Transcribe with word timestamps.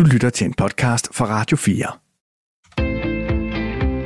Du 0.00 0.04
lytter 0.04 0.30
til 0.30 0.44
en 0.44 0.54
podcast 0.54 1.14
fra 1.14 1.26
Radio 1.26 1.56
4. 1.56 1.86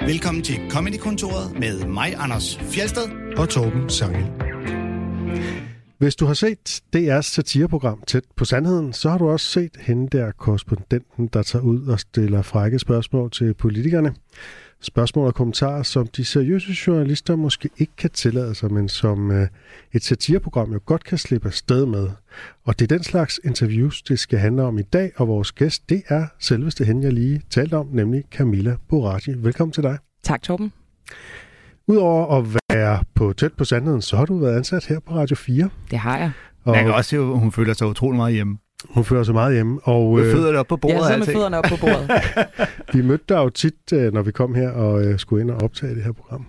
Velkommen 0.06 0.42
til 0.44 0.54
Comedy-kontoret 0.70 1.58
med 1.58 1.86
mig, 1.86 2.14
Anders 2.18 2.58
Fjelsted. 2.58 3.02
og 3.36 3.48
Torben 3.48 3.90
Sangel. 3.90 4.26
Hvis 5.98 6.16
du 6.16 6.26
har 6.26 6.34
set 6.34 6.82
DR's 6.96 7.20
satireprogram 7.20 8.02
Tæt 8.06 8.24
på 8.36 8.44
Sandheden, 8.44 8.92
så 8.92 9.10
har 9.10 9.18
du 9.18 9.28
også 9.28 9.46
set 9.46 9.76
hende 9.80 10.18
der 10.18 10.32
korrespondenten, 10.32 11.26
der 11.26 11.42
tager 11.42 11.62
ud 11.62 11.86
og 11.86 12.00
stiller 12.00 12.42
frække 12.42 12.78
spørgsmål 12.78 13.30
til 13.30 13.54
politikerne. 13.54 14.14
Spørgsmål 14.80 15.26
og 15.26 15.34
kommentarer, 15.34 15.82
som 15.82 16.06
de 16.06 16.24
seriøse 16.24 16.72
journalister 16.86 17.36
måske 17.36 17.70
ikke 17.78 17.92
kan 17.96 18.10
tillade 18.10 18.54
sig, 18.54 18.72
men 18.72 18.88
som 18.88 19.30
øh, 19.30 19.48
et 19.92 20.04
satireprogram 20.04 20.72
jo 20.72 20.80
godt 20.86 21.04
kan 21.04 21.18
slippe 21.18 21.48
afsted 21.48 21.86
med. 21.86 22.08
Og 22.64 22.78
det 22.78 22.92
er 22.92 22.96
den 22.96 23.04
slags 23.04 23.40
interviews, 23.44 24.02
det 24.02 24.18
skal 24.18 24.38
handle 24.38 24.62
om 24.62 24.78
i 24.78 24.82
dag, 24.82 25.12
og 25.16 25.28
vores 25.28 25.52
gæst, 25.52 25.88
det 25.88 26.02
er 26.08 26.26
selveste 26.38 26.84
hende, 26.84 27.02
jeg 27.02 27.12
lige 27.12 27.42
talte 27.50 27.74
om, 27.76 27.88
nemlig 27.92 28.24
Camilla 28.30 28.76
Boraghi. 28.88 29.34
Velkommen 29.36 29.72
til 29.72 29.82
dig. 29.82 29.98
Tak, 30.22 30.42
Torben. 30.42 30.72
Udover 31.86 32.38
at 32.38 32.46
være 32.72 33.04
på 33.14 33.32
tæt 33.32 33.52
på 33.52 33.64
sandheden, 33.64 34.02
så 34.02 34.16
har 34.16 34.24
du 34.24 34.38
været 34.38 34.56
ansat 34.56 34.86
her 34.86 35.00
på 35.00 35.14
Radio 35.14 35.36
4. 35.36 35.70
Det 35.90 35.98
har 35.98 36.18
jeg. 36.18 36.32
Og 36.64 36.74
Jeg 36.74 36.84
kan 36.84 36.94
også 36.94 37.10
se, 37.10 37.16
at 37.16 37.22
hun 37.22 37.52
føler 37.52 37.74
sig 37.74 37.86
utrolig 37.86 38.16
meget 38.16 38.34
hjemme. 38.34 38.58
Hun 38.90 39.04
fører 39.04 39.22
sig 39.22 39.34
meget 39.34 39.54
hjemme. 39.54 39.80
Og 39.82 40.14
Med 40.14 40.24
øh, 40.26 40.32
fødderne 40.32 40.58
op 40.58 40.66
på 40.66 40.76
bordet. 40.76 40.96
Og 40.98 41.04
sidder 41.04 41.18
med 41.18 41.26
alting. 41.26 41.36
fødderne 41.38 41.58
op 41.58 41.64
på 41.68 41.76
bordet. 41.80 42.10
vi 42.94 43.02
mødte 43.02 43.24
dig 43.28 43.34
jo 43.36 43.48
tit, 43.48 43.92
øh, 43.92 44.12
når 44.12 44.22
vi 44.22 44.32
kom 44.32 44.54
her 44.54 44.70
og 44.70 45.04
øh, 45.04 45.18
skulle 45.18 45.42
ind 45.42 45.50
og 45.50 45.62
optage 45.62 45.94
det 45.94 46.02
her 46.04 46.12
program. 46.12 46.46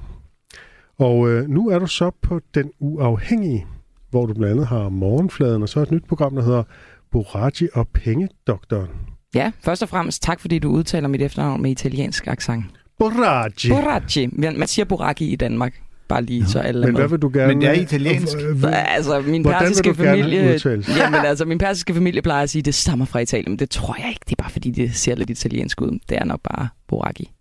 Og 1.00 1.30
øh, 1.30 1.50
nu 1.50 1.70
er 1.70 1.80
du 1.80 1.88
så 1.88 2.12
på 2.22 2.40
Den 2.56 2.72
Uafhængige, 2.80 3.66
hvor 4.10 4.26
du 4.26 4.34
blandt 4.34 4.52
andet 4.52 4.68
har 4.68 4.90
Morgenfladen, 4.90 5.62
og 5.62 5.70
så 5.70 5.80
et 5.80 5.92
nyt 5.92 6.06
program, 6.08 6.36
der 6.36 6.44
hedder 6.44 6.64
Boraghi 7.12 7.68
og 7.74 7.88
Pengedoktoren. 7.94 8.90
ja, 9.36 9.52
først 9.62 9.84
og 9.84 9.90
fremmest 9.90 10.24
tak, 10.24 10.40
fordi 10.40 10.60
du 10.60 10.70
udtaler 10.70 11.08
mit 11.08 11.22
efternavn 11.22 11.62
med 11.62 11.72
italiensk 11.72 12.28
accent. 12.28 12.64
Boraghi! 13.00 13.70
Boracci. 13.70 14.28
Man 14.32 14.60
man 14.60 14.68
siger 14.68 14.86
Boracchi 14.86 15.26
i 15.26 15.36
Danmark. 15.36 15.74
Bare 16.08 16.22
lige 16.24 16.46
så 16.46 16.60
alle 16.60 16.82
Men 16.86 16.94
med. 16.94 17.00
hvad 17.02 17.10
vil 17.10 17.20
du 17.20 17.32
gerne... 17.34 17.48
Men 17.48 17.62
det 17.62 17.70
er 17.70 17.74
italiensk. 17.74 18.38
Øh, 18.38 18.62
Så, 18.62 18.68
Altså, 18.68 19.22
min 19.28 19.42
Hvordan 19.42 19.60
vil 19.62 19.66
persiske 19.68 19.96
familie... 19.96 20.60
Jamen, 20.98 21.20
altså, 21.26 21.46
min 21.46 21.58
persiske 21.58 21.94
familie 21.94 22.22
plejer 22.22 22.44
at 22.44 22.50
sige, 22.50 22.60
at 22.60 22.66
det 22.66 22.74
stammer 22.76 23.06
fra 23.06 23.20
Italien, 23.20 23.52
men 23.52 23.60
det 23.60 23.70
tror 23.70 23.96
jeg 24.00 24.10
ikke. 24.10 24.22
Det 24.26 24.32
er 24.40 24.44
bare, 24.44 24.52
fordi 24.52 24.72
det 24.72 24.96
ser 24.96 25.16
lidt 25.16 25.30
italiensk 25.30 25.82
ud. 25.82 26.00
Det 26.10 26.18
er 26.18 26.26
nok 26.26 26.40
bare 26.44 26.68
Boracchi. 26.88 27.32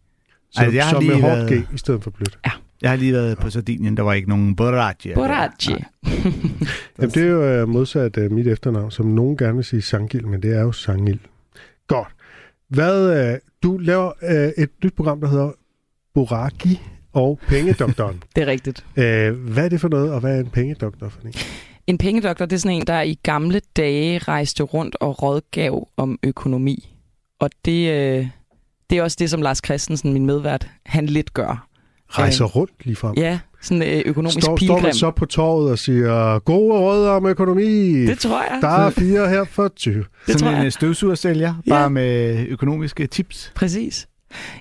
Så, 0.53 0.61
Altså, 0.61 0.77
jeg 0.77 0.85
har 0.85 0.91
så 0.91 1.01
med 1.01 1.07
lige 1.09 1.21
hårdt 1.21 1.51
været- 1.51 1.67
G 1.71 1.75
i 1.75 1.79
stedet 1.79 2.03
for 2.03 2.11
blødt. 2.11 2.39
Jeg 2.83 2.91
har 2.91 2.97
lige 2.97 3.13
været 3.13 3.39
på 3.39 3.51
Sardinien, 3.51 3.97
der 3.97 4.03
var 4.03 4.13
ikke 4.13 4.29
nogen 4.29 4.57
Boracci. 4.57 5.15
Boracci. 5.15 5.73
Jamen, 6.99 7.11
det 7.11 7.17
er 7.17 7.27
jo 7.27 7.43
øh, 7.45 7.69
modsat 7.69 8.17
øh, 8.19 8.33
mit 8.33 8.47
efternavn, 8.47 8.91
som 8.91 9.07
nogen 9.07 9.37
gerne 9.37 9.55
vil 9.55 9.65
sige 9.65 9.83
Sangil, 9.83 10.27
men 10.29 10.43
det 10.43 10.57
er 10.57 10.61
jo 10.61 10.73
Sangil. 10.73 11.19
Godt. 11.89 12.09
Hvad, 12.69 13.29
øh, 13.33 13.39
du 13.63 13.79
laver 13.79 14.13
øh, 14.23 14.65
et 14.65 14.71
nyt 14.85 14.95
program, 14.95 15.21
der 15.21 15.29
hedder 15.29 15.51
Boraghi 16.15 16.81
og 17.15 17.39
Pengedoktoren. 17.49 18.23
Det 18.37 18.43
er 18.43 18.47
rigtigt. 18.47 18.85
øh, 18.97 19.33
hvad 19.33 19.65
er 19.65 19.69
det 19.69 19.81
for 19.81 19.89
noget, 19.89 20.13
og 20.13 20.21
hvad 20.21 20.37
er 20.37 20.41
en 20.41 20.47
pengedoktor 20.51 21.09
for 21.09 21.21
en? 21.25 21.33
En 21.87 21.99
pengedoktor, 21.99 22.45
det 22.47 22.57
er 22.57 22.61
sådan 22.61 22.77
en, 22.77 22.87
der 22.87 23.01
i 23.03 23.19
gamle 23.23 23.61
dage 23.77 24.19
rejste 24.19 24.63
rundt 24.63 24.97
og 25.01 25.23
rådgav 25.23 25.89
om 25.97 26.19
økonomi. 26.23 26.91
Og 27.41 27.51
det, 27.65 27.91
øh, 27.91 28.27
det 28.91 28.99
er 28.99 29.03
også 29.03 29.17
det, 29.21 29.31
som 29.31 29.43
Lars 29.43 29.61
Christensen, 29.65 30.13
min 30.13 30.27
medvært, 30.27 30.69
han 30.87 31.07
lidt 31.07 31.35
gør. 31.35 31.69
Rejser 32.09 32.45
rundt 32.45 32.73
lige 32.85 32.97
frem. 32.97 33.15
Ja, 33.17 33.39
sådan 33.63 33.83
øh, 33.83 34.03
økonomisk 34.07 34.33
Står, 34.35 34.41
står 34.43 34.57
pilgrim. 34.57 34.83
man 34.83 34.95
så 34.95 35.11
på 35.11 35.27
torvet 35.27 35.71
og 35.71 35.79
siger, 35.79 36.39
gode 36.39 36.75
råd 36.79 37.07
om 37.09 37.27
økonomi. 37.27 37.93
Det 38.07 38.19
tror 38.19 38.43
jeg. 38.43 38.59
Der 38.61 38.69
er 38.69 38.91
fire 38.91 39.29
her 39.29 39.45
for 39.45 39.69
20. 39.69 39.95
det 39.95 40.07
tror 40.27 40.33
Sådan 40.39 40.53
en 40.55 40.59
jeg. 40.59 40.67
øh, 40.67 40.73
støvsugersælger, 40.73 41.55
Ja. 41.67 41.71
bare 41.71 41.91
med 41.91 42.39
økonomiske 42.49 43.07
tips. 43.07 43.53
Præcis. 43.55 44.09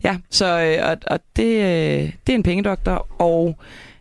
Ja, 0.03 0.17
så 0.29 0.61
øh, 0.61 0.89
og, 0.89 0.97
og 1.07 1.19
det, 1.35 1.43
øh, 1.55 2.11
det 2.27 2.33
er 2.33 2.35
en 2.35 2.43
pengedoktor, 2.43 3.21
og 3.21 3.57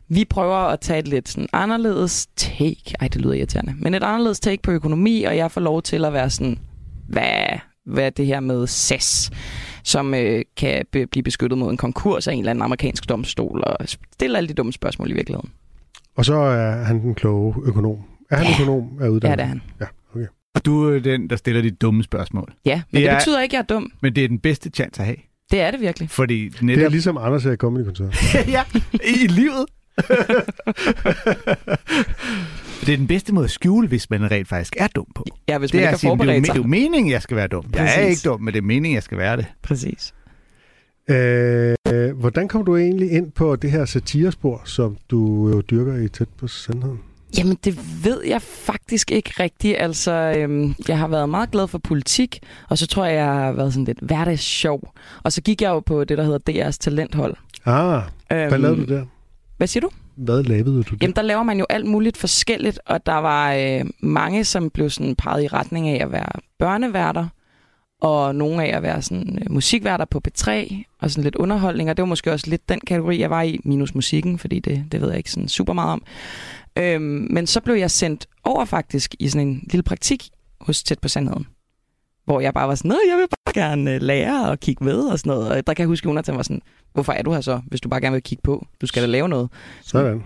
vi 0.09 0.25
prøver 0.25 0.57
at 0.57 0.81
tage 0.81 0.99
et 0.99 1.09
lidt 1.09 1.29
sådan 1.29 1.49
anderledes 1.53 2.27
take. 2.37 2.95
Ej, 3.01 3.09
det 3.09 3.21
lyder 3.21 3.33
irriterende. 3.35 3.75
Men 3.79 3.95
et 3.95 4.03
anderledes 4.03 4.41
take 4.41 4.63
på 4.63 4.71
økonomi, 4.71 5.23
og 5.25 5.37
jeg 5.37 5.51
får 5.51 5.61
lov 5.61 5.83
til 5.83 6.05
at 6.05 6.13
være 6.13 6.31
sådan, 6.31 6.59
hvad, 7.09 7.59
hvad 7.87 8.05
er 8.07 8.11
det 8.11 8.27
her 8.27 8.41
med 8.41 8.67
SAS, 8.67 9.31
som 9.85 10.15
øh, 10.15 10.43
kan 10.57 10.85
be- 10.93 11.07
blive 11.07 11.23
beskyttet 11.23 11.59
mod 11.59 11.71
en 11.71 11.77
konkurs 11.77 12.29
af 12.29 12.33
en 12.33 12.39
eller 12.39 12.51
anden 12.51 12.63
amerikansk 12.63 13.09
domstol, 13.09 13.63
og 13.67 13.77
stille 14.13 14.37
alle 14.39 14.49
de 14.49 14.55
dumme 14.55 14.73
spørgsmål 14.73 15.11
i 15.11 15.15
virkeligheden. 15.15 15.51
Og 16.17 16.25
så 16.25 16.35
er 16.35 16.71
han 16.85 17.01
den 17.03 17.15
kloge 17.15 17.55
økonom. 17.65 17.97
Er 18.31 18.37
han 18.37 18.47
Ja. 18.47 18.53
økonom 18.63 18.99
af 19.01 19.09
uddannelse? 19.09 19.29
Ja, 19.31 19.37
det 19.37 19.43
er 19.43 19.47
han. 19.47 19.63
Ja, 19.81 19.87
okay. 20.15 20.27
Og 20.55 20.65
du 20.65 20.89
er 20.95 20.99
den, 20.99 21.31
der 21.31 21.37
stiller 21.37 21.63
de 21.63 21.71
dumme 21.71 22.03
spørgsmål. 22.03 22.53
Ja, 22.65 22.83
men 22.91 23.01
Det 23.01 23.07
det 23.09 23.11
er- 23.15 23.19
betyder 23.19 23.41
ikke, 23.41 23.57
at 23.57 23.69
jeg 23.69 23.75
er 23.75 23.79
dum. 23.79 23.93
Men 24.01 24.15
det 24.15 24.25
er 24.25 24.29
den 24.29 24.39
bedste 24.39 24.71
chance 24.75 25.01
at 25.01 25.07
have. 25.07 25.17
Det 25.53 25.61
er 25.61 25.71
det 25.71 25.81
virkelig. 25.81 26.11
Fordi 26.11 26.49
Det 26.49 26.61
er 26.61 26.65
netop... 26.65 26.93
ligesom 26.93 27.17
Anders 27.17 27.45
her 27.45 27.53
i 27.53 27.57
Comedy 27.57 27.85
Kontoret. 27.85 28.15
ja, 28.57 28.63
i 29.05 29.27
livet. 29.27 29.67
det 32.87 32.93
er 32.93 32.97
den 32.97 33.07
bedste 33.07 33.35
måde 33.35 33.45
at 33.45 33.51
skjule, 33.51 33.89
hvis 33.89 34.11
man 34.11 34.31
rent 34.31 34.49
faktisk 34.49 34.77
er 34.79 34.87
dum 34.87 35.07
på. 35.15 35.25
Ja, 35.49 35.59
hvis 35.59 35.71
Det 35.71 35.79
man 35.79 35.85
er, 35.85 35.89
ikke 35.91 35.97
det 35.97 36.05
er, 36.05 36.09
jo, 36.09 36.11
forberedt 36.11 36.43
det 36.43 36.51
er 36.51 36.55
sig. 36.55 36.63
jo 36.63 36.67
meningen, 36.69 37.11
jeg 37.13 37.23
skal 37.23 37.37
være 37.37 37.47
dum. 37.49 37.65
Jeg 37.75 37.81
er 37.83 37.87
Præcis. 37.87 38.19
ikke 38.25 38.31
dum, 38.31 38.41
men 38.41 38.55
det 38.55 38.59
er 38.59 38.63
meningen, 38.63 38.95
jeg 38.95 39.03
skal 39.03 39.19
være 39.19 39.37
det. 39.37 39.47
Præcis. 39.63 40.15
Øh, 41.11 41.75
hvordan 42.21 42.49
kom 42.49 42.65
du 42.65 42.77
egentlig 42.77 43.11
ind 43.13 43.33
på 43.33 43.57
det 43.57 43.71
her 43.71 43.85
satirespor, 43.85 44.63
som 44.65 44.97
du 45.11 45.49
jo 45.49 45.61
dyrker 45.61 45.97
i 45.97 46.09
tæt 46.09 46.29
på 46.39 46.49
sandheden? 46.49 47.01
Jamen, 47.39 47.59
det 47.65 48.05
ved 48.05 48.25
jeg 48.25 48.43
faktisk 48.43 49.11
ikke 49.11 49.33
rigtigt. 49.41 49.77
Altså, 49.79 50.13
øhm, 50.13 50.75
jeg 50.89 50.99
har 50.99 51.09
været 51.09 51.29
meget 51.29 51.51
glad 51.51 51.69
for 51.69 51.79
politik, 51.79 52.41
og 52.69 52.79
så 52.79 52.87
tror 52.87 53.05
jeg, 53.05 53.15
jeg 53.15 53.25
har 53.25 53.53
været 53.53 53.73
sådan 53.73 53.85
lidt 53.85 53.99
hverdagssjov. 54.01 54.93
Og 55.23 55.33
så 55.33 55.43
gik 55.43 55.63
jeg 55.63 55.69
jo 55.69 55.81
på 55.81 56.05
det, 56.05 56.19
der 56.19 56.25
hedder 56.25 56.69
DR's 56.69 56.77
talenthold. 56.81 57.37
Ah, 57.67 58.03
Øhm, 58.33 58.49
hvad 58.49 58.59
lavede 58.59 58.87
du 58.87 58.95
der? 58.95 59.05
Hvad 59.57 59.67
siger 59.67 59.81
du? 59.81 59.91
Hvad 60.17 60.43
lavede 60.43 60.83
du 60.83 60.91
der? 60.91 60.97
Jamen, 61.03 61.17
der 61.17 61.23
laver 61.23 61.43
man 61.43 61.59
jo 61.59 61.67
alt 61.71 61.87
muligt 61.87 62.17
forskelligt, 62.17 62.81
og 62.87 63.07
der 63.07 63.15
var 63.15 63.53
øh, 63.53 63.85
mange, 64.01 64.45
som 64.45 64.71
blev 64.71 64.91
sådan 64.91 65.17
peget 65.17 65.45
i 65.45 65.49
retning 65.49 65.89
af 65.89 66.05
at 66.05 66.13
være 66.13 66.41
børneværter, 66.59 67.27
og 68.01 68.35
nogle 68.35 68.65
af 68.65 68.77
at 68.77 68.83
være 68.83 69.03
sådan 69.03 69.39
øh, 69.43 69.53
musikværter 69.53 70.05
på 70.05 70.21
P3, 70.29 70.51
og 71.01 71.11
sådan 71.11 71.25
lidt 71.25 71.37
underholdning, 71.37 71.91
og 71.91 71.97
det 71.97 72.03
var 72.03 72.07
måske 72.09 72.33
også 72.33 72.51
lidt 72.51 72.69
den 72.69 72.81
kategori, 72.87 73.21
jeg 73.21 73.31
var 73.31 73.43
i, 73.43 73.61
minus 73.65 73.95
musikken, 73.95 74.39
fordi 74.39 74.59
det, 74.61 74.85
det 74.93 75.01
ved 75.01 75.09
jeg 75.09 75.19
ikke 75.19 75.31
sådan 75.31 75.49
super 75.49 75.73
meget 75.73 75.91
om. 75.93 76.03
Øhm, 76.79 77.27
men 77.31 77.47
så 77.47 77.61
blev 77.61 77.75
jeg 77.75 77.91
sendt 77.91 78.27
over 78.45 78.65
faktisk 78.65 79.15
i 79.19 79.29
sådan 79.29 79.49
en 79.49 79.69
lille 79.71 79.83
praktik 79.83 80.29
hos 80.61 80.83
Tæt 80.83 80.99
på 80.99 81.09
Sandheden, 81.09 81.47
hvor 82.25 82.41
jeg 82.41 82.55
bare 82.55 82.69
var 82.69 82.75
sådan, 82.75 82.89
"Nå, 82.89 82.97
jeg 83.11 83.17
vil 83.19 83.27
bare 83.31 83.55
gerne 83.55 83.95
øh, 83.95 84.03
lære 84.03 84.51
og 84.51 84.61
kigge 84.61 84.85
med 84.85 84.99
og 84.99 85.19
sådan 85.19 85.31
noget. 85.31 85.49
Og 85.51 85.67
der 85.67 85.75
kan 85.75 85.83
jeg 85.83 85.87
huske, 85.89 86.05
at 86.05 86.09
Jonathan 86.09 86.37
var 86.37 86.43
sådan, 86.43 86.63
hvorfor 86.93 87.13
er 87.13 87.23
du 87.23 87.33
her 87.33 87.41
så, 87.41 87.61
hvis 87.67 87.81
du 87.81 87.89
bare 87.89 88.01
gerne 88.01 88.13
vil 88.15 88.23
kigge 88.23 88.43
på? 88.43 88.67
Du 88.81 88.87
skal 88.87 89.03
da 89.03 89.07
lave 89.07 89.29
noget. 89.29 89.51
Sådan. 89.83 90.23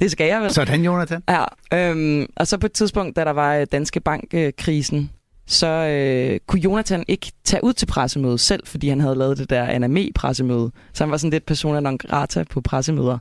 Det 0.00 0.10
skal 0.10 0.26
jeg 0.26 0.42
vel. 0.42 0.50
Sådan, 0.50 0.84
Jonathan. 0.84 1.22
Ja, 1.28 1.44
øhm, 1.90 2.26
og 2.36 2.46
så 2.46 2.58
på 2.58 2.66
et 2.66 2.72
tidspunkt, 2.72 3.16
da 3.16 3.24
der 3.24 3.30
var 3.30 3.54
øh, 3.56 3.66
Danske 3.72 4.00
Bank-krisen, 4.00 5.10
så 5.46 5.66
øh, 5.66 6.40
kunne 6.46 6.60
Jonathan 6.60 7.04
ikke 7.08 7.32
tage 7.44 7.64
ud 7.64 7.72
til 7.72 7.86
pressemødet 7.86 8.40
selv, 8.40 8.66
fordi 8.66 8.88
han 8.88 9.00
havde 9.00 9.14
lavet 9.14 9.38
det 9.38 9.50
der 9.50 9.64
anime-pressemøde. 9.66 10.70
Så 10.92 11.04
han 11.04 11.10
var 11.10 11.16
sådan 11.16 11.30
lidt 11.30 11.46
persona 11.46 11.80
non 11.80 11.98
grata 11.98 12.44
på 12.50 12.60
pressemøder. 12.60 13.18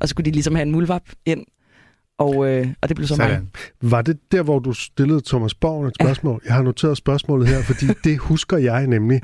Og 0.00 0.08
så 0.08 0.14
kunne 0.14 0.24
de 0.24 0.30
ligesom 0.30 0.54
have 0.54 0.62
en 0.62 0.72
mulvap 0.72 1.02
ind, 1.26 1.44
og, 2.18 2.50
øh, 2.50 2.66
og 2.82 2.88
det 2.88 2.96
blev 2.96 3.06
så 3.08 3.14
mig. 3.18 3.28
Sådan. 3.28 3.48
Var 3.82 4.02
det 4.02 4.18
der, 4.32 4.42
hvor 4.42 4.58
du 4.58 4.72
stillede 4.72 5.20
Thomas 5.26 5.54
Borg 5.54 5.86
et 5.86 5.94
spørgsmål? 6.00 6.40
Jeg 6.46 6.54
har 6.54 6.62
noteret 6.62 6.96
spørgsmålet 6.96 7.48
her, 7.48 7.62
fordi 7.62 7.86
det 8.04 8.18
husker 8.18 8.56
jeg 8.56 8.86
nemlig. 8.86 9.20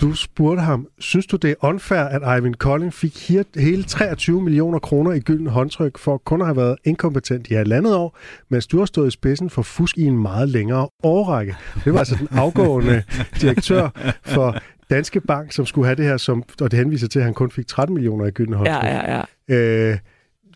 Du 0.00 0.14
spurgte 0.14 0.62
ham, 0.62 0.86
synes 0.98 1.26
du 1.26 1.36
det 1.36 1.50
er 1.50 1.54
unfair, 1.60 2.00
at 2.00 2.38
Ivan 2.38 2.54
Collin 2.54 2.92
fik 2.92 3.16
he- 3.30 3.60
hele 3.60 3.82
23 3.82 4.42
millioner 4.42 4.78
kroner 4.78 5.12
i 5.12 5.20
gylden 5.20 5.46
håndtryk 5.46 5.98
for 5.98 6.16
kun 6.18 6.40
at 6.40 6.46
have 6.46 6.56
været 6.56 6.76
inkompetent 6.84 7.48
i 7.50 7.54
halvandet 7.54 7.94
år, 7.96 8.18
mens 8.48 8.66
du 8.66 8.78
har 8.78 8.84
stået 8.84 9.08
i 9.08 9.10
spidsen 9.10 9.50
for 9.50 9.62
fusk 9.62 9.98
i 9.98 10.02
en 10.04 10.18
meget 10.22 10.48
længere 10.48 10.88
årrække? 11.02 11.56
Det 11.84 11.92
var 11.92 11.98
altså 11.98 12.16
den 12.18 12.28
afgående 12.30 13.02
direktør 13.40 13.88
for 14.22 14.56
Danske 14.90 15.20
Bank, 15.20 15.52
som 15.52 15.66
skulle 15.66 15.86
have 15.86 15.96
det 15.96 16.04
her, 16.04 16.16
som, 16.16 16.42
og 16.60 16.70
det 16.70 16.78
henviser 16.78 17.08
til, 17.08 17.18
at 17.18 17.24
han 17.24 17.34
kun 17.34 17.50
fik 17.50 17.66
13 17.66 17.94
millioner 17.94 18.26
i 18.26 18.30
gylden 18.30 18.54
håndtryk. 18.54 18.74
Ja, 18.84 19.12
ja, 19.12 19.22
ja. 19.48 19.54
Øh, 19.56 19.98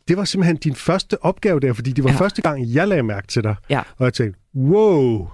det 0.09 0.17
var 0.17 0.25
simpelthen 0.25 0.57
din 0.57 0.75
første 0.75 1.25
opgave 1.25 1.61
der, 1.61 1.73
fordi 1.73 1.93
det 1.93 2.05
var 2.05 2.11
ja. 2.11 2.17
Første 2.17 2.43
gang, 2.43 2.75
jeg 2.75 2.89
lagde 2.89 3.03
mærke 3.03 3.27
til 3.27 3.43
dig. 3.45 3.55
Ja. 3.71 3.81
Og 3.97 4.05
jeg 4.05 4.13
tænkte, 4.15 4.41
wow, 4.57 5.29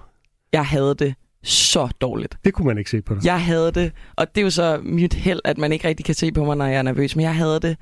Jeg 0.53 0.65
havde 0.65 0.95
det 0.95 1.15
så 1.43 1.87
dårligt. 2.01 2.37
det 2.45 2.53
kunne 2.53 2.67
man 2.67 2.77
ikke 2.77 2.89
se 2.89 3.01
på 3.01 3.15
dig. 3.15 3.25
Jeg 3.25 3.41
havde 3.45 3.71
det, 3.71 3.91
og 4.15 4.35
det 4.35 4.41
er 4.41 4.45
jo 4.45 4.49
så 4.49 4.79
mit 4.83 5.13
held, 5.13 5.39
at 5.45 5.57
man 5.57 5.71
ikke 5.71 5.87
rigtig 5.87 6.05
kan 6.05 6.15
se 6.15 6.31
på 6.31 6.45
mig, 6.45 6.57
når 6.57 6.65
jeg 6.65 6.75
er 6.77 6.81
nervøs, 6.81 7.15
men 7.15 7.23
jeg 7.23 7.35
havde 7.35 7.59
det. 7.59 7.77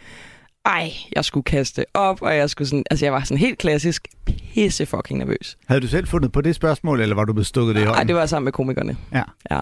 Ej, 0.66 0.92
jeg 1.16 1.26
skulle 1.26 1.44
kaste 1.44 1.86
op, 1.94 2.22
og 2.22 2.36
jeg 2.36 2.50
skulle 2.50 2.68
sådan, 2.68 2.84
altså 2.92 3.06
jeg 3.06 3.14
var 3.14 3.24
sådan 3.24 3.38
helt 3.38 3.58
klassisk 3.58 4.08
pisse 4.26 4.86
fucking 4.86 5.20
nervøs. 5.20 5.58
Havde 5.68 5.82
du 5.82 5.88
selv 5.88 6.08
fundet 6.08 6.32
på 6.32 6.42
det 6.42 6.56
spørgsmål, 6.56 7.02
eller 7.02 7.16
var 7.16 7.26
du 7.26 7.34
blevet 7.34 7.48
stukket 7.48 7.76
det 7.76 7.82
i 7.82 7.84
Nej, 7.84 7.94
hånden? 7.94 8.08
det 8.08 8.16
var 8.16 8.26
sammen 8.26 8.44
med 8.46 8.52
komikerne. 8.52 8.98
Ja. 9.14 9.24
Ja. 9.52 9.60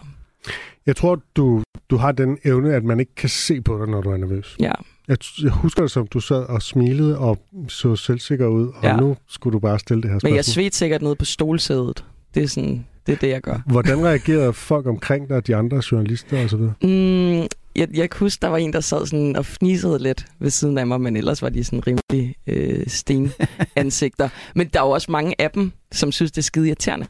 Jeg 0.85 0.95
tror, 0.95 1.21
du, 1.35 1.63
du 1.89 1.97
har 1.97 2.12
den 2.12 2.38
evne, 2.45 2.74
at 2.74 2.83
man 2.83 3.00
ikke 3.00 3.15
kan 3.15 3.29
se 3.29 3.62
på 3.62 3.77
dig, 3.79 3.88
når 3.88 4.01
du 4.01 4.09
er 4.09 4.18
nervøs. 4.18 4.56
Ja. 4.59 4.71
Jeg, 5.07 5.18
jeg 5.44 5.51
husker 5.51 5.81
det 5.81 5.92
som, 5.92 6.07
du 6.07 6.19
sad 6.19 6.38
og 6.44 6.62
smilede 6.62 7.18
og 7.19 7.38
så 7.68 7.95
selvsikker 7.95 8.48
ud, 8.48 8.68
og 8.68 8.83
Ja. 8.83 8.95
nu 8.95 9.18
skulle 9.30 9.54
du 9.54 9.59
bare 9.59 9.80
stille 9.80 10.01
det 10.01 10.09
her 10.09 10.13
Men 10.15 10.19
spørgsmål. 10.19 10.36
jeg 10.36 10.45
svedte 10.45 10.77
sikkert 10.77 11.01
ned 11.01 11.15
på 11.15 11.25
stolsædet. 11.25 12.06
Det 12.36 12.44
er 12.44 12.48
sådan, 12.48 12.86
Det 13.07 13.13
er 13.13 13.18
det, 13.18 13.30
jeg 13.30 13.42
gør. 13.42 13.59
Hvordan 13.68 14.06
reagerede 14.06 14.54
folk 14.54 14.88
omkring 14.88 15.30
dig, 15.30 15.48
de 15.48 15.56
andre 15.56 15.81
journalister 15.92 16.44
osv.? 16.45 16.59
Mm, 16.59 17.39
jeg, 17.75 17.88
jeg 17.98 18.09
kan 18.09 18.19
huske, 18.19 18.42
der 18.42 18.48
var 18.48 18.57
en, 18.57 18.74
der 18.74 18.80
sad 18.80 19.06
sådan 19.06 19.36
og 19.36 19.45
fnisede 19.45 20.00
lidt 20.00 20.25
ved 20.39 20.50
siden 20.50 20.77
af 20.77 20.88
mig, 20.88 21.01
men 21.01 21.18
ellers 21.18 21.42
var 21.42 21.50
de 21.50 21.63
sådan 21.63 21.83
rimelig 21.88 22.36
øh, 22.48 22.83
stenansigter. 22.88 24.30
men 24.56 24.68
der 24.74 24.80
er 24.81 24.86
jo 24.86 24.89
også 24.92 25.12
mange 25.12 25.42
af 25.42 25.51
dem, 25.51 25.71
som 25.92 26.12
synes, 26.12 26.31
det 26.31 26.38
er 26.38 26.44
skide 26.44 26.68
irriterende. 26.68 27.06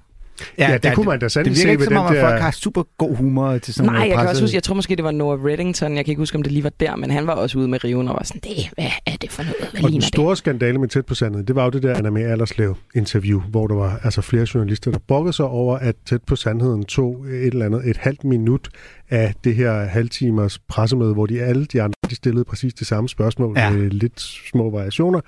Ja, 0.57 0.73
det 0.73 0.83
der- 0.83 0.95
kunne 0.95 1.05
man 1.05 1.19
da 1.19 1.23
Det 1.23 1.31
sandelig 1.31 1.51
virker 1.55 1.61
se 1.67 1.69
ikke 1.71 1.79
ved 1.79 1.85
som 1.85 1.91
den 1.93 1.97
om, 1.97 2.05
at 2.15 2.21
folk 2.21 2.33
der... 2.33 2.39
har 2.41 2.51
super 2.51 2.83
god 2.97 3.15
humor 3.15 3.57
til 3.57 3.73
sådan 3.73 3.85
Nej, 3.91 3.97
noget 3.97 4.09
jeg 4.09 4.17
kan 4.19 4.27
også 4.29 4.41
huske, 4.43 4.55
jeg 4.55 4.63
tror 4.63 4.75
måske, 4.75 4.95
det 4.95 5.03
var 5.03 5.11
Noah 5.11 5.43
Reddington. 5.43 5.95
Jeg 5.95 6.05
kan 6.05 6.11
ikke 6.11 6.19
huske, 6.21 6.35
om 6.35 6.43
det 6.43 6.51
lige 6.51 6.63
var 6.63 6.71
der, 6.79 6.95
men 6.95 7.11
han 7.11 7.27
var 7.27 7.33
også 7.33 7.59
ude 7.59 7.67
med 7.67 7.83
riven 7.83 8.07
og 8.07 8.13
var 8.13 8.23
sådan, 8.23 8.41
det, 8.43 8.69
hvad 8.75 8.85
er 9.05 9.15
det 9.21 9.31
for 9.31 9.43
noget? 9.43 9.55
Hvad 9.71 9.83
Og 9.83 9.91
den 9.91 10.01
store 10.01 10.35
skandale 10.37 10.77
med 10.77 10.87
tæt 10.87 11.05
på 11.05 11.15
sandet, 11.15 11.47
det 11.47 11.55
var 11.55 11.63
jo 11.63 11.69
det 11.69 11.83
der 11.83 11.95
Anna 11.95 12.09
Mae 12.09 12.23
Allerslev 12.23 12.75
interview, 12.95 13.41
hvor 13.41 13.67
der 13.67 13.75
var 13.75 13.99
altså 14.03 14.21
flere 14.21 14.45
journalister, 14.53 14.91
der 14.91 14.99
brokkede 15.07 15.33
sig 15.33 15.45
over, 15.45 15.77
at 15.77 15.95
tæt 16.09 16.23
på 16.23 16.35
sandheden 16.35 16.83
tog 16.85 17.25
et 17.29 17.45
eller 17.47 17.65
andet, 17.65 17.89
et 17.89 17.97
halvt 17.97 18.23
minut 18.23 18.69
af 19.09 19.33
det 19.43 19.55
her 19.55 19.73
halvtimers 19.85 20.59
pressemøde, 20.59 21.13
hvor 21.13 21.25
de 21.25 21.41
alle 21.41 21.65
de 21.65 21.81
andre 21.81 21.93
de 22.09 22.15
stillede 22.15 22.45
præcis 22.45 22.73
det 22.73 22.87
samme 22.87 23.09
spørgsmål 23.09 23.53
Ja. 23.57 23.69
med 23.71 23.89
lidt 23.89 24.19
små 24.21 24.69
variationer, 24.69 25.19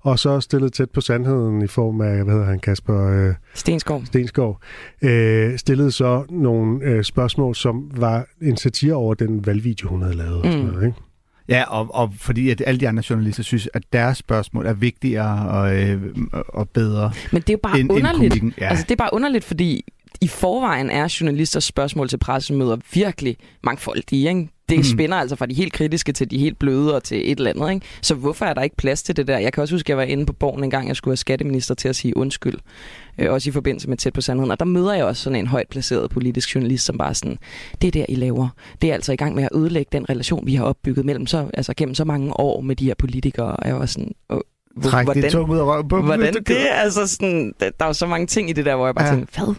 og 0.00 0.18
så 0.18 0.40
stillede 0.40 0.70
tæt 0.70 0.90
på 0.90 1.00
sandheden 1.00 1.62
i 1.62 1.66
form 1.66 2.00
af, 2.00 2.24
hvad 2.24 2.32
hedder 2.34 2.46
han, 2.46 2.58
Kasper 2.58 3.28
øh? 3.28 3.34
Stenskov. 3.54 4.02
Stenskov, 4.06 4.60
øh, 5.02 5.58
stillede 5.58 5.90
så 5.90 6.24
nogle 6.30 6.84
øh, 6.84 7.04
spørgsmål, 7.04 7.54
som 7.54 7.90
var 7.96 8.26
en 8.42 8.56
satire 8.56 8.94
over 8.94 9.14
den 9.14 9.46
valgvideo, 9.46 9.88
hun 9.88 10.02
havde 10.02 10.16
lavet. 10.16 10.34
Og 10.42 10.44
sådan 10.44 10.58
Mm. 10.66 10.66
noget, 10.72 10.86
ikke? 10.86 10.98
Ja, 11.48 11.62
og, 11.68 11.94
og 11.94 12.12
fordi 12.18 12.50
at 12.50 12.62
alle 12.66 12.80
de 12.80 12.88
andre 12.88 13.02
journalister 13.10 13.42
synes, 13.42 13.68
at 13.74 13.82
deres 13.92 14.18
spørgsmål 14.18 14.66
er 14.66 14.72
vigtigere 14.72 15.48
og, 15.48 15.82
øh, 15.82 16.02
og 16.48 16.68
bedre 16.68 17.12
Men 17.32 17.40
det 17.42 17.48
er 17.50 17.52
jo 17.54 17.58
bare 17.62 17.80
end, 17.80 17.90
end 17.90 17.96
underligt. 17.98 18.32
komikken. 18.32 18.54
Ja. 18.60 18.68
Altså, 18.68 18.84
det 18.88 18.90
er 18.90 18.96
bare 18.96 19.10
underligt, 19.12 19.44
fordi 19.44 19.84
i 20.20 20.28
forvejen 20.28 20.90
er 20.90 21.16
journalisters 21.20 21.64
spørgsmål 21.64 22.08
til 22.08 22.16
pressemøder 22.18 22.76
virkelig 22.94 23.36
mangfoldige. 23.64 24.28
Ikke? 24.28 24.48
Det 24.68 24.76
mm. 24.78 24.84
spænder 24.84 25.16
altså 25.16 25.36
fra 25.36 25.46
de 25.46 25.54
helt 25.54 25.72
kritiske 25.72 26.12
til 26.12 26.30
de 26.30 26.38
helt 26.38 26.58
bløde 26.58 26.94
og 26.94 27.02
til 27.04 27.32
et 27.32 27.38
eller 27.38 27.50
andet. 27.50 27.74
Ikke? 27.74 27.86
Så 28.02 28.14
hvorfor 28.14 28.44
er 28.46 28.54
der 28.54 28.62
ikke 28.62 28.76
plads 28.76 29.02
til 29.02 29.16
det 29.16 29.26
der? 29.28 29.38
Jeg 29.38 29.52
kan 29.52 29.62
også 29.62 29.74
huske, 29.74 29.86
at 29.86 29.88
jeg 29.88 29.96
var 29.96 30.02
inde 30.02 30.26
på 30.26 30.32
borgen 30.32 30.64
en 30.64 30.70
gang, 30.70 30.88
jeg 30.88 30.96
skulle 30.96 31.12
have 31.12 31.16
skatteminister 31.16 31.74
til 31.74 31.88
at 31.88 31.96
sige 31.96 32.16
undskyld. 32.16 32.54
Øh, 33.18 33.32
også 33.32 33.50
i 33.50 33.52
forbindelse 33.52 33.88
med 33.88 33.96
tæt 33.96 34.12
på 34.12 34.20
sandheden. 34.20 34.50
Og 34.50 34.58
der 34.58 34.64
møder 34.66 34.94
jeg 34.94 35.04
også 35.04 35.22
sådan 35.22 35.38
en 35.38 35.46
højt 35.46 35.68
placeret 35.68 36.10
politisk 36.10 36.54
journalist, 36.54 36.84
som 36.84 36.98
bare 36.98 37.14
sådan, 37.14 37.38
det 37.82 37.86
er 37.88 37.90
der, 37.92 38.04
I 38.08 38.14
laver. 38.14 38.48
Det 38.82 38.90
er 38.90 38.94
altså 38.94 39.12
i 39.12 39.16
gang 39.16 39.34
med 39.34 39.42
at 39.42 39.48
ødelægge 39.54 39.88
den 39.92 40.08
relation, 40.10 40.46
vi 40.46 40.54
har 40.54 40.64
opbygget 40.64 41.04
mellem 41.04 41.26
så, 41.26 41.46
altså 41.54 41.74
gennem 41.76 41.94
så 41.94 42.04
mange 42.04 42.40
år 42.40 42.60
med 42.60 42.76
de 42.76 42.84
her 42.84 42.94
politikere. 42.98 43.56
Og 43.56 43.68
jeg 43.68 43.76
var 43.76 43.86
sådan, 43.86 44.12
"Åh, 44.30 44.38
hvor- 44.76 44.90
Træk 44.90 45.06
det 45.14 45.32
tungt 45.32 45.50
ud 45.52 45.58
af 45.58 45.64
røven. 45.64 45.88
på- 45.88 46.00
Hvordan 46.02 46.34
det? 46.34 46.56
Altså 46.72 47.06
sådan, 47.06 47.54
der, 47.60 47.70
er 47.80 47.86
jo 47.86 47.92
så 47.92 48.06
mange 48.06 48.26
ting 48.26 48.50
i 48.50 48.52
det 48.52 48.64
der, 48.64 48.76
hvor 48.76 48.86
jeg 48.86 48.94
bare 48.94 49.06
ja. 49.06 49.10
tænker, 49.14 49.44
hvad? 49.44 49.54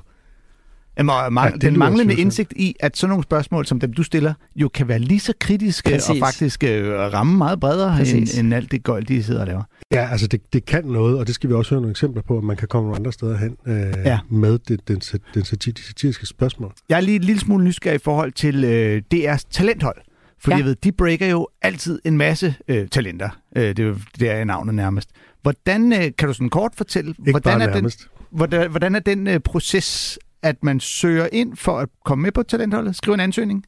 Jamen, 0.98 1.10
og 1.10 1.32
Ja, 1.46 1.50
den 1.62 1.80
manglende 1.80 2.14
interessant. 2.14 2.20
indsigt 2.20 2.54
i, 2.56 2.76
at 2.80 2.98
sådan 2.98 3.10
nogle 3.10 3.24
spørgsmål, 3.24 3.66
som 3.66 3.80
dem 3.80 3.94
du 3.94 4.04
stiller, 4.04 4.34
jo 4.56 4.70
kan 4.70 4.88
være 4.88 5.00
lige 5.00 5.20
så 5.20 5.34
kritiske 5.40 5.90
Præcis. 5.90 6.10
og 6.10 6.16
faktisk 6.20 6.64
øh, 6.64 6.94
ramme 7.14 7.38
meget 7.38 7.60
bredere 7.60 7.90
end, 7.90 7.98
Præcis. 7.98 8.38
end 8.40 8.54
alt 8.54 8.72
det 8.72 8.84
gøjl, 8.84 9.08
de 9.08 9.24
sidder 9.24 9.42
og 9.42 9.48
laver. 9.48 9.64
Ja, 9.92 10.08
altså 10.12 10.28
det, 10.28 10.54
det 10.54 10.66
kan 10.66 10.86
noget, 10.86 11.20
og 11.20 11.28
det 11.28 11.36
skal 11.36 11.50
vi 11.50 11.54
også 11.56 11.70
høre 11.70 11.82
nogle 11.82 11.92
eksempler 11.92 12.22
på, 12.22 12.38
at 12.38 12.44
man 12.44 12.58
kan 12.58 12.68
komme 12.68 12.88
nogle 12.88 13.00
andre 13.00 13.12
steder 13.14 13.38
hen 13.38 13.58
øh, 13.68 13.94
Ja. 14.06 14.20
med 14.30 14.60
det, 14.68 14.88
den, 14.88 15.02
den 15.34 15.44
sati- 15.44 15.72
de 15.72 15.82
satiriske 15.84 16.26
spørgsmål. 16.26 16.74
Jeg 16.90 16.96
er 16.98 17.02
lige 17.02 17.16
et 17.16 17.26
lille 17.26 17.40
smule 17.40 17.64
nysgerrig 17.66 17.96
i 17.96 18.04
forhold 18.04 18.32
til 18.32 18.64
øh, 18.64 19.02
DR's 19.16 19.42
talenthold. 19.52 19.98
Fordi 20.40 20.54
Ja. 20.54 20.58
jeg 20.58 20.66
ved, 20.66 20.76
de 20.84 20.92
breaker 20.92 21.28
jo 21.28 21.48
altid 21.62 22.00
en 22.06 22.18
masse 22.18 22.56
øh, 22.68 22.88
talenter. 22.88 23.30
Øh, 23.56 23.64
det 23.64 23.80
er 23.80 23.84
jo 23.84 23.96
det 24.20 24.30
er 24.32 24.44
navnet 24.44 24.76
nærmest. 24.76 25.10
Hvordan 25.42 25.94
øh, 25.94 26.12
kan 26.18 26.28
du 26.28 26.34
sådan 26.34 26.50
kort 26.50 26.72
fortælle, 26.76 27.10
Ikke 27.20 27.32
hvordan 27.32 27.44
bare 27.60 27.62
er, 27.62 27.66
den, 27.74 27.74
nærmest. 27.74 28.08
hvordan, 28.32 28.70
hvordan 28.72 28.96
er 28.96 29.00
den 29.00 29.28
øh, 29.28 29.40
proces, 29.40 30.20
at 30.46 30.64
man 30.64 30.80
søger 30.80 31.28
ind 31.32 31.56
for 31.56 31.78
at 31.80 31.90
komme 32.06 32.22
med 32.22 32.32
på 32.32 32.44
talentholdet? 32.44 32.96
Skrive 32.96 33.14
en 33.14 33.20
ansøgning? 33.20 33.66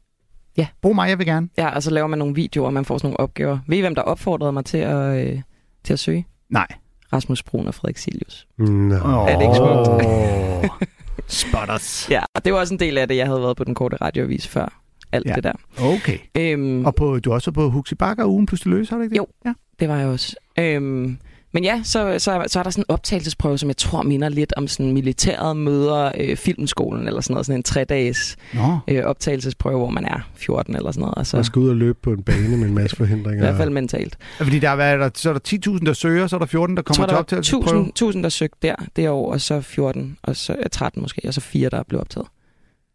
Ja. 0.58 0.68
Brug 0.82 0.96
mig, 0.96 1.10
jeg 1.10 1.18
vil 1.18 1.26
gerne. 1.28 1.50
Ja, 1.58 1.70
og 1.76 1.84
så 1.84 1.92
laver 1.92 2.08
man 2.08 2.20
nogle 2.20 2.36
videoer, 2.36 2.66
og 2.68 2.74
man 2.74 2.86
får 2.86 2.98
sådan 2.98 3.08
nogle 3.08 3.20
opgaver. 3.20 3.60
Ved 3.68 3.78
I, 3.78 3.82
hvem 3.82 3.96
der 3.96 4.02
opfordrede 4.02 4.52
mig 4.52 4.66
til 4.66 4.78
at, 4.78 5.28
øh, 5.28 5.42
til 5.84 5.94
at 5.94 6.00
søge? 6.00 6.28
Nej. 6.50 6.68
Rasmus 7.14 7.44
Brun 7.44 7.68
og 7.68 7.74
Frederik 7.74 7.98
Silius. 7.98 8.48
Nå. 8.58 8.96
Er 8.96 9.36
det 9.38 9.42
ikke 9.42 9.56
smukt? 9.56 10.92
Spotters. 11.28 12.08
Ja, 12.12 12.24
og 12.36 12.46
det 12.46 12.54
var 12.54 12.60
også 12.60 12.74
en 12.74 12.80
del 12.80 12.98
af 12.98 13.08
det, 13.08 13.18
jeg 13.18 13.26
havde 13.28 13.42
været 13.42 13.58
på 13.58 13.64
den 13.64 13.76
korte 13.76 13.96
radioavis 14.02 14.48
før. 14.48 14.82
Alt 15.12 15.26
Ja. 15.26 15.30
ja. 15.32 15.36
det 15.36 15.44
der. 15.44 15.54
Okay. 15.82 16.18
Øhm, 16.38 16.86
Og 16.86 16.96
på, 16.96 17.20
du 17.20 17.30
er 17.30 17.34
også 17.34 17.52
på 17.52 17.70
Huxi 17.70 17.96
Bakker 17.96 18.26
ugen 18.26 18.46
pludselig 18.46 18.74
løs, 18.78 18.90
har 18.90 18.98
du 18.98 19.04
ikke 19.04 19.14
det? 19.14 19.18
Jo. 19.18 19.28
Ja. 19.46 19.54
Det 19.80 19.90
var 19.90 19.98
jeg 19.98 20.08
også. 20.08 20.36
Øhm, 20.60 21.18
men 21.54 21.64
ja, 21.64 21.82
så, 21.84 22.20
så, 22.20 22.44
så 22.48 22.60
er 22.60 22.64
der 22.64 22.70
sådan 22.70 22.82
en 22.82 22.86
optagelsesprøve, 22.94 23.58
som 23.58 23.70
jeg 23.70 23.78
tror 23.78 24.02
minder 24.04 24.30
lidt 24.30 24.54
om 24.58 24.68
sådan 24.68 24.92
militæret 24.94 25.58
møder 25.58 26.12
øh, 26.20 26.38
filmskolen, 26.38 27.08
eller 27.08 27.22
sådan 27.22 27.34
noget, 27.34 27.46
sådan 27.46 27.60
en 27.60 27.64
tre-dages 27.64 28.38
Nå. 28.54 28.80
øh, 28.88 29.04
optagelsesprøve, 29.04 29.78
hvor 29.78 29.90
man 29.90 30.06
er 30.06 30.20
14 30.36 30.76
eller 30.76 30.92
sådan 30.92 31.02
noget. 31.02 31.16
Og 31.16 31.26
så, 31.26 31.38
Man 31.38 31.44
skal 31.44 31.60
ud 31.60 31.70
og 31.70 31.76
løbe 31.76 32.00
på 32.04 32.12
en 32.12 32.24
bane 32.24 32.58
med 32.58 32.68
en 32.68 32.74
masse 32.74 32.96
I 32.96 32.98
forhindringer. 32.98 33.44
hvert 33.44 33.58
fald 33.58 33.70
mentalt. 33.70 34.18
Fordi 34.38 34.60
der 34.60 34.70
er, 34.70 34.76
hvad 34.76 34.92
er 34.94 34.98
der, 34.98 35.10
så 35.16 35.30
er 35.30 35.34
der 35.34 35.70
10.000, 35.78 35.86
der 35.86 35.94
søger, 35.94 36.28
så 36.28 36.36
er 36.36 36.40
der 36.40 36.46
14, 36.46 36.78
der 36.78 36.84
kommer 36.84 36.96
tror, 36.96 37.04
til 37.06 37.10
der 37.10 37.14
var 37.16 37.20
optagelsesprøve. 37.20 37.64
1000, 37.64 37.90
1000, 37.90 38.24
der 38.24 38.30
søgte 38.30 38.58
der 38.62 38.76
det 38.96 39.10
år, 39.10 39.32
og 39.32 39.42
så 39.42 39.62
14, 39.62 40.18
og 40.24 40.36
så 40.36 40.54
ja, 40.64 40.68
13 40.68 41.02
måske, 41.02 41.22
og 41.28 41.34
så 41.34 41.42
4, 41.42 41.70
der 41.70 41.84
blev 41.84 42.00
optaget. 42.02 42.28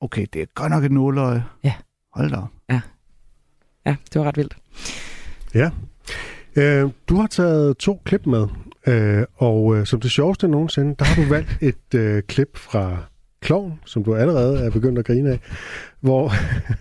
Okay, 0.01 0.27
det 0.33 0.43
er 0.43 0.47
godt 0.55 0.71
nok 0.71 0.85
et 0.85 0.93
nåløje. 0.93 1.45
Ja. 1.65 1.73
Hold 2.15 2.31
da 2.31 2.37
op. 2.37 2.49
Ja, 3.87 3.97
det 4.13 4.21
var 4.21 4.27
ret 4.27 4.37
vildt. 4.37 4.57
Øh, 6.57 6.91
du 7.09 7.17
har 7.17 7.27
taget 7.27 7.77
to 7.77 8.01
klip 8.05 8.27
med, 8.27 8.47
øh, 8.87 9.25
og 9.37 9.77
øh, 9.77 9.87
som 9.87 10.01
det 10.01 10.11
sjoveste 10.11 10.49
nogensinde, 10.49 10.95
der 10.99 11.05
har 11.05 11.23
du 11.23 11.29
valgt 11.29 11.59
et 11.71 11.95
øh, 11.95 12.23
klip 12.23 12.57
fra 12.57 12.97
Kloven, 13.41 13.81
som 13.87 14.05
du 14.05 14.15
allerede 14.15 14.59
er 14.59 14.71
begyndt 14.71 14.99
at 14.99 15.05
grine 15.05 15.31
af, 15.31 15.41
hvor, 16.01 16.33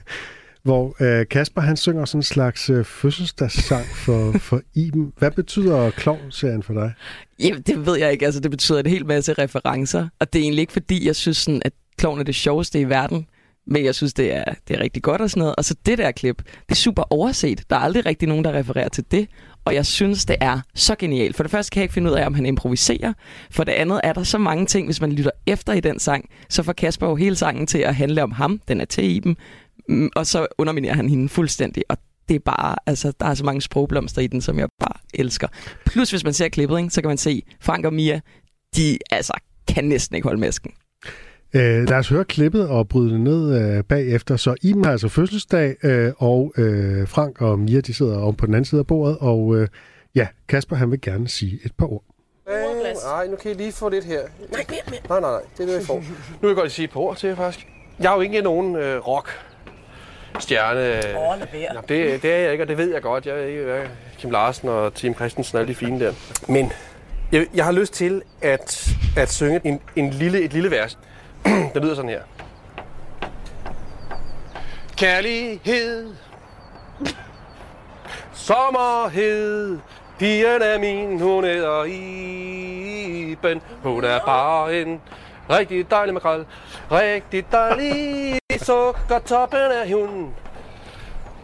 hvor 0.64 0.96
øh, 1.00 1.26
Kasper 1.28 1.62
han 1.62 1.78
synger 1.78 2.06
sådan 2.06 2.20
en 2.20 2.24
slags 2.24 2.70
øh, 2.70 2.86
fødselsdagssang 2.86 3.86
for, 3.86 4.32
for 4.48 4.62
Iben. 4.76 5.14
Hvad 5.18 5.32
betyder 5.32 5.90
Kloven-serien 5.90 6.64
for 6.64 6.74
dig? 6.74 6.94
Jamen, 7.40 7.62
det 7.62 7.86
ved 7.86 7.98
jeg 7.98 8.12
ikke. 8.12 8.26
Altså, 8.26 8.40
det 8.42 8.52
betyder 8.52 8.80
en 8.80 8.86
hel 8.86 9.06
masse 9.06 9.34
referencer, 9.34 10.08
og 10.20 10.34
det 10.34 10.40
er 10.40 10.44
egentlig 10.44 10.62
ikke, 10.62 10.74
fordi 10.74 11.08
jeg 11.08 11.16
synes, 11.16 11.38
sådan, 11.38 11.62
at 11.66 11.74
klovn 11.98 12.20
er 12.20 12.24
det 12.24 12.36
sjoveste 12.36 12.80
i 12.80 12.90
verden, 12.90 13.26
men 13.68 13.86
jeg 13.86 13.96
synes, 13.96 14.14
det 14.14 14.36
er, 14.36 14.44
det 14.68 14.78
er 14.78 14.82
rigtig 14.82 15.04
godt 15.04 15.22
og 15.22 15.30
sådan 15.30 15.40
noget. 15.40 15.56
Og 15.56 15.66
så 15.66 15.76
det 15.86 15.98
der 15.98 16.12
klip, 16.12 16.38
det 16.38 16.72
er 16.72 16.76
super 16.76 17.14
overset. 17.14 17.64
Der 17.70 17.76
er 17.76 17.80
aldrig 17.80 18.06
rigtig 18.06 18.28
nogen, 18.28 18.46
der 18.46 18.54
refererer 18.54 18.90
til 18.90 19.04
det, 19.12 19.28
og 19.66 19.76
jeg 19.76 19.86
synes, 19.86 20.26
det 20.26 20.36
er 20.42 20.60
så 20.76 20.96
genialt. 20.96 21.36
For 21.36 21.44
det 21.44 21.52
første 21.52 21.72
kan 21.72 21.80
jeg 21.80 21.84
ikke 21.84 21.94
finde 21.94 22.12
ud 22.12 22.16
af, 22.16 22.26
om 22.26 22.34
han 22.34 22.46
improviserer. 22.46 23.14
For 23.52 23.64
det 23.64 23.72
andet 23.72 24.02
er 24.04 24.14
der 24.14 24.24
så 24.24 24.38
mange 24.38 24.66
ting, 24.66 24.88
hvis 24.88 25.02
man 25.02 25.12
lytter 25.12 25.32
efter 25.48 25.74
i 25.74 25.80
den 25.80 26.00
sang, 26.00 26.30
så 26.50 26.64
får 26.64 26.74
Kasper 26.74 27.08
jo 27.08 27.16
hele 27.16 27.36
sangen 27.36 27.68
til 27.68 27.78
at 27.78 27.96
handle 27.96 28.24
om 28.24 28.32
ham. 28.32 28.62
Den 28.68 28.82
er 28.82 28.86
til 28.86 29.16
Iben, 29.16 29.38
mm, 29.90 30.10
Og 30.16 30.28
så 30.28 30.48
underminerer 30.58 30.96
han 30.96 31.10
hende 31.10 31.30
fuldstændig, 31.30 31.84
og 31.90 31.98
det 32.30 32.36
er 32.36 32.40
bare, 32.40 32.76
altså, 32.86 33.14
der 33.20 33.26
er 33.26 33.34
så 33.34 33.46
mange 33.46 33.62
sprogblomster 33.62 34.22
i 34.22 34.28
den, 34.28 34.42
som 34.42 34.60
jeg 34.60 34.68
bare 34.80 35.00
elsker. 35.14 35.48
Plus, 35.86 36.10
hvis 36.10 36.24
man 36.24 36.34
ser 36.34 36.50
klippet, 36.50 36.78
ikke, 36.78 36.90
så 36.90 37.02
kan 37.02 37.08
man 37.08 37.18
se, 37.18 37.42
Frank 37.60 37.86
og 37.86 37.94
Mia, 37.94 38.22
de 38.76 38.98
altså, 39.12 39.34
kan 39.68 39.84
næsten 39.84 40.16
ikke 40.16 40.28
holde 40.28 40.40
masken. 40.40 40.72
Øh, 41.54 41.90
lad 41.90 41.98
os 41.98 42.10
høre 42.10 42.26
klippet 42.26 42.68
og 42.68 42.88
bryde 42.88 43.12
det 43.12 43.20
ned 43.20 43.62
øh, 43.62 43.84
bagefter. 43.84 44.36
Så 44.36 44.56
Iben 44.62 44.86
har 44.86 44.92
altså 44.92 45.08
fødselsdag, 45.08 45.76
øh, 45.84 46.14
og 46.18 46.54
øh, 46.58 47.08
Frank 47.08 47.42
og 47.42 47.60
Mia 47.60 47.80
de 47.80 47.94
sidder 47.94 48.22
om 48.22 48.36
på 48.36 48.46
den 48.46 48.54
anden 48.54 48.66
side 48.66 48.80
af 48.80 48.88
bordet, 48.88 49.18
og 49.20 49.56
øh, 49.56 49.68
ja, 50.16 50.28
Kasper 50.48 50.76
han 50.76 50.92
vil 50.92 51.02
gerne 51.02 51.28
sige 51.28 51.60
et 51.66 51.72
par 51.78 51.86
ord. 51.94 52.04
Nej, 53.06 53.28
nu 53.28 53.36
kan 53.36 53.52
I 53.52 53.54
lige 53.54 53.72
få 53.72 53.90
lidt 53.90 54.06
her. 54.06 54.20
Nej, 54.52 54.66
mere, 54.70 54.80
mere. 54.90 55.00
Nej, 55.10 55.20
nej, 55.20 55.32
nej, 55.32 55.42
det 55.58 55.64
er 55.64 55.68
det, 55.68 55.74
jeg 55.74 55.84
får. 55.84 55.96
Nu 56.42 56.42
vil 56.42 56.48
jeg 56.48 56.56
godt 56.56 56.72
sige 56.72 56.84
et 56.84 56.92
par 56.92 57.00
ord 57.00 57.18
til 57.18 57.28
jer, 57.30 57.36
faktisk. 57.36 57.68
Jeg 58.00 58.12
er 58.12 58.16
jo 58.16 58.22
ikke 58.22 58.42
nogen 58.42 58.76
øh, 58.76 59.08
rock 59.08 59.30
stjerne. 60.40 61.18
Oh, 61.18 61.40
det, 61.90 62.22
det 62.22 62.26
er 62.26 62.38
jeg 62.38 62.52
ikke, 62.52 62.64
og 62.64 62.68
det 62.68 62.78
ved 62.78 62.94
jeg 62.94 63.02
godt. 63.02 63.26
Jeg 63.26 63.36
ved 63.36 63.46
ikke, 63.46 63.90
Kim 64.18 64.32
Larsen 64.32 64.70
og 64.70 64.94
Tim 64.94 65.16
Christensen 65.16 65.56
og 65.56 65.62
alle 65.62 65.74
de 65.74 65.76
fine 65.76 66.00
der. 66.00 66.14
Men 66.48 66.72
jeg, 67.32 67.48
jeg 67.54 67.66
har 67.66 67.72
lyst 67.72 67.94
til 67.94 68.22
at, 68.42 68.90
at 69.18 69.32
synge 69.32 69.62
en, 69.64 69.80
en 69.96 70.10
lille, 70.10 70.42
et 70.42 70.54
lille 70.54 70.72
vers. 70.72 70.98
det 71.74 71.82
lyder 71.84 71.96
sådan 71.96 72.10
her. 72.10 72.22
Kærlighed. 74.98 76.14
Sommerhed. 78.34 79.80
Pigen 80.20 80.62
er 80.62 80.80
min, 80.80 81.20
hun 81.20 81.44
hedder 81.44 81.84
Iben. 81.84 83.62
Hun 83.84 84.04
er 84.04 84.20
bare 84.26 84.82
en 84.82 85.02
rigtig 85.50 85.92
dejlig 85.92 86.14
makrel. 86.14 86.46
Rigtig 86.92 87.46
dejlig 87.52 88.40
Sukkertoppen 88.58 89.60
er 89.60 89.96
hun. 89.98 90.34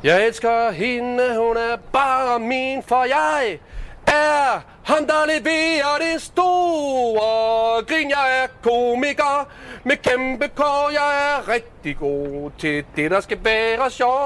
Jeg 0.04 0.28
elsker 0.28 0.72
hende, 0.72 1.38
hun 1.38 1.58
er 1.58 1.78
bare 1.94 2.40
min 2.40 2.84
For 2.88 3.04
jeg 3.04 3.60
er 4.08 4.62
ham, 4.84 5.08
der 5.08 5.26
leverer 5.26 5.98
det 6.00 6.22
store 6.22 7.84
grin. 7.84 8.10
Jeg 8.10 8.44
er 8.44 8.48
komiker 8.64 9.50
med 9.84 9.98
kæmpe 9.98 10.48
kår. 10.56 10.90
Jeg 10.94 11.34
er 11.34 11.48
rigtig 11.54 11.98
god 11.98 12.52
til 12.60 12.86
det, 12.96 13.12
der 13.12 13.22
skal 13.22 13.38
være 13.44 13.90
sjovt. 13.90 14.18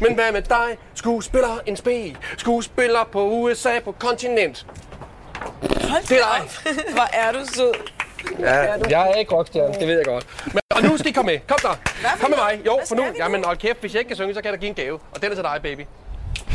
Men 0.00 0.14
hvad 0.14 0.32
med 0.32 0.42
dig, 0.42 0.78
skuespiller 0.94 1.58
en 1.66 1.76
spe? 1.76 2.16
Skuespiller 2.36 3.04
på 3.12 3.22
USA 3.22 3.80
på 3.84 3.92
kontinent. 3.92 4.66
Hold 5.90 6.02
Det 6.02 6.16
er 6.16 6.22
dig. 6.38 6.50
Hvor 6.94 7.08
er 7.12 7.32
du 7.32 7.38
sød. 7.44 7.72
Ja, 8.38 8.74
jeg 8.90 9.10
er 9.10 9.14
ikke 9.14 9.34
rockstjerne, 9.34 9.74
det 9.74 9.88
ved 9.88 9.96
jeg 9.96 10.04
godt. 10.04 10.26
Men, 10.46 10.60
og 10.70 10.82
nu 10.82 10.96
skal 10.96 11.10
I 11.10 11.12
komme 11.12 11.32
med. 11.32 11.40
Kom 11.48 11.58
så. 11.58 11.76
Kom 12.20 12.30
med 12.30 12.38
mig. 12.38 12.60
Jo, 12.66 12.80
for 12.88 12.94
nu. 12.94 13.04
Jamen, 13.18 13.44
hold 13.44 13.56
kæft, 13.56 13.80
hvis 13.80 13.92
jeg 13.92 14.00
ikke 14.00 14.08
kan 14.08 14.16
synge, 14.16 14.34
så 14.34 14.40
kan 14.40 14.50
jeg 14.50 14.58
da 14.58 14.60
give 14.60 14.68
en 14.68 14.74
gave. 14.74 14.98
Og 15.14 15.22
den 15.22 15.30
er 15.30 15.34
til 15.34 15.44
dig, 15.44 15.58
baby. 15.62 15.80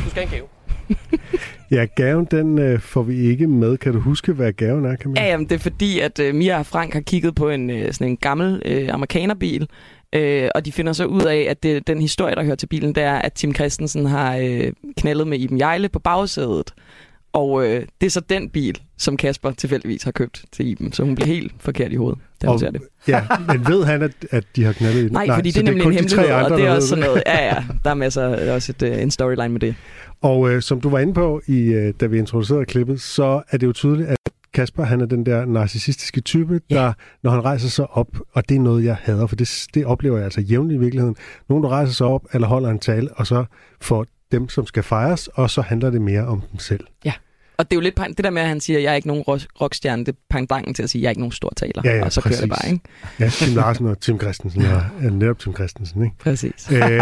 Du 0.05 0.09
skal 0.09 0.13
have 0.13 0.23
en 0.23 0.29
gave. 0.29 0.47
Ja, 1.71 1.85
gaven 1.95 2.25
den 2.31 2.59
øh, 2.59 2.79
får 2.79 3.03
vi 3.03 3.19
ikke 3.19 3.47
med. 3.47 3.77
Kan 3.77 3.93
du 3.93 3.99
huske, 3.99 4.33
hvad 4.33 4.53
gaven 4.53 4.85
er, 4.85 4.95
Camilla? 4.95 5.23
Ja, 5.23 5.29
jamen, 5.29 5.49
det 5.49 5.55
er 5.55 5.59
fordi, 5.59 5.99
at 5.99 6.19
øh, 6.19 6.35
Mia 6.35 6.59
og 6.59 6.65
Frank 6.65 6.93
har 6.93 7.01
kigget 7.01 7.35
på 7.35 7.49
en, 7.49 7.69
øh, 7.69 7.93
sådan 7.93 8.07
en 8.07 8.17
gammel 8.17 8.61
øh, 8.65 8.93
amerikanerbil, 8.93 9.67
øh, 10.13 10.49
og 10.55 10.65
de 10.65 10.71
finder 10.71 10.93
så 10.93 11.05
ud 11.05 11.21
af, 11.21 11.47
at 11.49 11.63
det, 11.63 11.87
den 11.87 12.01
historie, 12.01 12.35
der 12.35 12.43
hører 12.43 12.55
til 12.55 12.67
bilen, 12.67 12.95
det 12.95 13.03
er, 13.03 13.15
at 13.15 13.33
Tim 13.33 13.55
Christensen 13.55 14.05
har 14.05 14.37
øh, 14.37 14.73
knaldet 14.97 15.27
med 15.27 15.39
Iben 15.39 15.59
Jejle 15.59 15.89
på 15.89 15.99
bagsædet. 15.99 16.73
Og 17.33 17.65
øh, 17.65 17.85
det 18.01 18.07
er 18.07 18.11
så 18.11 18.19
den 18.19 18.49
bil, 18.49 18.81
som 18.97 19.17
Kasper 19.17 19.51
tilfældigvis 19.51 20.03
har 20.03 20.11
købt 20.11 20.45
til 20.51 20.67
Iben. 20.67 20.91
Så 20.91 21.03
hun 21.03 21.15
bliver 21.15 21.27
helt 21.27 21.53
forkert 21.59 21.91
i 21.91 21.95
hovedet, 21.95 22.19
hun 22.45 22.53
Og- 22.53 22.59
det. 22.73 22.81
Ja, 23.07 23.21
men 23.47 23.67
ved 23.67 23.85
han, 23.85 24.01
at, 24.01 24.11
at 24.31 24.43
de 24.55 24.63
har 24.63 24.73
knaldet 24.73 24.99
i? 25.09 25.09
Nej, 25.13 25.25
Nej 25.25 25.35
fordi 25.37 25.51
det 25.51 25.59
er 25.59 25.63
nemlig 25.63 25.83
kun 25.83 25.93
en 25.93 26.03
de 26.03 26.09
tre 26.09 26.21
hemmelighed, 26.21 26.43
andre, 26.43 26.51
og 26.53 26.57
det 26.57 26.65
der 26.65 26.71
er 26.71 26.75
også 26.75 26.87
sådan 26.87 27.03
noget. 27.03 27.23
Ja, 27.27 27.45
ja, 27.45 27.63
der 27.83 27.89
er 27.89 27.93
masser 27.93 28.53
også 28.53 28.71
et, 28.71 28.81
øh, 28.83 29.01
en 29.01 29.11
storyline 29.11 29.49
med 29.49 29.59
det. 29.59 29.75
Og 30.21 30.49
øh, 30.51 30.61
som 30.61 30.81
du 30.81 30.89
var 30.89 30.99
inde 30.99 31.13
på, 31.13 31.41
i, 31.47 31.59
øh, 31.59 31.93
da 31.99 32.05
vi 32.05 32.17
introducerede 32.17 32.65
klippet, 32.65 33.01
så 33.01 33.41
er 33.49 33.57
det 33.57 33.67
jo 33.67 33.73
tydeligt, 33.73 34.09
at 34.09 34.17
Kasper 34.53 34.83
han 34.83 35.01
er 35.01 35.05
den 35.05 35.25
der 35.25 35.45
narcissistiske 35.45 36.21
type, 36.21 36.61
Ja. 36.69 36.75
der, 36.75 36.93
når 37.23 37.31
han 37.31 37.45
rejser 37.45 37.69
sig 37.69 37.87
op, 37.89 38.07
og 38.33 38.49
det 38.49 38.55
er 38.57 38.61
noget, 38.61 38.83
jeg 38.85 38.97
hader, 39.01 39.27
for 39.27 39.35
det, 39.35 39.65
det 39.73 39.85
oplever 39.85 40.15
jeg 40.15 40.23
altså 40.25 40.41
jævnligt 40.41 40.77
i 40.77 40.79
virkeligheden. 40.79 41.15
Nogen, 41.49 41.63
der 41.63 41.69
rejser 41.69 41.93
sig 41.93 42.07
op, 42.07 42.21
eller 42.33 42.47
holder 42.47 42.69
en 42.69 42.79
tale, 42.79 43.09
og 43.13 43.27
så 43.27 43.45
får 43.81 44.05
dem, 44.31 44.49
som 44.49 44.65
skal 44.65 44.83
fejres, 44.83 45.27
og 45.27 45.49
så 45.49 45.61
handler 45.61 45.89
det 45.89 46.01
mere 46.01 46.25
om 46.27 46.41
dem 46.51 46.59
selv. 46.59 46.79
Og 47.57 47.71
det 47.71 47.71
er 47.71 47.75
jo 47.75 47.81
lidt 47.81 47.97
det 48.17 48.23
der 48.23 48.29
med, 48.29 48.41
at 48.41 48.47
han 48.47 48.59
siger, 48.59 48.77
at 48.79 48.83
jeg 48.83 48.91
er 48.91 48.95
ikke 48.95 49.07
nogen 49.07 49.23
rock- 49.27 49.47
rockstjerne, 49.61 50.05
det 50.05 50.11
er 50.11 50.17
pangdangen 50.29 50.73
til 50.73 50.83
at 50.83 50.89
sige, 50.89 50.99
at 50.99 51.03
jeg 51.03 51.07
er 51.07 51.11
ikke 51.11 51.21
nogen 51.21 51.31
stor 51.31 51.51
taler. 51.57 51.81
Ja, 51.85 51.95
ja, 51.95 52.05
og 52.05 52.11
så 52.13 52.21
kører 52.21 52.41
det 52.41 52.49
præcis. 52.49 52.63
bare, 52.63 52.71
ikke? 52.73 52.85
Ja, 53.19 53.29
Tim 53.29 53.55
Larsen 53.55 53.85
og 53.87 53.99
Tim 53.99 54.19
Christensen, 54.19 54.61
og 54.61 54.81
ja, 55.03 55.09
netop 55.09 55.39
Tim 55.39 55.53
Christensen, 55.55 56.03
ikke? 56.03 56.15
Præcis. 56.19 56.71
Øh, 56.71 56.79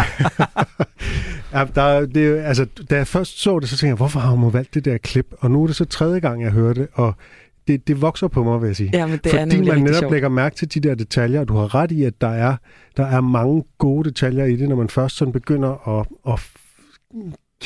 ja, 1.52 1.64
der, 1.74 2.06
det, 2.06 2.26
er 2.38 2.42
altså, 2.42 2.66
da 2.90 2.96
jeg 2.96 3.06
først 3.06 3.42
så 3.42 3.58
det, 3.58 3.68
så 3.68 3.76
tænkte 3.76 3.86
jeg, 3.86 3.96
hvorfor 3.96 4.20
har 4.20 4.30
hun 4.30 4.52
valgt 4.52 4.74
det 4.74 4.84
der 4.84 4.98
klip? 4.98 5.26
Og 5.38 5.50
nu 5.50 5.62
er 5.62 5.66
det 5.66 5.76
så 5.76 5.84
tredje 5.84 6.20
gang, 6.20 6.42
jeg 6.42 6.50
hører 6.50 6.74
det, 6.74 6.88
og 6.92 7.14
det, 7.68 7.88
det 7.88 8.02
vokser 8.02 8.28
på 8.28 8.44
mig, 8.44 8.60
vil 8.60 8.66
jeg 8.66 8.76
sige. 8.76 8.90
Ja, 8.92 9.06
men 9.06 9.18
det 9.24 9.26
er 9.26 9.30
Fordi 9.30 9.44
nemlig 9.56 9.74
man 9.74 9.82
netop 9.82 9.98
sjovt. 9.98 10.12
lægger 10.12 10.28
mærke 10.28 10.56
til 10.56 10.74
de 10.74 10.80
der 10.80 10.94
detaljer, 10.94 11.40
og 11.40 11.48
du 11.48 11.54
har 11.56 11.74
ret 11.74 11.90
i, 11.90 12.04
at 12.04 12.20
der 12.20 12.28
er, 12.28 12.56
der 12.96 13.06
er 13.06 13.20
mange 13.20 13.64
gode 13.78 14.08
detaljer 14.08 14.44
i 14.44 14.56
det, 14.56 14.68
når 14.68 14.76
man 14.76 14.88
først 14.88 15.16
sådan 15.16 15.32
begynder 15.32 16.00
at, 16.00 16.06
at 16.32 16.40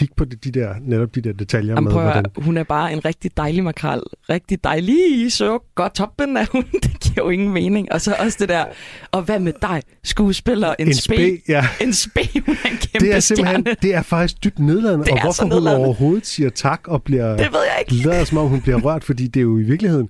kigge 0.00 0.14
på 0.16 0.24
de, 0.24 0.36
de 0.36 0.50
der, 0.60 0.74
netop 0.82 1.14
de 1.14 1.20
der 1.20 1.32
detaljer 1.32 1.74
Jamen, 1.74 1.84
med, 1.84 1.92
prøv 1.92 2.06
at, 2.06 2.12
hvordan... 2.12 2.42
hun 2.44 2.56
er 2.56 2.62
bare 2.64 2.92
en 2.92 3.04
rigtig 3.04 3.36
dejlig 3.36 3.64
makrel. 3.64 4.00
Rigtig 4.30 4.64
dejlig, 4.64 5.32
så 5.32 5.58
godt 5.74 5.94
toppen 5.94 6.36
af 6.36 6.46
hun. 6.46 6.64
Det 6.82 7.00
giver 7.00 7.24
jo 7.24 7.28
ingen 7.30 7.52
mening. 7.52 7.92
Og 7.92 8.00
så 8.00 8.14
også 8.18 8.36
det 8.40 8.48
der, 8.48 8.64
og 9.10 9.22
hvad 9.22 9.38
med 9.40 9.52
dig, 9.62 9.82
skuespiller, 10.04 10.74
en, 10.78 10.86
En 10.88 10.94
spe, 10.94 11.14
spe, 11.14 11.38
ja. 11.48 11.66
En 11.84 11.92
spe, 11.92 12.20
hun 12.46 12.56
er 12.64 12.68
en 12.68 12.76
kæmpe 12.76 13.06
Det 13.06 13.14
er 13.14 13.20
simpelthen, 13.20 13.62
stjerne. 13.62 13.76
det 13.82 13.94
er 13.94 14.02
faktisk 14.02 14.44
dybt 14.44 14.58
nedladende, 14.58 15.04
Det 15.04 15.12
og 15.12 15.20
hvorfor 15.22 15.42
hun 15.42 15.52
nedladende. 15.52 15.84
overhovedet 15.86 16.26
siger 16.26 16.50
tak 16.50 16.88
og 16.88 17.02
bliver 17.02 17.36
Det 17.36 17.52
ved 17.52 17.60
jeg 17.60 17.84
ikke. 17.88 18.06
lader 18.08 18.24
som 18.24 18.38
om 18.38 18.48
hun 18.48 18.60
bliver 18.60 18.80
rørt, 18.80 19.04
fordi 19.04 19.26
det 19.26 19.40
er 19.40 19.44
jo 19.44 19.58
i 19.58 19.62
virkeligheden, 19.62 20.08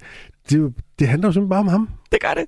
det, 0.50 0.59
jo, 0.59 0.73
det 0.99 1.09
handler 1.09 1.28
jo 1.28 1.32
simpelthen 1.32 1.50
bare 1.50 1.61
om 1.61 1.68
ham. 1.68 1.88
Det 2.12 2.20
gør 2.20 2.35
det. 2.37 2.44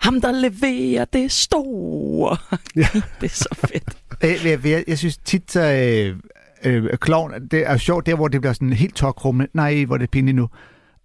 Ham, 0.00 0.20
der 0.20 0.32
leverer 0.32 1.04
det 1.04 1.32
store. 1.32 2.36
Ja. 2.76 2.86
det 3.20 3.26
er 3.26 3.28
så 3.28 3.48
fedt. 3.54 3.84
Øh, 4.24 4.46
Jeg, 4.50 4.64
jeg, 4.66 4.84
jeg 4.88 4.98
synes 4.98 5.16
tit, 5.16 5.52
så 5.52 5.60
øh, 5.60 6.16
øh, 6.64 6.88
klovn, 7.00 7.32
det 7.50 7.66
er 7.70 7.76
sjovt 7.76 8.06
der, 8.06 8.14
hvor 8.14 8.28
det 8.28 8.40
bliver 8.40 8.52
sådan 8.52 8.72
helt 8.72 8.94
tokrumme. 8.94 9.46
Nej, 9.54 9.84
hvor 9.84 9.94
er 9.94 9.98
det 9.98 10.10
pinligt 10.10 10.36
nu. 10.36 10.48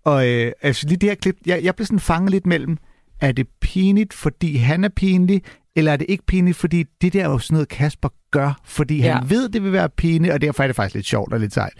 Og 0.05 0.27
øh, 0.29 0.51
altså 0.61 0.87
lige 0.87 0.97
det 0.97 1.09
her 1.09 1.15
klip, 1.15 1.35
jeg, 1.45 1.63
jeg 1.63 1.75
bliver 1.75 1.85
sådan 1.85 1.99
fanget 1.99 2.31
lidt 2.31 2.45
mellem, 2.45 2.77
er 3.21 3.31
det 3.31 3.47
pinligt, 3.61 4.13
fordi 4.13 4.55
han 4.57 4.83
er 4.83 4.89
pinlig, 4.89 5.41
eller 5.75 5.91
er 5.91 5.95
det 5.97 6.05
ikke 6.09 6.25
pinligt, 6.25 6.57
fordi 6.57 6.83
det 7.01 7.13
der 7.13 7.23
er 7.23 7.29
jo 7.29 7.39
sådan 7.39 7.53
noget, 7.55 7.67
Kasper 7.69 8.09
gør, 8.31 8.59
fordi 8.65 8.97
Ja. 8.97 9.13
han 9.15 9.29
ved, 9.29 9.49
det 9.49 9.63
vil 9.63 9.71
være 9.71 9.89
pinligt, 9.89 10.33
og 10.33 10.41
derfor 10.41 10.63
er 10.63 10.67
det 10.67 10.75
faktisk 10.75 10.95
lidt 10.95 11.05
sjovt 11.05 11.33
og 11.33 11.39
lidt 11.39 11.53
sejt. 11.53 11.73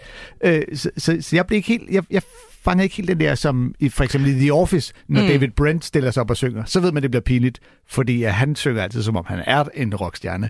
Øh, 0.44 0.62
så, 0.74 0.90
så, 0.96 1.18
så 1.20 1.36
jeg 1.36 1.46
blev 1.46 1.56
ikke 1.56 1.68
helt, 1.68 1.90
jeg, 1.90 2.02
jeg 2.10 2.22
fanger 2.62 2.82
ikke 2.84 2.96
helt 2.96 3.08
den 3.08 3.20
der, 3.20 3.34
som 3.34 3.74
i, 3.78 3.88
for 3.88 4.04
eksempel 4.04 4.30
i 4.30 4.34
The 4.40 4.52
Office, 4.52 4.92
når 5.08 5.20
Mm. 5.20 5.26
David 5.26 5.48
Brent 5.48 5.84
stiller 5.84 6.10
sig 6.10 6.20
op 6.20 6.30
og 6.30 6.36
synger, 6.36 6.64
så 6.64 6.80
ved 6.80 6.92
man, 6.92 7.02
det 7.02 7.10
bliver 7.10 7.22
pinligt, 7.22 7.58
fordi 7.88 8.22
at 8.22 8.34
han 8.34 8.56
synger 8.56 8.82
altid, 8.82 9.02
som 9.02 9.16
om 9.16 9.24
han 9.28 9.42
er 9.46 9.64
en 9.74 9.94
rockstjerne. 9.94 10.48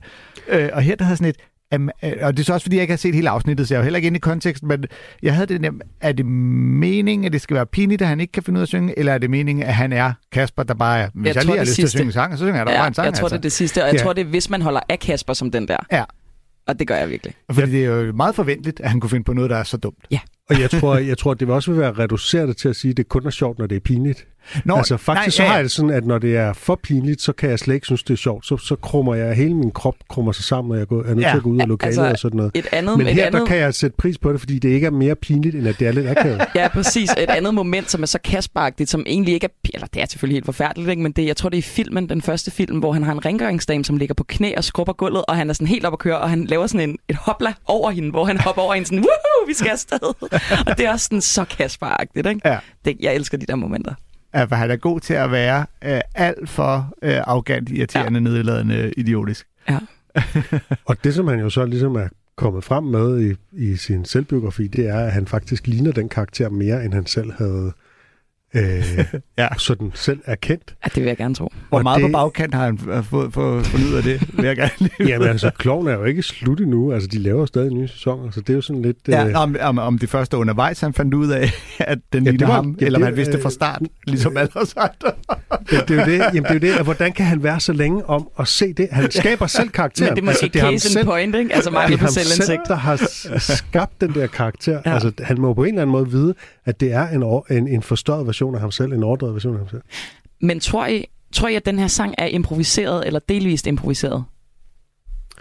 Øh, 0.48 0.68
og 0.72 0.82
her 0.82 0.96
der 0.96 1.04
havde 1.04 1.16
sådan 1.16 1.28
et, 1.30 1.36
Am, 1.72 1.90
øh, 2.04 2.12
og 2.22 2.36
det 2.36 2.42
er 2.42 2.44
så 2.44 2.52
også, 2.52 2.64
fordi 2.64 2.76
jeg 2.76 2.82
ikke 2.82 2.92
har 2.92 2.96
set 2.98 3.14
hele 3.14 3.30
afsnittet, 3.30 3.68
så 3.68 3.74
jeg 3.74 3.78
er 3.78 3.80
jo 3.80 3.84
heller 3.84 3.96
ikke 3.96 4.06
inde 4.06 4.16
i 4.16 4.20
konteksten, 4.20 4.68
men 4.68 4.84
jeg 5.22 5.34
havde 5.34 5.46
det 5.46 5.62
der, 5.62 5.70
er 6.00 6.12
det 6.12 6.26
meningen, 6.26 7.24
at 7.24 7.32
det 7.32 7.40
skal 7.40 7.54
være 7.54 7.66
pinligt, 7.66 8.02
at 8.02 8.08
han 8.08 8.20
ikke 8.20 8.32
kan 8.32 8.42
finde 8.42 8.58
ud 8.58 8.60
af 8.60 8.64
at 8.64 8.68
synge, 8.68 8.98
eller 8.98 9.12
er 9.12 9.18
det 9.18 9.30
meningen, 9.30 9.62
at 9.66 9.74
han 9.74 9.92
er 9.92 10.12
Kasper, 10.32 10.62
der 10.62 10.74
bare 10.74 10.98
er, 11.00 11.08
hvis 11.14 11.26
jeg, 11.28 11.36
jeg 11.36 11.44
lige 11.44 11.56
har 11.56 11.64
lyst 11.64 11.74
til 11.74 11.82
at 11.82 11.88
sidste. 11.88 11.98
synge 11.98 12.06
en 12.08 12.12
sang, 12.12 12.32
så 12.32 12.38
synger 12.38 12.54
jeg 12.56 12.66
Ja, 12.68 12.76
bare 12.78 12.88
en 12.88 12.94
sang. 12.94 13.04
jeg 13.06 13.14
tror, 13.14 13.24
altså. 13.26 13.36
det 13.36 13.40
er 13.40 13.42
det 13.42 13.52
sidste, 13.52 13.82
og 13.82 13.86
jeg 13.88 13.94
Ja. 13.94 14.02
tror, 14.02 14.12
det 14.12 14.20
er, 14.20 14.24
hvis 14.28 14.50
man 14.50 14.62
holder 14.62 14.80
af 14.88 14.98
Kasper 14.98 15.32
som 15.32 15.50
den 15.50 15.68
der. 15.68 15.76
Ja. 15.92 16.04
Og 16.66 16.78
det 16.78 16.86
gør 16.88 16.96
jeg 16.96 17.10
virkelig. 17.10 17.34
Fordi 17.52 17.70
det 17.72 17.84
er 17.84 17.88
jo 17.94 18.12
meget 18.12 18.34
forventeligt, 18.34 18.80
at 18.80 18.90
han 18.90 19.00
kunne 19.00 19.10
finde 19.10 19.24
på 19.24 19.32
noget, 19.32 19.50
der 19.50 19.56
er 19.56 19.62
så 19.64 19.76
dumt. 19.76 20.06
Og 20.50 20.60
jeg 20.60 20.70
tror, 20.70 20.96
jeg 20.96 21.18
tror, 21.18 21.34
det 21.34 21.46
vil 21.48 21.54
også 21.54 21.72
være 21.72 21.92
reduceret 21.92 22.56
til 22.56 22.68
at 22.68 22.76
sige, 22.76 22.90
at 22.90 22.96
det 22.96 23.08
kun 23.08 23.26
er 23.26 23.30
sjovt, 23.30 23.58
når 23.58 23.66
det 23.66 23.76
er 23.76 23.80
pinligt. 23.80 24.26
Nå, 24.64 24.76
altså 24.76 24.96
faktisk 24.96 25.26
nej, 25.26 25.30
så 25.30 25.42
ja, 25.42 25.46
har 25.46 25.54
ja. 25.54 25.56
jeg 25.56 25.64
det 25.64 25.72
sådan, 25.72 25.90
at 25.90 26.06
når 26.06 26.18
det 26.18 26.36
er 26.36 26.52
for 26.52 26.80
pinligt, 26.82 27.22
så 27.22 27.32
kan 27.32 27.50
jeg 27.50 27.58
slet 27.58 27.74
ikke 27.74 27.86
synes, 27.86 28.02
det 28.02 28.12
er 28.12 28.16
sjovt. 28.16 28.46
Så, 28.46 28.56
så 28.56 28.76
krummer 28.76 29.14
jeg, 29.14 29.34
hele 29.36 29.54
min 29.54 29.70
krop 29.70 29.94
krummer 30.08 30.32
sig 30.32 30.44
sammen, 30.44 30.72
og 30.72 30.78
jeg 30.78 30.86
går, 30.86 31.02
er 31.02 31.14
nødt 31.14 31.20
Ja. 31.20 31.30
til 31.30 31.36
at 31.36 31.42
gå 31.42 31.50
ud 31.50 31.60
af 31.60 31.68
lokalet 31.68 31.88
Altså, 31.98 32.10
og 32.12 32.18
sådan 32.18 32.36
noget. 32.36 32.50
Et 32.54 32.66
andet, 32.72 32.98
Men 32.98 33.06
et 33.06 33.14
her, 33.14 33.26
andet, 33.26 33.40
der 33.40 33.46
kan 33.46 33.56
jeg 33.56 33.74
sætte 33.74 33.96
pris 33.96 34.18
på 34.18 34.32
det, 34.32 34.40
fordi 34.40 34.58
det 34.58 34.68
ikke 34.68 34.86
er 34.86 34.90
mere 34.90 35.14
pinligt, 35.14 35.54
end 35.54 35.68
at 35.68 35.78
det 35.78 35.88
er 35.88 35.92
lidt 35.92 36.08
akavet. 36.08 36.40
Ja, 36.54 36.68
præcis. 36.68 37.10
Et 37.10 37.30
andet 37.30 37.54
moment, 37.54 37.90
som 37.90 38.02
er 38.02 38.06
så 38.06 38.18
kasperagtigt, 38.24 38.90
som 38.90 39.04
egentlig 39.06 39.34
ikke 39.34 39.44
er... 39.44 39.68
Eller 39.74 39.86
det 39.86 40.02
er 40.02 40.06
selvfølgelig 40.06 40.36
helt 40.36 40.44
forfærdeligt, 40.44 40.90
ikke? 40.90 41.02
men 41.02 41.12
det, 41.12 41.26
jeg 41.26 41.36
tror, 41.36 41.48
det 41.48 41.56
er 41.56 41.58
i 41.58 41.62
filmen, 41.62 42.08
den 42.08 42.22
første 42.22 42.50
film, 42.50 42.78
hvor 42.78 42.92
han 42.92 43.02
har 43.02 43.12
en 43.12 43.24
rengøringsdame, 43.24 43.84
som 43.84 43.96
ligger 43.96 44.14
på 44.14 44.24
knæ 44.24 44.54
og 44.56 44.64
skrubber 44.64 44.92
gulvet, 44.92 45.24
og 45.28 45.36
han 45.36 45.50
er 45.50 45.54
sådan 45.54 45.66
helt 45.66 45.84
op 45.84 45.92
at 45.92 45.98
køre, 45.98 46.18
og 46.18 46.30
han 46.30 46.44
laver 46.44 46.66
sådan 46.66 46.88
en, 46.90 46.98
et 47.08 47.16
hopla 47.16 47.52
over 47.66 47.90
hende, 47.90 48.10
hvor 48.10 48.24
han 48.24 48.38
hopper 48.40 48.62
over 48.62 48.74
hende 48.74 48.86
sådan, 48.86 48.98
woohoo, 48.98 49.46
vi 49.46 49.54
skal 49.54 49.68
afsted. 49.68 50.37
og 50.66 50.78
det 50.78 50.86
er 50.86 50.92
også 50.92 51.04
sådan 51.04 51.20
så 51.20 51.44
kasperagtigt, 51.44 52.26
ikke? 52.26 52.40
Ja. 52.44 52.58
Det, 52.84 52.96
jeg 53.00 53.14
elsker 53.14 53.38
de 53.38 53.46
der 53.46 53.54
momenter. 53.54 53.94
at 54.32 54.56
han 54.56 54.70
er 54.70 54.76
god 54.76 55.00
til 55.00 55.14
at 55.14 55.30
være 55.30 55.66
øh, 55.84 56.00
alt 56.14 56.48
for 56.48 56.94
øh, 57.02 57.16
arrogant, 57.16 57.70
irriterende, 57.70 58.20
ja. 58.20 58.24
nedladende, 58.24 58.92
idiotisk. 58.96 59.46
Og 60.88 61.04
det, 61.04 61.14
som 61.14 61.28
han 61.28 61.40
jo 61.40 61.50
så 61.50 61.64
ligesom 61.64 61.96
er 61.96 62.08
kommet 62.36 62.64
frem 62.64 62.84
med 62.84 63.20
i, 63.30 63.34
i 63.52 63.76
sin 63.76 64.04
selvbiografi, 64.04 64.66
det 64.66 64.88
er, 64.88 64.98
at 64.98 65.12
han 65.12 65.26
faktisk 65.26 65.66
ligner 65.66 65.92
den 65.92 66.08
karakter 66.08 66.48
mere, 66.48 66.84
end 66.84 66.94
han 66.94 67.06
selv 67.06 67.32
havde 67.38 67.72
øh, 68.54 69.04
Ja. 69.38 69.48
sådan 69.58 69.90
selv 69.94 70.18
erkendt. 70.24 70.74
Ja, 70.84 70.88
det 70.94 70.96
vil 71.02 71.08
jeg 71.08 71.16
gerne 71.16 71.34
tro. 71.34 71.52
Hvor 71.68 71.78
Og 71.78 71.82
meget 71.82 72.02
det- 72.02 72.12
på 72.12 72.12
bagkant 72.12 72.54
har 72.54 72.64
han 72.64 72.78
øh, 72.90 73.04
fået, 73.04 73.32
fået, 73.32 73.66
fundet 73.66 73.88
ud 73.90 73.94
af 73.94 74.02
det, 74.02 74.28
vil 74.36 74.44
jeg 74.44 74.56
gerne 74.56 74.70
lige 74.78 74.92
Jamen 75.08 75.28
altså, 75.28 75.50
Kloven 75.58 75.86
er 75.88 75.92
jo 75.92 76.04
ikke 76.04 76.22
slut 76.22 76.60
endnu. 76.60 76.92
Altså, 76.92 77.08
de 77.12 77.18
laver 77.18 77.46
stadig 77.46 77.72
nye 77.72 77.88
sæsoner, 77.88 78.30
så 78.30 78.40
det 78.40 78.50
er 78.50 78.54
jo 78.54 78.60
sådan 78.60 78.82
lidt... 78.82 78.96
Ja, 79.08 79.28
øh, 79.28 79.40
om, 79.42 79.56
om, 79.60 79.78
om 79.78 79.98
det 79.98 80.08
første 80.10 80.36
undervejs, 80.36 80.80
han 80.80 80.94
fandt 80.94 81.14
ud 81.14 81.28
af, 81.30 81.50
at 81.78 81.98
den 82.12 82.24
Ja, 82.26 82.30
det 82.32 82.40
var- 82.40 82.46
ham, 82.54 82.76
ja, 82.80 82.86
eller 82.86 82.98
det- 82.98 83.06
han 83.06 83.16
vidste 83.16 83.32
det 83.32 83.42
fra 83.42 83.48
øh, 83.48 83.52
start, 83.52 83.82
ligesom 84.06 84.36
alle 84.36 84.50
os 84.54 84.74
andre. 84.76 85.12
Ja, 85.72 85.76
det 85.88 85.90
er 85.90 85.94
jo 86.06 86.12
det. 86.12 86.18
Jamen, 86.18 86.42
det 86.42 86.50
er 86.50 86.54
jo 86.54 86.58
det. 86.60 86.72
at 86.78 86.84
Hvordan 86.84 87.12
kan 87.12 87.26
han 87.26 87.42
være 87.42 87.60
så 87.60 87.72
længe 87.72 88.04
om 88.06 88.28
at 88.38 88.48
se 88.48 88.72
det? 88.72 88.88
Han 88.92 89.10
skaber 89.10 89.46
selv 89.46 89.68
karakteren. 89.68 90.10
Men 90.10 90.16
det 90.16 90.22
er 90.22 90.26
måske 90.32 90.48
det 90.48 90.62
er 90.62 90.70
case 90.70 90.88
selv, 90.92 91.06
point, 91.06 91.34
ikke? 91.34 91.54
Altså 91.54 91.70
det 91.70 91.74
mangel 91.74 91.92
er 91.94 91.96
på 91.98 92.04
ham 92.04 92.10
selv, 92.12 92.58
der 92.68 92.74
har 92.74 92.96
skabt 93.38 94.00
den 94.00 94.14
der 94.14 94.26
karakter. 94.26 94.80
Ja. 94.86 94.92
Altså, 94.94 95.12
han 95.22 95.40
må 95.40 95.54
på 95.54 95.62
en 95.64 95.68
eller 95.68 95.82
anden 95.82 95.92
måde 95.92 96.10
vide, 96.10 96.34
at 96.64 96.80
det 96.80 96.92
er 96.92 97.08
en, 97.08 97.56
en, 97.58 97.68
en 97.68 97.82
forstørret 97.82 98.26
version 98.38 98.54
af 98.54 98.60
ham 98.60 98.70
selv, 98.70 98.92
en 98.92 99.02
overdrevet 99.02 99.34
version 99.34 99.52
af 99.54 99.58
ham 99.58 99.68
selv. 99.68 99.82
Men 100.40 100.60
tror 100.60 100.86
I, 100.86 101.04
tror 101.32 101.48
I, 101.48 101.54
at 101.54 101.66
den 101.66 101.78
her 101.78 101.86
sang 101.86 102.14
er 102.18 102.26
improviseret 102.26 103.06
eller 103.06 103.20
delvist 103.28 103.66
improviseret? 103.66 104.24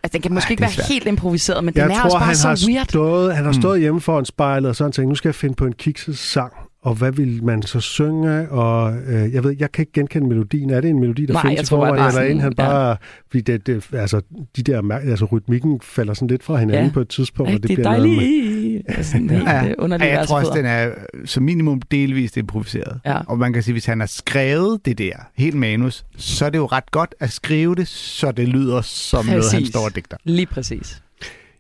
Altså, 0.03 0.13
den 0.13 0.21
kan 0.21 0.33
måske 0.33 0.47
Ej, 0.47 0.51
ikke 0.51 0.61
være 0.61 0.71
svært. 0.71 0.87
helt 0.87 1.07
improviseret, 1.07 1.63
men 1.63 1.73
Jeg 1.75 1.83
den 1.83 1.91
er 1.91 1.95
tror, 1.95 2.03
også 2.03 2.17
bare 2.17 2.25
han 2.25 2.35
så 2.35 2.47
har 2.47 2.63
weird. 2.67 2.85
stået, 2.89 3.35
han 3.35 3.45
har 3.45 3.51
Mm. 3.51 3.61
stået 3.61 3.79
hjemme 3.79 4.01
foran 4.01 4.25
spejlet, 4.25 4.69
og 4.69 4.75
så 4.75 4.83
har 4.83 4.87
han 4.87 4.91
tænkt, 4.91 5.09
nu 5.09 5.15
skal 5.15 5.29
jeg 5.29 5.35
finde 5.35 5.55
på 5.55 5.65
en 5.65 5.73
kikset 5.73 6.17
sang. 6.17 6.53
Og 6.87 6.95
hvad 6.95 7.11
vil 7.11 7.43
man 7.43 7.61
så 7.61 7.79
synge? 7.79 8.49
Og 8.49 8.95
øh, 8.97 9.33
jeg 9.33 9.43
ved, 9.43 9.55
jeg 9.59 9.71
kan 9.71 9.81
ikke 9.81 9.91
genkende 9.91 10.27
melodien. 10.27 10.69
Er 10.69 10.81
det 10.81 10.89
en 10.89 10.99
melodi, 10.99 11.25
der 11.25 11.33
Nej, 11.33 11.41
findes 11.41 11.57
jeg 11.57 11.65
tror 11.65 11.77
forvejen, 11.77 11.95
det 11.95 12.15
er 12.15 12.19
eller 12.21 12.35
en, 12.35 12.39
han 12.41 12.53
bare... 12.53 12.97
Fordi 13.29 13.41
det, 13.41 13.67
det, 13.67 13.87
altså, 13.93 14.21
de 14.57 14.63
der, 14.63 14.91
altså, 14.91 15.25
rytmikken 15.25 15.79
falder 15.83 16.13
sådan 16.13 16.27
lidt 16.27 16.43
fra 16.43 16.57
hinanden 16.57 16.81
Ja. 16.81 16.85
ja. 16.87 16.91
på 16.93 16.99
et 16.99 17.07
tidspunkt, 17.09 17.51
og 17.51 17.53
det 17.63 17.63
Rigtig 17.63 17.75
bliver 17.75 17.89
noget 17.89 18.09
med, 18.09 18.17
dejligt. 18.17 18.83
Ja, 18.97 19.03
sådan 19.03 19.29
helt 19.29 19.43
Ja. 19.43 19.65
ja. 19.65 19.73
underligt 19.77 20.09
Ja, 20.11 20.17
jeg 20.19 20.27
tror 20.27 20.39
også, 20.39 20.51
den 20.55 20.65
er 20.65 20.87
øh, 20.87 20.93
som 21.25 21.43
minimum 21.43 21.81
delvist 21.81 22.37
improviseret. 22.37 22.99
Ja. 23.05 23.17
Og 23.27 23.37
man 23.37 23.53
kan 23.53 23.63
sige, 23.63 23.73
hvis 23.73 23.85
han 23.85 23.99
har 23.99 24.07
skrevet 24.07 24.85
det 24.85 24.97
der, 24.97 25.13
helt 25.37 25.55
manus, 25.55 26.05
så 26.17 26.45
er 26.45 26.49
det 26.49 26.57
jo 26.57 26.65
ret 26.65 26.91
godt 26.91 27.15
at 27.19 27.31
skrive 27.31 27.75
det, 27.75 27.87
så 27.87 28.31
det 28.31 28.47
lyder 28.47 28.81
som 28.81 29.17
Præcis. 29.25 29.31
noget, 29.31 29.53
han 29.53 29.65
står 29.65 29.85
og 29.85 29.95
digter. 29.95 30.17
Lige 30.23 30.45
præcis. 30.45 31.01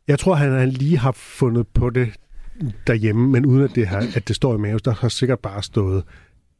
Jeg 0.07 0.19
tror, 0.19 0.35
han, 0.35 0.51
han 0.51 0.69
lige 0.69 0.97
har 0.97 1.11
fundet 1.11 1.67
på 1.67 1.89
det 1.89 2.07
derhjemme, 2.87 3.27
men 3.29 3.45
uden 3.45 3.63
at 3.63 3.71
det, 3.75 3.87
har, 3.87 4.07
at 4.15 4.27
det 4.27 4.35
står 4.35 4.55
i 4.55 4.57
manus, 4.57 4.81
der 4.81 4.93
har 4.93 5.09
sikkert 5.09 5.39
bare 5.39 5.63
stået, 5.63 6.03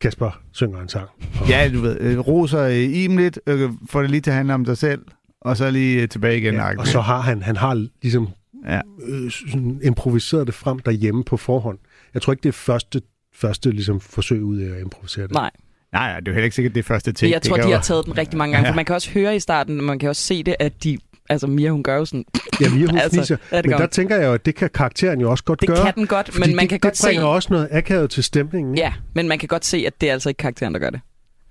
Kasper 0.01 0.39
synger 0.51 0.81
en 0.81 0.89
sang. 0.89 1.07
Og, 1.41 1.49
Ja, 1.49 1.69
du 1.73 1.79
ved, 1.81 1.97
øh, 2.01 2.19
roser 2.19 2.61
øh, 2.61 3.03
Im 3.03 3.17
lidt, 3.17 3.39
øh, 3.47 3.69
får 3.89 4.01
det 4.01 4.11
lige 4.11 4.21
til 4.21 4.31
at 4.31 4.37
handle 4.37 4.53
om 4.53 4.65
dig 4.65 4.77
selv, 4.77 5.01
og 5.41 5.57
så 5.57 5.71
lige 5.71 6.01
øh, 6.01 6.09
tilbage 6.09 6.37
igen. 6.37 6.53
ja, 6.53 6.77
og 6.79 6.87
så 6.87 7.01
har 7.01 7.19
han, 7.21 7.41
han 7.41 7.55
har 7.57 7.87
ligesom 8.01 8.27
Ja. 8.67 8.81
øh, 9.07 9.31
sådan 9.31 9.79
improviseret 9.83 10.47
det 10.47 10.55
frem 10.55 10.79
derhjemme 10.79 11.23
på 11.23 11.37
forhånd. 11.37 11.77
Jeg 12.13 12.21
tror 12.21 12.33
ikke, 12.33 12.43
det 12.43 12.49
er 12.49 12.53
første, 12.53 13.01
første 13.35 13.71
ligesom, 13.71 13.99
forsøg 13.99 14.43
ud 14.43 14.57
af 14.57 14.75
at 14.75 14.81
improvisere 14.81 15.23
det. 15.23 15.33
Nej. 15.33 15.51
Nej, 15.93 16.19
det 16.19 16.27
er 16.27 16.31
jo 16.31 16.33
heller 16.33 16.43
ikke 16.43 16.55
sikkert 16.55 16.73
det 16.75 16.79
er 16.79 16.83
første 16.83 17.11
ting. 17.11 17.31
Jeg 17.33 17.41
tror, 17.41 17.57
de 17.57 17.71
har 17.71 17.81
taget 17.81 18.05
den 18.05 18.17
rigtig 18.17 18.37
mange 18.37 18.53
gange, 18.53 18.65
Ja. 18.67 18.71
for 18.71 18.75
man 18.75 18.85
kan 18.85 18.95
også 18.95 19.11
høre 19.11 19.35
i 19.35 19.39
starten, 19.39 19.83
man 19.83 19.99
kan 19.99 20.09
også 20.09 20.21
se 20.21 20.43
det, 20.43 20.55
at 20.59 20.83
de... 20.83 20.97
Altså, 21.29 21.47
Mia, 21.47 21.69
hun 21.69 21.83
gør 21.83 21.95
jo 21.97 22.05
sådan... 22.05 22.25
Ja, 22.61 22.69
Mia, 22.69 22.85
hun 22.85 22.97
Altså, 23.03 23.17
fniser. 23.17 23.37
ja, 23.51 23.57
det 23.57 23.65
Men 23.65 23.71
gør 23.71 23.77
der 23.77 23.87
tænker 23.87 24.15
jeg 24.15 24.25
jo, 24.25 24.33
at 24.33 24.45
det 24.45 24.55
kan 24.55 24.69
karakteren 24.73 25.21
jo 25.21 25.31
også 25.31 25.43
godt 25.43 25.61
Det 25.61 25.69
gøre. 25.69 25.85
kan 25.85 25.93
den 25.95 26.07
godt, 26.07 26.39
men 26.39 26.55
man 26.55 26.63
det, 26.63 26.69
kan 26.69 26.75
det 26.75 26.81
godt 26.81 26.97
se... 26.97 27.07
bringer 27.07 27.25
også 27.25 27.47
noget 27.51 27.67
akavet 27.71 28.09
til 28.09 28.23
stemningen. 28.23 28.73
ikke? 28.75 28.83
Ja, 28.83 28.93
men 29.15 29.27
man 29.27 29.39
kan 29.39 29.47
godt 29.47 29.65
se, 29.65 29.83
at 29.87 30.01
det 30.01 30.09
er 30.09 30.13
altså 30.13 30.29
ikke 30.29 30.37
karakteren, 30.39 30.73
der 30.73 30.79
gør 30.79 30.89
det. 30.89 30.99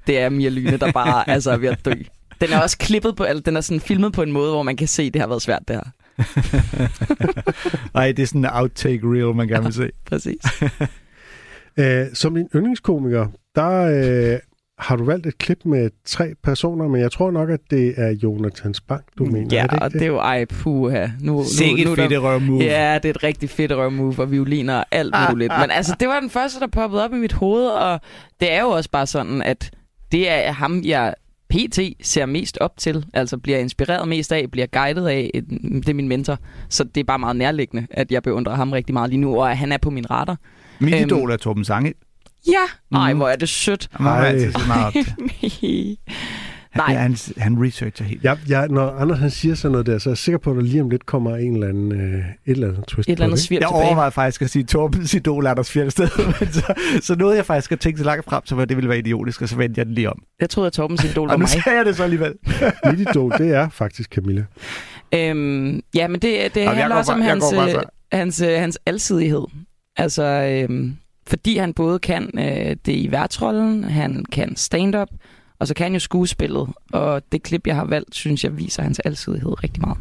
Det 0.07 0.19
er 0.19 0.29
Mia 0.29 0.49
Lyne, 0.49 0.77
der 0.77 0.93
bare 0.93 1.31
altså, 1.35 1.51
er 1.51 1.57
ved 1.57 1.69
at 1.69 1.85
dø. 1.85 1.93
Den 2.41 2.53
er 2.53 2.61
også 2.61 2.79
klippet 2.79 3.17
på, 3.17 3.25
eller 3.25 3.43
den 3.43 3.57
er 3.57 3.61
sådan 3.61 3.81
filmet 3.81 4.13
på 4.13 4.23
en 4.23 4.33
måde, 4.33 4.51
hvor 4.53 4.63
man 4.63 4.77
kan 4.77 4.89
se, 4.89 5.03
at 5.03 5.15
det 5.15 5.21
har 5.21 5.29
været 5.29 5.43
svært, 5.43 5.63
det 5.69 5.77
her. 5.77 5.83
Nej, 7.95 8.13
det 8.13 8.23
er 8.23 8.27
sådan 8.27 8.41
en 8.45 8.51
outtake 8.53 9.01
reel, 9.05 9.35
man 9.37 9.49
gerne 9.49 9.65
vil 9.65 9.73
se. 9.73 9.91
Præcis. 10.07 10.37
Øh, 11.77 12.07
som 12.15 12.35
din 12.35 12.49
yndlingskomiker, 12.55 13.27
der 13.55 13.71
øh, 14.35 14.39
har 14.79 14.97
du 14.97 15.05
valgt 15.05 15.27
et 15.27 15.39
klip 15.39 15.59
med 15.65 15.91
tre 16.05 16.35
personer, 16.43 16.89
men 16.89 17.01
jeg 17.01 17.13
tror 17.13 17.31
nok, 17.31 17.51
at 17.51 17.61
det 17.71 17.95
er 17.97 18.09
Jonathan 18.23 18.75
Spang, 18.75 19.03
du 19.19 19.25
mener. 19.25 19.49
ja, 19.53 19.63
er 19.63 19.67
det 19.67 19.73
ikke 19.75 19.85
og 19.85 19.93
det 19.93 20.03
er 20.03 20.07
jo 20.07 20.19
ej, 20.19 20.45
puha. 20.45 21.07
Nu, 21.21 21.33
nu, 21.33 21.45
Sikke 21.45 21.85
nu, 21.85 21.93
et 21.93 21.99
er 21.99 22.03
der- 22.03 22.09
fedt 22.09 22.23
røv 22.23 22.41
move. 22.41 22.63
Ja, 22.63 22.95
det 23.03 23.05
er 23.05 23.11
et 23.11 23.23
rigtig 23.23 23.51
fedt 23.51 23.73
røvmove, 23.73 24.15
og 24.19 24.31
violiner 24.33 24.77
og 24.79 24.85
alt 24.91 25.15
muligt. 25.31 25.53
Men 25.61 25.71
altså, 25.71 25.97
det 26.01 26.09
var 26.09 26.21
den 26.21 26.31
første, 26.31 26.61
der 26.61 26.67
poppede 26.67 27.05
op 27.05 27.13
i 27.13 27.17
mit 27.17 27.33
hoved, 27.33 27.67
og 27.67 28.01
det 28.41 28.53
er 28.53 28.61
jo 28.63 28.69
også 28.69 28.91
bare 28.91 29.07
sådan, 29.07 29.43
at 29.43 29.71
det 30.13 30.31
er 30.31 30.53
ham, 30.53 30.83
jeg 30.85 31.15
PT 31.51 31.79
ser 32.03 32.27
mest 32.27 32.59
op 32.61 32.73
til, 32.77 33.05
altså 33.15 33.39
bliver 33.39 33.59
inspireret 33.59 34.09
mest 34.09 34.33
af, 34.33 34.51
bliver 34.51 34.67
guidet 34.67 35.07
af, 35.09 35.31
det 35.61 35.89
er 35.89 35.95
min 35.95 36.09
mentor. 36.09 36.39
Så 36.69 36.85
det 36.85 37.01
er 37.01 37.05
bare 37.05 37.19
meget 37.19 37.37
nærliggende, 37.37 37.87
at 37.91 38.13
jeg 38.13 38.23
beundrer 38.23 38.55
ham 38.55 38.73
rigtig 38.73 38.93
meget 38.93 39.11
lige 39.11 39.21
nu, 39.21 39.41
og 39.41 39.51
at 39.51 39.57
han 39.57 39.73
er 39.73 39.79
på 39.79 39.91
min 39.91 40.11
radar. 40.11 40.37
Mit 40.81 40.95
Øhm, 40.95 41.03
idol 41.05 41.31
er 41.31 41.37
Torben 41.37 41.65
Sange. 41.65 41.93
Ja, 42.49 42.97
ej, 42.99 43.13
Mm. 43.13 43.19
hvor 43.19 43.29
er 43.29 43.37
det 43.37 43.49
sødt. 43.49 43.89
Han 43.93 44.07
har 44.07 44.17
Ej. 44.17 44.27
altid 44.27 44.53
så 44.53 44.61
meget 44.67 44.87
op 44.87 44.93
til. 44.93 45.97
Nej. 46.77 46.95
Han, 46.95 46.97
han, 46.97 47.17
han 47.39 47.65
researcher 47.67 48.07
helt. 48.07 48.25
Jeg, 48.25 48.39
jeg, 48.49 48.69
når 48.69 48.91
Anders 48.91 49.19
han 49.19 49.31
siger 49.31 49.55
sådan 49.55 49.73
noget 49.73 49.87
der, 49.87 49.99
så 49.99 50.09
er 50.09 50.13
jeg 50.13 50.19
sikker 50.19 50.39
på, 50.39 50.51
at 50.51 50.57
der 50.57 50.63
lige 50.63 50.81
om 50.81 50.91
lidt 50.91 51.07
kommer 51.07 51.37
en 51.37 51.55
eller 51.55 51.69
anden, 51.69 51.93
øh, 51.93 52.19
et 52.19 52.25
eller 52.47 52.69
andet 52.69 52.85
twist 52.87 53.09
Et 53.09 53.13
eller 53.13 53.23
på 53.23 53.25
andet 53.25 53.37
det. 53.39 53.45
svir 53.47 53.59
Jeg 53.61 53.69
overvejede 53.69 54.11
faktisk 54.13 54.43
at 54.43 54.51
sige 54.51 54.65
Torbens 54.65 55.15
idol 55.15 55.47
Anders 55.47 55.71
Fjeldsted, 55.71 56.09
men 56.41 56.53
så, 56.53 56.75
så 57.03 57.15
nåede 57.15 57.37
jeg 57.37 57.47
faktisk 57.47 57.73
at 57.73 57.81
tænke 57.81 57.99
så 57.99 58.05
langt 58.05 58.25
frem, 58.25 58.43
så 58.47 58.55
var 58.55 58.65
det 58.65 58.77
ville 58.77 58.89
være 58.89 58.99
idiotisk, 58.99 59.43
og 59.43 59.49
så 59.49 59.57
vendte 59.57 59.79
jeg 59.79 59.87
den 59.87 59.95
lige 59.95 60.11
om. 60.11 60.23
Jeg 60.41 60.51
troede, 60.51 60.67
at 60.67 60.73
Torbens 60.73 61.05
idol 61.05 61.29
var 61.29 61.33
Og 61.35 61.39
nu 61.39 61.43
mig. 61.43 61.49
sagde 61.49 61.77
jeg 61.79 61.87
det 61.87 61.97
så 61.97 62.03
alligevel. 62.05 62.35
Mit 62.91 63.01
idol, 63.01 63.33
det 63.39 63.55
er 63.55 63.69
faktisk 63.69 64.11
Camilla. 64.15 64.45
Øhm, 65.15 65.81
ja, 65.95 66.09
men 66.09 66.21
det, 66.21 66.55
det 66.55 66.61
jeg 66.61 66.71
handler 66.71 66.97
også 66.97 67.13
om 67.13 67.21
hans, 67.21 67.45
øh, 67.53 67.71
så. 67.71 67.83
hans, 68.13 68.41
øh, 68.41 68.59
hans 68.61 68.79
alsidighed. 68.87 69.45
Altså, 69.97 70.23
øhm, 70.23 70.97
fordi 71.29 71.57
han 71.57 71.75
både 71.75 71.99
kan 71.99 72.31
øh, 72.35 72.77
det 72.87 72.93
i 72.93 73.09
værtsrollen, 73.11 73.85
han 73.85 74.25
kan 74.33 74.57
stand-up, 74.57 75.09
og 75.59 75.67
så 75.67 75.75
kan 75.75 75.85
han 75.85 75.93
jo 75.93 75.99
skuespillet. 75.99 76.69
Og 76.93 77.23
det 77.33 77.43
klip, 77.43 77.67
jeg 77.67 77.77
har 77.77 77.85
valgt, 77.85 78.15
synes 78.15 78.45
jeg 78.45 78.59
viser 78.59 78.83
hans 78.83 78.99
alsidighed 78.99 79.65
rigtig 79.65 79.81
meget. 79.81 79.99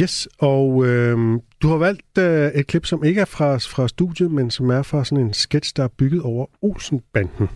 Yes, 0.00 0.28
og 0.38 0.86
øh, 0.86 1.40
du 1.62 1.68
har 1.68 1.76
valgt 1.76 2.18
øh, 2.18 2.48
et 2.48 2.66
klip, 2.66 2.86
som 2.86 3.04
ikke 3.04 3.20
er 3.20 3.24
fra, 3.24 3.56
fra 3.56 3.88
studiet, 3.88 4.30
men 4.30 4.50
som 4.50 4.70
er 4.70 4.82
fra 4.82 5.04
sådan 5.04 5.24
en 5.24 5.34
sketch, 5.34 5.72
der 5.76 5.84
er 5.84 5.88
bygget 5.88 6.22
over 6.22 6.46
Olsenbanden. 6.62 7.48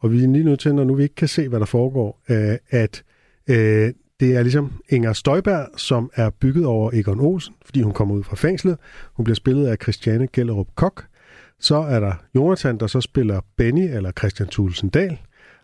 Og 0.00 0.12
vi 0.12 0.24
er 0.24 0.28
lige 0.28 0.44
nødt 0.44 0.60
til, 0.60 0.74
når 0.74 0.84
nu 0.84 0.94
vi 0.94 1.02
ikke 1.02 1.14
kan 1.14 1.28
se, 1.28 1.48
hvad 1.48 1.60
der 1.60 1.66
foregår, 1.66 2.20
øh, 2.28 2.56
at 2.70 3.02
øh, 3.50 3.92
det 4.20 4.36
er 4.36 4.42
ligesom 4.42 4.72
Inger 4.88 5.12
Støjberg, 5.12 5.68
som 5.76 6.10
er 6.14 6.30
bygget 6.30 6.66
over 6.66 6.90
Egon 6.94 7.20
Olsen, 7.20 7.54
fordi 7.64 7.82
hun 7.82 7.92
kommer 7.92 8.14
ud 8.14 8.22
fra 8.22 8.36
fængslet. 8.36 8.78
Hun 9.14 9.24
bliver 9.24 9.34
spillet 9.34 9.66
af 9.66 9.76
Christiane 9.82 10.26
Gellerup 10.32 10.66
Kok. 10.74 11.04
Så 11.62 11.76
er 11.76 12.00
der 12.00 12.12
Jonathan, 12.34 12.78
der 12.78 12.86
så 12.86 13.00
spiller 13.00 13.40
Benny 13.56 13.96
eller 13.96 14.12
Christian 14.18 14.48
Thulesen 14.48 14.88
Dahl. 14.88 15.18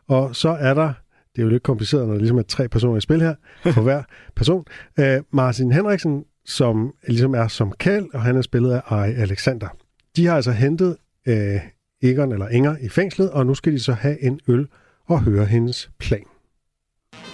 Og 0.09 0.37
så 0.37 0.49
er 0.49 0.75
der, 0.75 0.93
det 1.37 1.39
er 1.39 1.43
jo 1.43 1.49
lidt 1.49 1.63
kompliceret, 1.63 2.07
når 2.07 2.13
der 2.13 2.21
ligesom 2.21 2.39
er 2.39 2.43
tre 2.43 2.69
personer 2.69 2.97
i 2.97 3.01
spil 3.01 3.21
her, 3.21 3.35
for 3.75 3.83
hver 3.83 4.03
person, 4.37 4.65
øh, 4.99 5.21
Martin 5.33 5.73
Henriksen, 5.73 6.25
som 6.47 6.95
ligesom 7.09 7.35
er 7.35 7.49
som 7.49 7.73
Kald, 7.73 8.07
og 8.15 8.23
han 8.23 8.37
er 8.37 8.43
spillet 8.43 8.73
af 8.73 8.81
Ari 8.87 9.15
Alexander. 9.15 9.69
De 10.17 10.27
har 10.27 10.37
altså 10.37 10.51
hentet 10.51 10.97
øh, 11.27 11.61
Egon 12.03 12.33
eller 12.33 12.49
Inger 12.49 12.77
i 12.81 12.89
fængslet, 12.89 13.31
og 13.31 13.47
nu 13.47 13.55
skal 13.55 13.73
de 13.73 13.81
så 13.81 13.93
have 13.93 14.23
en 14.23 14.41
øl 14.49 14.69
og 15.07 15.23
høre 15.23 15.45
hendes 15.45 15.91
plan. 15.99 16.25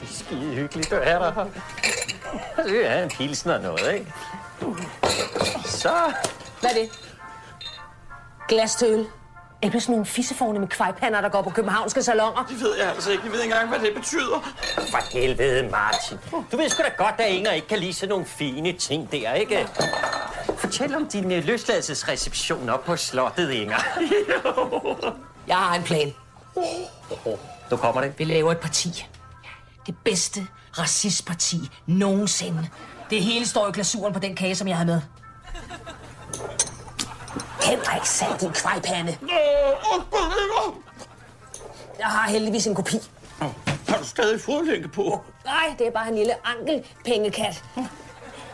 Skide 0.04 0.54
hyggeligt 0.54 0.92
at 0.92 1.08
have 1.08 1.24
dig 1.24 1.32
her. 1.34 1.44
Det 2.66 2.90
er 2.90 3.02
en 3.02 3.10
pilsen 3.18 3.50
og 3.50 3.62
noget, 3.62 3.94
ikke? 3.94 4.12
Så. 5.64 5.94
Hvad 6.60 6.70
er 6.70 6.74
det? 6.74 7.13
Glas 8.54 8.74
til 8.74 8.88
øl. 8.88 9.06
Er 9.62 9.70
det 9.70 9.82
sådan 9.82 9.92
nogle 9.92 10.06
fisseforne 10.06 10.58
med 10.58 10.68
kvejpander, 10.68 11.20
der 11.20 11.28
går 11.28 11.42
på 11.42 11.50
københavnske 11.50 12.02
salonger? 12.02 12.44
Det 12.48 12.60
ved 12.60 12.76
jeg 12.78 12.88
altså 12.88 13.10
ikke. 13.10 13.24
Jeg 13.24 13.32
ved 13.32 13.42
ikke 13.42 13.52
engang, 13.54 13.68
hvad 13.68 13.88
det 13.88 13.94
betyder. 13.96 14.54
For 14.90 15.18
helvede, 15.18 15.68
Martin. 15.70 16.18
Du 16.52 16.56
ved 16.56 16.68
sgu 16.68 16.82
da 16.82 17.04
godt, 17.04 17.14
at 17.18 17.30
Inger 17.30 17.50
ikke 17.52 17.68
kan 17.68 17.78
lide 17.78 17.92
sådan 17.92 18.08
nogle 18.08 18.24
fine 18.26 18.72
ting 18.72 19.12
der, 19.12 19.32
ikke? 19.32 19.68
Fortæl 20.56 20.96
om 20.96 21.06
din 21.06 21.32
øh, 21.32 21.44
løsladelsesreception 21.44 22.68
op 22.68 22.84
på 22.84 22.96
slottet, 22.96 23.50
Inger. 23.50 23.76
Jeg 25.48 25.56
har 25.56 25.74
en 25.76 25.82
plan. 25.82 26.14
Du 27.70 27.76
kommer 27.76 28.00
det. 28.00 28.18
Vi 28.18 28.24
laver 28.24 28.52
et 28.52 28.58
parti. 28.58 29.06
Det 29.86 29.94
bedste 30.04 30.46
racistparti 30.78 31.56
nogensinde. 31.86 32.68
Det 33.10 33.22
hele 33.22 33.46
står 33.46 33.68
i 33.68 33.72
glasuren 33.72 34.12
på 34.12 34.18
den 34.18 34.36
kage, 34.36 34.54
som 34.54 34.68
jeg 34.68 34.76
har 34.76 34.84
med. 34.84 35.00
Henrik, 37.64 38.04
sat 38.04 38.40
din 38.40 38.52
kvejpande. 38.52 39.18
Jeg 41.98 42.06
har 42.06 42.30
heldigvis 42.30 42.66
en 42.66 42.74
kopi. 42.74 42.96
Har 43.88 43.98
du 43.98 44.04
stadig 44.04 44.40
fodlænke 44.40 44.88
på? 44.88 45.24
Nej, 45.44 45.74
det 45.78 45.86
er 45.86 45.90
bare 45.90 46.08
en 46.08 46.14
lille 46.14 46.32
ankelpengekat. 46.44 47.64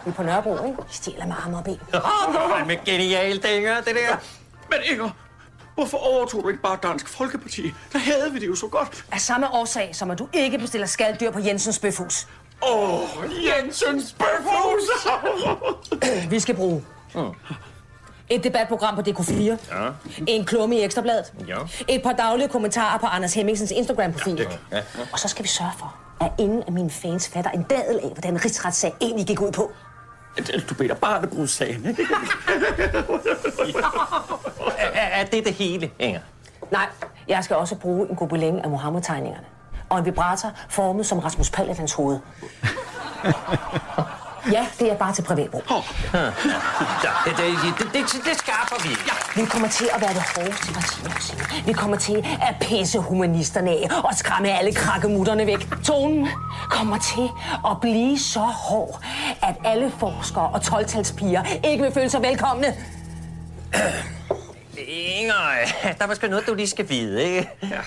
Vi 0.04 0.10
er 0.10 0.12
på 0.12 0.22
Nørrebro, 0.22 0.66
ikke? 0.66 0.76
Vi 0.78 0.92
stjæler 0.92 1.26
med 1.26 1.34
arme 1.44 1.56
og 1.58 1.64
ben. 1.64 1.80
Åh, 1.94 2.66
med 2.66 2.84
genialt, 2.84 3.44
Inger, 3.44 3.80
det 3.80 3.94
der. 3.94 4.16
Men 4.70 4.78
Inger, 4.84 5.10
hvorfor 5.74 5.98
overtog 5.98 6.42
du 6.42 6.48
ikke 6.48 6.62
bare 6.62 6.78
Dansk 6.82 7.08
Folkeparti? 7.08 7.72
Der 7.92 7.98
havde 7.98 8.32
vi 8.32 8.38
det 8.38 8.46
jo 8.46 8.54
så 8.54 8.66
godt. 8.66 9.04
Af 9.12 9.20
samme 9.20 9.54
årsag, 9.54 9.96
som 9.96 10.10
at 10.10 10.18
du 10.18 10.28
ikke 10.32 10.58
bestiller 10.58 10.86
skalddyr 10.86 11.30
på 11.30 11.38
Jensens 11.38 11.78
Bøfhus. 11.78 12.26
Åh, 12.62 12.92
oh, 12.92 13.08
Jensens 13.44 14.16
bøfhus! 14.18 15.08
Vi 16.30 16.40
skal 16.40 16.54
bruge 16.54 16.84
et 18.30 18.44
debatprogram 18.44 18.94
på 18.94 19.00
DK4. 19.00 19.42
Ja. 19.42 19.56
En 20.26 20.44
klumme 20.44 20.76
i 20.76 20.84
Ekstrabladet. 20.84 21.32
Ja. 21.48 21.56
Et 21.88 22.02
par 22.02 22.12
daglige 22.12 22.48
kommentarer 22.48 22.98
på 22.98 23.06
Anders 23.06 23.34
Hemmingsens 23.34 23.70
Instagram-profil. 23.70 24.46
Ja. 24.72 24.80
Og 25.12 25.18
så 25.18 25.28
skal 25.28 25.42
vi 25.42 25.48
sørge 25.48 25.72
for, 25.78 25.94
at 26.20 26.30
ingen 26.38 26.62
af 26.66 26.72
mine 26.72 26.90
fans 26.90 27.28
fatter 27.28 27.50
en 27.50 27.62
dadel 27.62 27.98
af, 28.02 28.10
hvad 28.12 28.22
den 28.22 28.44
rigsretssag 28.44 28.94
egentlig 29.00 29.26
gik 29.26 29.40
ud 29.40 29.52
på. 29.52 29.70
Du 30.70 30.74
beder 30.74 30.94
barnebrudssagen, 30.94 31.86
ikke? 31.86 32.06
Er, 34.78 35.20
er 35.20 35.24
det 35.24 35.44
det 35.44 35.54
hele, 35.54 35.90
Inger? 35.98 36.20
Nej, 36.70 36.86
jeg 37.28 37.44
skal 37.44 37.56
også 37.56 37.74
bruge 37.74 38.10
en 38.10 38.16
gobeling 38.16 38.64
af 38.64 38.70
Mohammed-tegningerne. 38.70 39.44
Og 39.88 39.98
en 39.98 40.04
vibrator 40.04 40.50
formet 40.68 41.06
som 41.06 41.18
Rasmus 41.18 41.50
Paludans 41.50 41.92
hoved. 41.92 42.18
Ja, 44.52 44.66
det 44.78 44.92
er 44.92 44.96
bare 44.96 45.12
til 45.14 45.22
privatbrug. 45.22 45.62
Ja, 46.14 46.18
det, 46.24 47.36
det, 47.36 47.44
det, 47.78 47.86
det, 47.92 48.24
det 48.24 48.38
skaffer 48.38 48.82
vi. 48.82 48.88
Ja. 48.88 49.40
Vi 49.42 49.46
kommer 49.46 49.68
til 49.68 49.88
at 49.94 50.00
være 50.00 50.14
det 50.14 50.22
hårdeste 50.36 50.72
parti 50.72 51.02
nogensinde. 51.04 51.42
Vi 51.66 51.72
kommer 51.72 51.96
til 51.96 52.26
at 52.42 52.54
pisse 52.60 52.98
humanisterne 52.98 53.70
af 53.70 53.88
og 54.04 54.14
skræmme 54.14 54.50
alle 54.58 54.72
krakkemutterne 54.74 55.46
væk. 55.46 55.68
Tonen 55.84 56.28
kommer 56.70 56.98
til 56.98 57.28
at 57.70 57.80
blive 57.80 58.18
så 58.18 58.40
hård, 58.40 59.04
at 59.42 59.54
alle 59.64 59.92
forskere 59.98 60.48
og 60.48 60.60
12-talspiger 60.64 61.66
ikke 61.68 61.82
vil 61.82 61.92
føle 61.92 62.10
sig 62.10 62.22
velkomne. 62.22 62.74
Inger, 64.88 65.38
der 65.98 66.06
var 66.06 66.14
sgu 66.14 66.26
noget, 66.26 66.46
du 66.46 66.54
lige 66.54 66.68
skal 66.68 66.88
vide, 66.88 67.24
ikke? 67.24 67.50
Ja, 67.62 67.80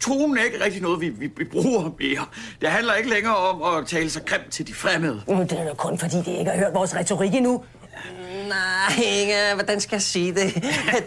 tonen 0.00 0.38
er 0.38 0.42
ikke 0.44 0.64
rigtig 0.64 0.82
noget, 0.82 1.00
vi, 1.00 1.08
vi, 1.08 1.30
vi 1.36 1.44
bruger 1.44 1.82
mere. 1.98 2.26
Det 2.60 2.68
handler 2.68 2.94
ikke 2.94 3.10
længere 3.10 3.36
om 3.36 3.62
at 3.78 3.86
tale 3.86 4.10
sig 4.10 4.24
grimt 4.24 4.50
til 4.50 4.66
de 4.66 4.74
fremmede. 4.74 5.22
Men 5.28 5.38
Det 5.40 5.52
er 5.52 5.64
da 5.64 5.74
kun 5.74 5.98
fordi, 5.98 6.16
de 6.22 6.38
ikke 6.38 6.50
har 6.50 6.58
hørt 6.58 6.74
vores 6.74 6.96
retorik 6.96 7.34
endnu. 7.34 7.64
Nej, 8.48 9.04
Inger, 9.04 9.54
hvordan 9.54 9.80
skal 9.80 9.96
jeg 9.96 10.02
sige 10.02 10.34
det? 10.34 10.54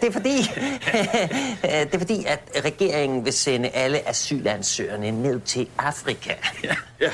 Det 0.00 0.08
er 0.08 0.12
fordi, 0.12 0.36
det 1.62 1.94
er 1.94 1.98
fordi, 1.98 2.24
at 2.24 2.40
regeringen 2.64 3.24
vil 3.24 3.32
sende 3.32 3.68
alle 3.68 4.08
asylansøgerne 4.08 5.10
ned 5.10 5.40
til 5.40 5.68
Afrika. 5.78 6.32
Ja, 6.64 6.74
ja. 7.00 7.10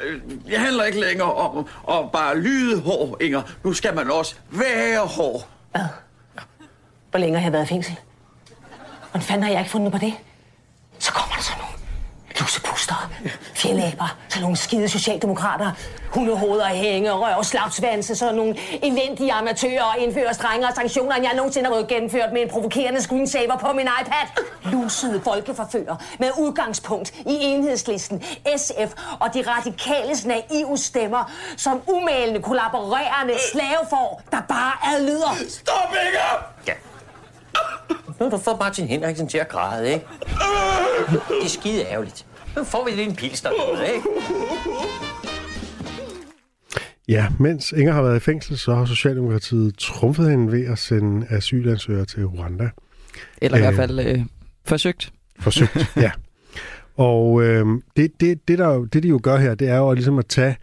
Øh, 0.00 0.20
Det 0.46 0.58
handler 0.58 0.84
ikke 0.84 1.00
længere 1.00 1.34
om 1.34 1.66
at 1.88 2.12
bare 2.12 2.38
lyde 2.38 2.80
hård, 2.80 3.22
Inger. 3.22 3.42
Nu 3.64 3.72
skal 3.72 3.94
man 3.94 4.10
også 4.10 4.34
være 4.50 5.00
hård. 5.06 5.48
Hvor 7.10 7.18
længe 7.18 7.38
har 7.38 7.44
jeg 7.46 7.52
været 7.52 7.64
i 7.64 7.68
fængsel? 7.68 7.96
Hvordan 9.10 9.26
fanden 9.26 9.42
har 9.42 9.50
jeg 9.50 9.60
ikke 9.60 9.70
fundet 9.70 9.92
på 9.92 9.98
det? 9.98 10.12
Så 10.98 11.12
kommer 11.12 11.34
der 11.34 11.42
sådan 11.42 11.58
nogle 11.62 11.74
lusepust 12.40 12.78
monster, 12.88 13.10
fjeldaber, 13.54 14.16
sådan 14.28 14.42
nogle 14.42 14.56
skide 14.56 14.88
socialdemokrater, 14.88 15.72
hundehoveder, 16.10 16.66
hænge, 16.66 17.12
røv, 17.12 17.44
slagsvanse, 17.44 18.16
sådan 18.16 18.34
nogle 18.34 18.56
elendige 18.82 19.32
amatører 19.32 19.82
og 19.82 19.98
indfører 19.98 20.32
strengere 20.32 20.74
sanktioner, 20.74 21.16
end 21.16 21.24
jeg 21.24 21.34
nogensinde 21.36 21.70
har 21.70 21.82
gennemført 21.82 22.32
med 22.32 22.42
en 22.42 22.48
provokerende 22.48 23.02
screensaver 23.02 23.56
på 23.56 23.72
min 23.72 23.88
iPad. 24.00 24.44
Lusede 24.72 25.20
folkeforfører 25.24 25.96
med 26.18 26.30
udgangspunkt 26.38 27.10
i 27.10 27.24
enhedslisten, 27.26 28.22
SF 28.56 28.92
og 29.20 29.34
de 29.34 29.42
radikales 29.46 30.24
naive 30.24 30.78
stemmer, 30.78 31.32
som 31.56 31.82
umælende 31.86 32.42
kollaborerende 32.42 33.34
slavefor, 33.52 34.22
der 34.30 34.40
bare 34.48 34.94
adlyder. 34.94 35.34
Stop, 35.48 35.94
Inger! 36.06 36.44
Ja. 36.66 36.72
Nu 38.20 38.24
har 38.24 38.30
du 38.30 38.38
fået 38.38 38.56
Martin 38.60 38.86
Henriksen 38.86 39.28
til 39.28 39.38
at 39.38 39.48
græde, 39.48 39.92
ikke? 39.92 40.06
Det 41.10 41.44
er 41.44 41.48
skide 41.48 41.82
ærgerligt. 41.84 42.26
Nu 42.56 42.64
får 42.64 42.84
vi 42.84 42.90
lige 42.90 43.08
en 43.08 43.16
derude, 43.42 43.86
ikke? 43.94 44.06
Ja, 47.08 47.26
mens 47.38 47.72
Inger 47.72 47.92
har 47.92 48.02
været 48.02 48.16
i 48.16 48.20
fængsel, 48.20 48.58
så 48.58 48.74
har 48.74 48.84
Socialdemokratiet 48.84 49.78
trumfet 49.78 50.30
hende 50.30 50.52
ved 50.52 50.66
at 50.66 50.78
sende 50.78 51.26
asylansøgere 51.30 52.04
til 52.04 52.24
Rwanda. 52.26 52.70
Eller 53.42 53.58
i 53.58 53.60
Øh. 53.60 53.64
hvert 53.66 53.74
fald 53.76 53.98
øh, 54.00 54.20
forsøgt. 54.64 55.12
Forsøgt, 55.40 55.76
ja. 55.96 56.10
Og 56.96 57.42
øh, 57.42 57.66
det, 57.96 58.10
det, 58.20 58.48
det, 58.48 58.58
der, 58.58 58.68
jo- 58.74 58.84
det, 58.84 59.02
de 59.02 59.08
jo 59.08 59.20
gør 59.22 59.36
her, 59.36 59.54
det 59.54 59.68
er 59.68 59.76
jo 59.76 59.92
ligesom 59.92 60.18
at 60.18 60.26
tage 60.26 60.56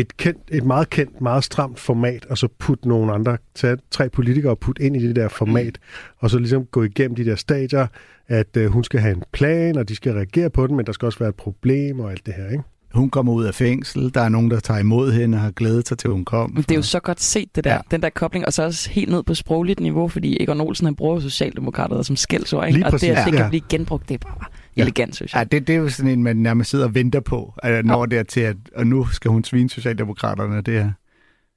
et, 0.00 0.16
kendt, 0.16 0.40
et 0.52 0.64
meget 0.64 0.90
kendt, 0.90 1.20
meget 1.20 1.44
stramt 1.44 1.80
format, 1.80 2.26
og 2.26 2.38
så 2.38 2.48
putte 2.58 2.88
nogle 2.88 3.12
andre, 3.12 3.36
tage 3.54 3.76
tre 3.90 4.08
politikere 4.08 4.52
og 4.52 4.58
putte 4.58 4.82
ind 4.82 4.96
i 4.96 5.06
det 5.06 5.16
der 5.16 5.28
format, 5.28 5.78
og 6.18 6.30
så 6.30 6.38
ligesom 6.38 6.64
gå 6.64 6.82
igennem 6.82 7.14
de 7.16 7.24
der 7.24 7.36
stadier, 7.36 7.86
at 8.28 8.56
øh, 8.56 8.66
hun 8.70 8.84
skal 8.84 9.00
have 9.00 9.14
en 9.16 9.22
plan, 9.32 9.76
og 9.78 9.88
de 9.88 9.94
skal 9.96 10.12
reagere 10.12 10.50
på 10.50 10.66
den, 10.66 10.76
men 10.76 10.86
der 10.86 10.92
skal 10.92 11.06
også 11.06 11.18
være 11.18 11.28
et 11.28 11.34
problem 11.34 12.00
og 12.00 12.10
alt 12.10 12.26
det 12.26 12.34
her, 12.34 12.50
ikke? 12.50 12.62
Hun 12.94 13.10
kommer 13.10 13.32
ud 13.32 13.44
af 13.44 13.54
fængsel, 13.54 14.14
der 14.14 14.20
er 14.20 14.28
nogen, 14.28 14.50
der 14.50 14.60
tager 14.60 14.80
imod 14.80 15.12
hende 15.12 15.36
og 15.36 15.42
har 15.42 15.50
glædet 15.50 15.88
sig 15.88 15.98
til, 15.98 16.10
hun 16.10 16.24
kom. 16.24 16.50
Men 16.50 16.62
det 16.62 16.70
er 16.70 16.74
jo 16.76 16.82
så 16.82 17.00
godt 17.00 17.20
set, 17.22 17.56
det 17.56 17.64
der, 17.64 17.72
Ja. 17.74 17.78
den 17.90 18.02
der 18.02 18.10
kobling, 18.10 18.46
og 18.46 18.52
så 18.52 18.62
også 18.62 18.90
helt 18.90 19.10
ned 19.10 19.22
på 19.22 19.34
sprogligt 19.34 19.80
niveau, 19.80 20.08
fordi 20.08 20.42
Egon 20.42 20.60
Olsen, 20.60 20.84
han 20.86 20.94
bruger 20.94 21.14
jo 21.14 21.20
Socialdemokrater 21.20 22.02
som 22.02 22.16
skældsord, 22.16 22.68
ikke? 22.68 22.86
Og 22.86 22.92
det, 22.92 23.02
at 23.08 23.26
det 23.26 23.32
ja. 23.32 23.36
kan 23.36 23.48
blive 23.48 23.62
genbrugt, 23.68 24.08
det 24.08 24.14
er 24.14 24.18
bare 24.18 24.46
Ja. 24.76 24.82
elegant, 24.82 25.16
synes 25.16 25.34
jeg. 25.34 25.38
Ja, 25.38 25.56
det, 25.56 25.66
det 25.66 25.74
er 25.74 25.78
jo 25.78 25.88
sådan 25.88 26.10
en, 26.10 26.22
man 26.22 26.36
nærmest 26.36 26.70
sidder 26.70 26.84
og 26.84 26.94
venter 26.94 27.20
på, 27.20 27.54
at 27.62 27.86
når 27.86 28.06
det 28.06 28.18
er 28.18 28.22
til, 28.22 28.40
at 28.40 28.56
og 28.74 28.86
nu 28.86 29.06
skal 29.06 29.30
hun 29.30 29.44
svine 29.44 29.70
Socialdemokraterne. 29.70 30.60
Det 30.60 30.76
er, 30.76 30.90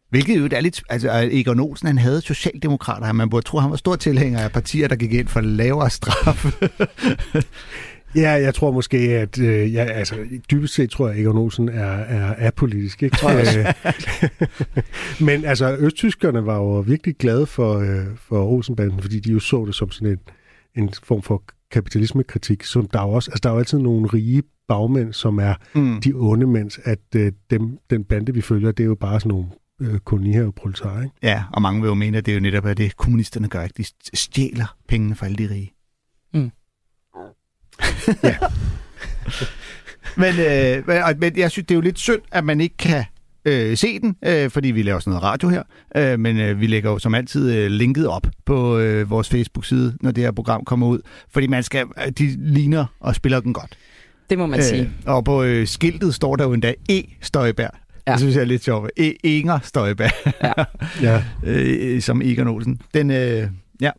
hvilket 0.10 0.40
jo 0.40 0.50
er 0.52 0.62
lidt... 0.62 0.84
Altså, 0.90 1.30
Egon 1.32 1.60
Olsen, 1.60 1.88
han 1.88 1.98
havde 1.98 2.22
Socialdemokrater. 2.22 3.12
Man 3.12 3.30
burde 3.30 3.46
tro, 3.46 3.60
han 3.60 3.72
var 3.72 3.78
stor 3.78 3.96
tilhænger 3.96 4.40
af 4.40 4.52
partier, 4.52 4.88
der 4.88 4.96
gik 4.96 5.14
ind 5.14 5.28
for 5.28 5.42
lavere 5.42 5.90
straf. 5.90 6.46
Ja, 8.16 8.32
jeg 8.32 8.56
tror 8.56 8.72
måske, 8.72 8.98
at 8.98 9.40
øh, 9.40 9.74
ja, 9.74 9.84
altså, 9.84 10.16
dybest 10.52 10.74
set 10.74 10.90
tror 10.90 11.08
jeg, 11.08 11.16
at 11.16 11.22
Egon 11.22 11.38
Olsen 11.38 11.70
er, 11.70 11.92
er 11.92 12.48
apolitisk. 12.48 13.04
Ikke? 13.04 13.18
Øh, 13.30 13.74
Men 15.28 15.46
altså, 15.46 15.76
østtyskerne 15.80 16.46
var 16.46 16.56
jo 16.56 16.80
virkelig 16.80 17.16
glade 17.16 17.46
for, 17.46 17.80
øh, 17.80 18.06
for 18.16 18.46
Olsenbanden, 18.46 19.02
fordi 19.02 19.20
de 19.20 19.32
jo 19.32 19.40
så 19.40 19.66
det 19.66 19.76
som 19.76 19.92
sådan 19.92 20.08
en, 20.08 20.20
en 20.84 20.94
form 21.04 21.22
for 21.22 21.44
kapitalismekritik, 21.72 22.64
som 22.64 22.88
der 22.88 23.00
er 23.00 23.04
jo 23.04 23.10
også, 23.10 23.32
altså 23.32 23.40
der 23.44 23.50
er 23.50 23.54
jo 23.54 23.60
altid 23.60 23.80
nogle 23.80 24.08
rige 24.08 24.44
bagmænd, 24.68 25.14
som 25.14 25.40
er 25.40 25.54
Mm. 25.76 26.02
de 26.02 26.14
onde, 26.16 26.48
mens 26.48 26.80
at 26.84 27.00
øh, 27.16 27.32
dem, 27.50 27.78
den 27.90 28.04
bande, 28.04 28.34
vi 28.34 28.42
følger, 28.42 28.72
det 28.72 28.84
er 28.84 28.88
jo 28.88 28.96
bare 28.96 29.20
sådan 29.20 29.30
nogle 29.30 29.48
øh, 29.82 30.00
kolonihaveproletarer, 30.00 31.04
ikke? 31.04 31.16
Ja, 31.24 31.44
og 31.54 31.62
mange 31.62 31.82
vil 31.82 31.88
jo 31.88 31.94
mene, 31.94 32.18
at 32.18 32.26
det 32.26 32.32
er 32.32 32.36
jo 32.36 32.42
netop 32.42 32.66
at 32.66 32.78
det, 32.78 32.98
kommunisterne 32.98 33.48
gør. 33.48 33.64
Ikke? 33.64 33.74
De 33.78 34.18
stjæler 34.18 34.76
pengene 34.88 35.16
fra 35.16 35.26
alle 35.26 35.38
de 35.38 35.54
rige. 35.54 35.74
Mm. 36.34 36.52
ja. 38.24 38.36
men, 40.24 40.34
øh, 40.40 41.20
men 41.20 41.38
jeg 41.38 41.52
synes, 41.52 41.66
det 41.68 41.72
er 41.72 41.76
jo 41.76 41.82
lidt 41.82 42.00
synd, 42.00 42.22
at 42.32 42.44
man 42.44 42.62
ikke 42.62 42.78
kan 42.78 43.04
øh, 43.46 43.78
se 43.78 44.00
den, 44.00 44.16
øh, 44.26 44.50
fordi 44.50 44.68
vi 44.72 44.82
laver 44.84 45.00
sådan 45.00 45.12
noget 45.12 45.24
radio 45.24 45.50
her. 45.50 45.64
Øh, 45.96 46.20
men 46.20 46.40
øh, 46.40 46.62
vi 46.62 46.68
lægger 46.68 46.92
jo 46.92 47.00
som 47.00 47.16
altid 47.16 47.56
øh, 47.56 47.72
linket 47.72 48.08
op 48.08 48.28
på 48.46 48.78
øh, 48.78 49.10
vores 49.10 49.30
Facebook-side, 49.30 49.98
når 50.02 50.12
det 50.12 50.24
her 50.24 50.32
program 50.32 50.66
kommer 50.66 50.88
ud. 50.88 51.00
Fordi 51.30 51.48
man 51.48 51.64
skal, 51.64 51.86
øh, 52.06 52.12
de 52.12 52.54
ligner 52.54 52.86
og 53.00 53.16
spiller 53.16 53.40
den 53.40 53.54
godt. 53.54 53.78
Det 54.30 54.38
må 54.38 54.46
man 54.46 54.60
øh. 54.60 54.66
sige. 54.66 54.92
og 55.06 55.26
på 55.26 55.44
øh, 55.44 55.68
skiltet 55.68 56.16
står 56.16 56.36
der 56.36 56.44
jo 56.44 56.54
endda 56.54 56.74
E. 56.90 57.02
Støjberg. 57.22 57.72
Ja. 58.08 58.12
Det 58.12 58.20
synes 58.20 58.36
jeg 58.36 58.42
er 58.42 58.46
lidt 58.46 58.64
sjovt. 58.64 58.92
E. 58.98 59.14
Inger 59.24 59.60
Støjberg. 59.64 60.12
Ja. 60.44 60.54
Ja. 61.08 61.24
øh, 61.44 62.02
som 62.02 62.22
Egon 62.22 62.48
Olsen. 62.48 62.82
Den, 62.94 63.12
øh, 63.12 63.48
ja, 63.82 63.92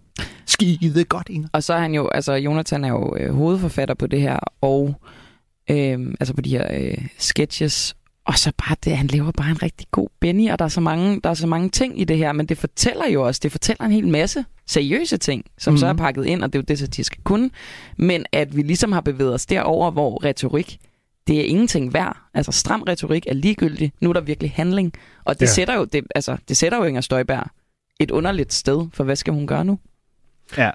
skide 0.46 1.04
godt, 1.04 1.28
Inger. 1.28 1.48
Og 1.52 1.62
så 1.62 1.74
er 1.74 1.78
han 1.78 1.94
jo, 1.94 2.08
altså 2.08 2.32
Jonathan 2.32 2.84
er 2.84 2.88
jo 2.88 3.16
øh, 3.20 3.34
hovedforfatter 3.34 3.94
på 3.94 4.06
det 4.06 4.20
her, 4.20 4.38
og 4.60 5.00
øh, 5.70 5.98
altså 6.20 6.34
på 6.34 6.40
de 6.40 6.50
her 6.50 6.66
øh, 6.80 6.98
sketches, 7.18 7.96
og 8.30 8.38
så 8.38 8.52
bare 8.58 8.76
det, 8.84 8.96
han 8.96 9.06
laver 9.06 9.30
bare 9.30 9.50
en 9.50 9.62
rigtig 9.62 9.86
god 9.90 10.08
Benny, 10.20 10.50
og 10.50 10.58
der 10.58 10.64
er, 10.64 10.68
så 10.68 10.80
mange, 10.80 11.20
der 11.20 11.30
er 11.30 11.34
så 11.34 11.46
mange 11.46 11.68
ting 11.68 12.00
i 12.00 12.04
det 12.04 12.16
her, 12.16 12.32
men 12.32 12.46
det 12.46 12.58
fortæller 12.58 13.08
jo 13.08 13.26
også, 13.26 13.40
det 13.42 13.52
fortæller 13.52 13.84
en 13.84 13.92
hel 13.92 14.08
masse 14.08 14.44
seriøse 14.66 15.16
ting, 15.16 15.44
som 15.58 15.72
mm-hmm. 15.72 15.78
så 15.78 15.86
er 15.86 15.92
pakket 15.92 16.26
ind, 16.26 16.42
og 16.42 16.52
det 16.52 16.58
er 16.58 16.62
jo 16.62 16.64
det, 16.68 16.78
satire 16.78 17.04
skal 17.04 17.20
kunne, 17.24 17.50
men 17.96 18.26
at 18.32 18.56
vi 18.56 18.62
ligesom 18.62 18.92
har 18.92 19.00
bevæget 19.00 19.34
os 19.34 19.46
derover, 19.46 19.90
hvor 19.90 20.24
retorik, 20.24 20.78
det 21.26 21.40
er 21.40 21.44
ingenting 21.44 21.94
værd. 21.94 22.16
Altså 22.34 22.52
stram 22.52 22.82
retorik 22.82 23.26
er 23.26 23.34
ligegyldig. 23.34 23.92
Nu 24.00 24.08
er 24.08 24.12
der 24.12 24.20
virkelig 24.20 24.52
handling. 24.56 24.92
Og 25.24 25.40
det, 25.40 25.46
ja. 25.46 25.52
sætter, 25.52 25.74
jo, 25.74 25.84
det, 25.84 26.04
altså, 26.14 26.36
det 26.48 26.56
sætter 26.56 26.78
jo 26.78 26.84
Inger 26.84 27.00
Støjberg 27.00 27.46
et 28.00 28.10
underligt 28.10 28.52
sted, 28.52 28.86
for 28.92 29.04
hvad 29.04 29.16
skal 29.16 29.32
hun 29.32 29.46
gøre 29.46 29.64
nu? 29.64 29.78
Ja. 30.56 30.70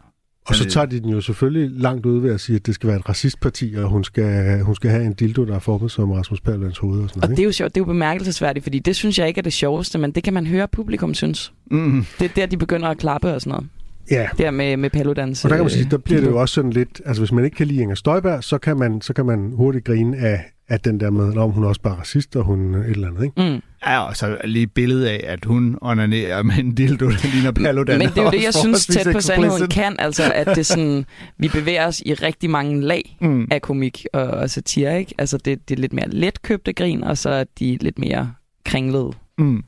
Og 0.47 0.55
så 0.55 0.63
øh, 0.63 0.69
tager 0.69 0.85
de 0.85 0.99
den 0.99 1.09
jo 1.09 1.21
selvfølgelig 1.21 1.81
langt 1.81 2.05
ud 2.05 2.21
ved 2.21 2.33
at 2.33 2.39
sige, 2.41 2.55
at 2.55 2.65
det 2.65 2.75
skal 2.75 2.87
være 2.87 2.97
et 2.99 3.09
racistparti, 3.09 3.73
og 3.77 3.89
hun 3.89 4.03
skal, 4.03 4.61
hun 4.61 4.75
skal 4.75 4.89
have 4.91 5.05
en 5.05 5.13
dildo, 5.13 5.45
der 5.45 5.55
er 5.55 5.59
formet 5.59 5.91
som 5.91 6.11
Rasmus 6.11 6.41
Paludans 6.41 6.77
hoved 6.77 7.01
og 7.01 7.09
sådan 7.09 7.23
Og 7.23 7.27
noget. 7.27 7.37
det 7.37 7.43
er 7.43 7.45
jo 7.45 7.51
sjovt, 7.51 7.75
det 7.75 7.81
er 7.81 7.85
jo 7.85 7.85
bemærkelsesværdigt, 7.85 8.63
fordi 8.63 8.79
det 8.79 8.95
synes 8.95 9.19
jeg 9.19 9.27
ikke 9.27 9.37
er 9.39 9.43
det 9.43 9.53
sjoveste, 9.53 9.97
men 9.97 10.11
det 10.11 10.23
kan 10.23 10.33
man 10.33 10.47
høre, 10.47 10.67
publikum 10.67 11.13
synes. 11.13 11.53
Mm. 11.71 12.05
Det 12.19 12.25
er 12.25 12.33
der, 12.35 12.45
de 12.45 12.57
begynder 12.57 12.87
at 12.87 12.97
klappe 12.97 13.33
og 13.33 13.41
sådan 13.41 13.51
noget. 13.51 13.67
Ja, 14.11 14.27
Der 14.37 14.51
med, 14.51 14.77
med 14.77 14.89
Paludans. 14.89 15.45
og 15.45 15.49
der 15.49 15.55
kan 15.55 15.63
man 15.63 15.71
øh, 15.71 15.77
sige, 15.77 15.89
der 15.91 15.97
bliver 15.97 16.21
det 16.21 16.27
jo 16.27 16.41
også 16.41 16.53
sådan 16.53 16.71
lidt, 16.73 17.01
altså 17.05 17.21
hvis 17.21 17.31
man 17.31 17.45
ikke 17.45 17.57
kan 17.57 17.67
lide 17.67 17.81
Inger 17.81 17.95
Støjberg, 17.95 18.43
så 18.43 18.57
kan 18.57 18.77
man, 18.77 19.01
så 19.01 19.13
kan 19.13 19.25
man 19.25 19.51
hurtigt 19.55 19.85
grine 19.85 20.17
af, 20.17 20.43
af 20.67 20.79
den 20.79 20.99
der 20.99 21.09
med, 21.09 21.37
om 21.37 21.51
hun 21.51 21.63
er 21.63 21.67
også 21.67 21.81
bare 21.81 21.95
racist, 21.95 22.35
og 22.35 22.43
hun 22.43 22.75
et 22.75 22.89
eller 22.89 23.07
andet, 23.07 23.23
ikke? 23.23 23.51
Mm. 23.53 23.61
Ja, 23.85 23.99
og 24.03 24.17
så 24.17 24.37
lige 24.43 24.63
et 24.63 24.71
billede 24.71 25.11
af, 25.11 25.21
at 25.27 25.45
hun 25.45 25.77
onanerer 25.81 26.43
med 26.43 26.55
en 26.57 26.75
dildo, 26.75 27.05
der 27.09 27.33
ligner 27.33 27.51
Paludan. 27.51 27.97
Men 27.99 28.07
det 28.09 28.17
er 28.17 28.23
jo 28.23 28.31
det, 28.31 28.43
jeg 28.43 28.53
synes 28.53 28.85
tæt 28.87 29.07
på 29.13 29.19
sandheden 29.21 29.67
kan, 29.69 29.95
altså 29.99 30.31
at 30.35 30.47
det 30.55 30.65
sådan, 30.65 31.05
vi 31.39 31.47
bevæger 31.47 31.87
os 31.87 31.99
i 32.05 32.13
rigtig 32.13 32.49
mange 32.49 32.81
lag 32.81 33.17
Mm. 33.21 33.47
af 33.51 33.61
komik 33.61 34.05
og, 34.13 34.23
og 34.23 34.49
satire, 34.49 34.99
ikke? 34.99 35.15
Altså 35.17 35.37
det, 35.37 35.69
det 35.69 35.77
er 35.77 35.81
lidt 35.81 35.93
mere 35.93 36.09
letkøbte 36.09 36.73
grin, 36.73 37.03
og 37.03 37.17
så 37.17 37.29
er 37.29 37.43
de 37.59 37.77
lidt 37.81 37.99
mere 37.99 38.33
kringlede, 38.65 39.11
Mm. 39.37 39.63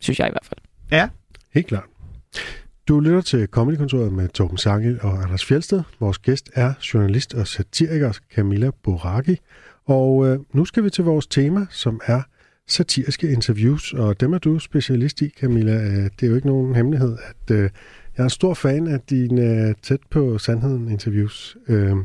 synes 0.00 0.18
jeg 0.18 0.26
i 0.28 0.30
hvert 0.32 0.44
fald. 0.46 0.60
Ja, 1.00 1.08
Helt 1.54 1.66
klart. 1.66 1.84
Du 2.90 3.00
lytter 3.00 3.20
til 3.20 3.46
Comedykontoret 3.46 4.12
med 4.12 4.28
Torben 4.28 4.58
Sange 4.58 4.98
og 5.02 5.22
Anders 5.22 5.44
Fjeldsted. 5.44 5.82
Vores 6.00 6.18
gæst 6.18 6.50
er 6.54 6.72
journalist 6.94 7.34
og 7.34 7.46
satiriker 7.46 8.12
Camilla 8.34 8.70
Boraki. 8.82 9.36
Og 9.86 10.26
øh, 10.26 10.38
nu 10.52 10.64
skal 10.64 10.84
vi 10.84 10.90
til 10.90 11.04
vores 11.04 11.26
tema, 11.26 11.66
som 11.70 12.00
er 12.06 12.22
satiriske 12.68 13.32
interviews. 13.32 13.92
Og 13.92 14.20
dem 14.20 14.32
er 14.32 14.38
du 14.38 14.58
specialist 14.58 15.22
i, 15.22 15.28
Camilla. 15.40 15.72
Øh, 15.72 16.10
det 16.20 16.22
er 16.22 16.26
jo 16.26 16.34
ikke 16.34 16.46
nogen 16.46 16.74
hemmelighed, 16.74 17.16
at 17.28 17.54
øh, 17.54 17.62
jeg 17.62 17.70
er 18.16 18.24
en 18.24 18.30
stor 18.30 18.54
fan 18.54 18.86
af 18.86 19.00
dine 19.00 19.68
øh, 19.68 19.74
tæt 19.82 20.00
på 20.10 20.38
sandheden 20.38 20.88
interviews. 20.88 21.56
Øh, 21.68 21.96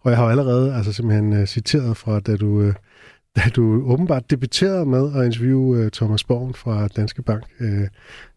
og 0.00 0.10
jeg 0.10 0.16
har 0.16 0.24
jo 0.24 0.30
allerede 0.30 0.74
altså 0.74 0.92
simpelthen 0.92 1.32
øh, 1.32 1.46
citeret 1.46 1.96
fra, 1.96 2.20
da 2.20 2.36
du, 2.36 2.62
øh, 2.62 2.74
da 3.36 3.42
du 3.56 3.82
åbenbart 3.92 4.30
debuterede 4.30 4.86
med 4.86 5.16
at 5.16 5.24
interviewe 5.24 5.78
øh, 5.78 5.90
Thomas 5.90 6.24
Borgen 6.24 6.54
fra 6.54 6.88
Danske 6.88 7.22
Bank. 7.22 7.44
Øh, 7.60 7.88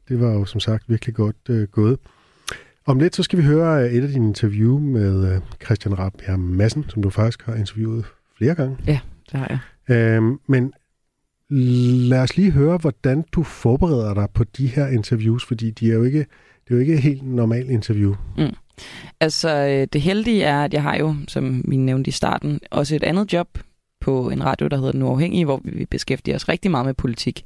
det 0.09 0.19
var 0.19 0.33
jo 0.33 0.45
som 0.45 0.59
sagt 0.59 0.83
virkelig 0.87 1.15
godt 1.15 1.35
øh, 1.49 1.67
gået. 1.67 1.99
Om 2.85 2.99
lidt 2.99 3.15
så 3.15 3.23
skal 3.23 3.39
vi 3.39 3.43
høre 3.43 3.83
øh, 3.83 3.93
et 3.93 4.03
af 4.03 4.09
dine 4.09 4.27
interview 4.27 4.79
med 4.79 5.33
øh, 5.33 5.41
Christian 5.65 5.99
Rabjerg 5.99 6.39
Madsen, 6.39 6.85
som 6.87 7.03
du 7.03 7.09
faktisk 7.09 7.45
har 7.45 7.55
interviewet 7.55 8.05
flere 8.37 8.55
gange. 8.55 8.77
Det 9.31 9.39
har 9.39 9.59
jeg. 9.87 9.95
Øhm, 9.95 10.39
men 10.47 10.73
lad 12.09 12.21
os 12.21 12.37
lige 12.37 12.51
høre, 12.51 12.77
hvordan 12.77 13.25
du 13.31 13.43
forbereder 13.43 14.13
dig 14.13 14.27
på 14.33 14.43
de 14.43 14.67
her 14.67 14.87
interviews, 14.87 15.45
fordi 15.45 15.71
de 15.71 15.91
er 15.91 15.95
jo 15.95 16.03
ikke, 16.03 16.19
det 16.19 16.71
er 16.71 16.75
jo 16.75 16.79
ikke 16.79 16.93
et 16.93 16.99
helt 16.99 17.23
normalt 17.23 17.69
interview. 17.69 18.15
Altså, 19.19 19.49
øh, 19.49 19.87
det 19.93 20.01
heldige 20.01 20.43
er, 20.43 20.63
at 20.63 20.73
jeg 20.73 20.83
har 20.83 20.97
jo, 20.97 21.15
som 21.27 21.63
vi 21.67 21.75
nævnte 21.75 22.07
i 22.07 22.11
starten, 22.11 22.59
også 22.71 22.95
et 22.95 23.03
andet 23.03 23.33
job 23.33 23.47
på 24.01 24.29
en 24.29 24.45
radio, 24.45 24.67
der 24.67 24.77
hedder 24.77 24.91
Den 24.91 25.01
Uafhængige, 25.01 25.45
hvor 25.45 25.61
vi 25.63 25.85
beskæftiger 25.85 26.35
os 26.35 26.49
rigtig 26.49 26.71
meget 26.71 26.85
med 26.85 26.93
politik. 26.93 27.45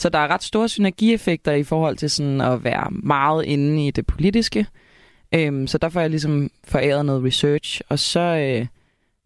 Så 0.00 0.08
der 0.08 0.18
er 0.18 0.28
ret 0.28 0.42
store 0.42 0.68
synergieffekter 0.68 1.52
i 1.52 1.62
forhold 1.62 1.96
til 1.96 2.10
sådan 2.10 2.40
at 2.40 2.64
være 2.64 2.90
meget 2.90 3.44
inde 3.44 3.86
i 3.86 3.90
det 3.90 4.06
politiske. 4.06 4.66
Øhm, 5.34 5.66
så 5.66 5.78
der 5.78 5.88
får 5.88 6.00
jeg 6.00 6.10
ligesom 6.10 6.50
foræret 6.64 7.06
noget 7.06 7.24
research, 7.24 7.80
og 7.88 7.98
så, 7.98 8.20
øh, 8.20 8.66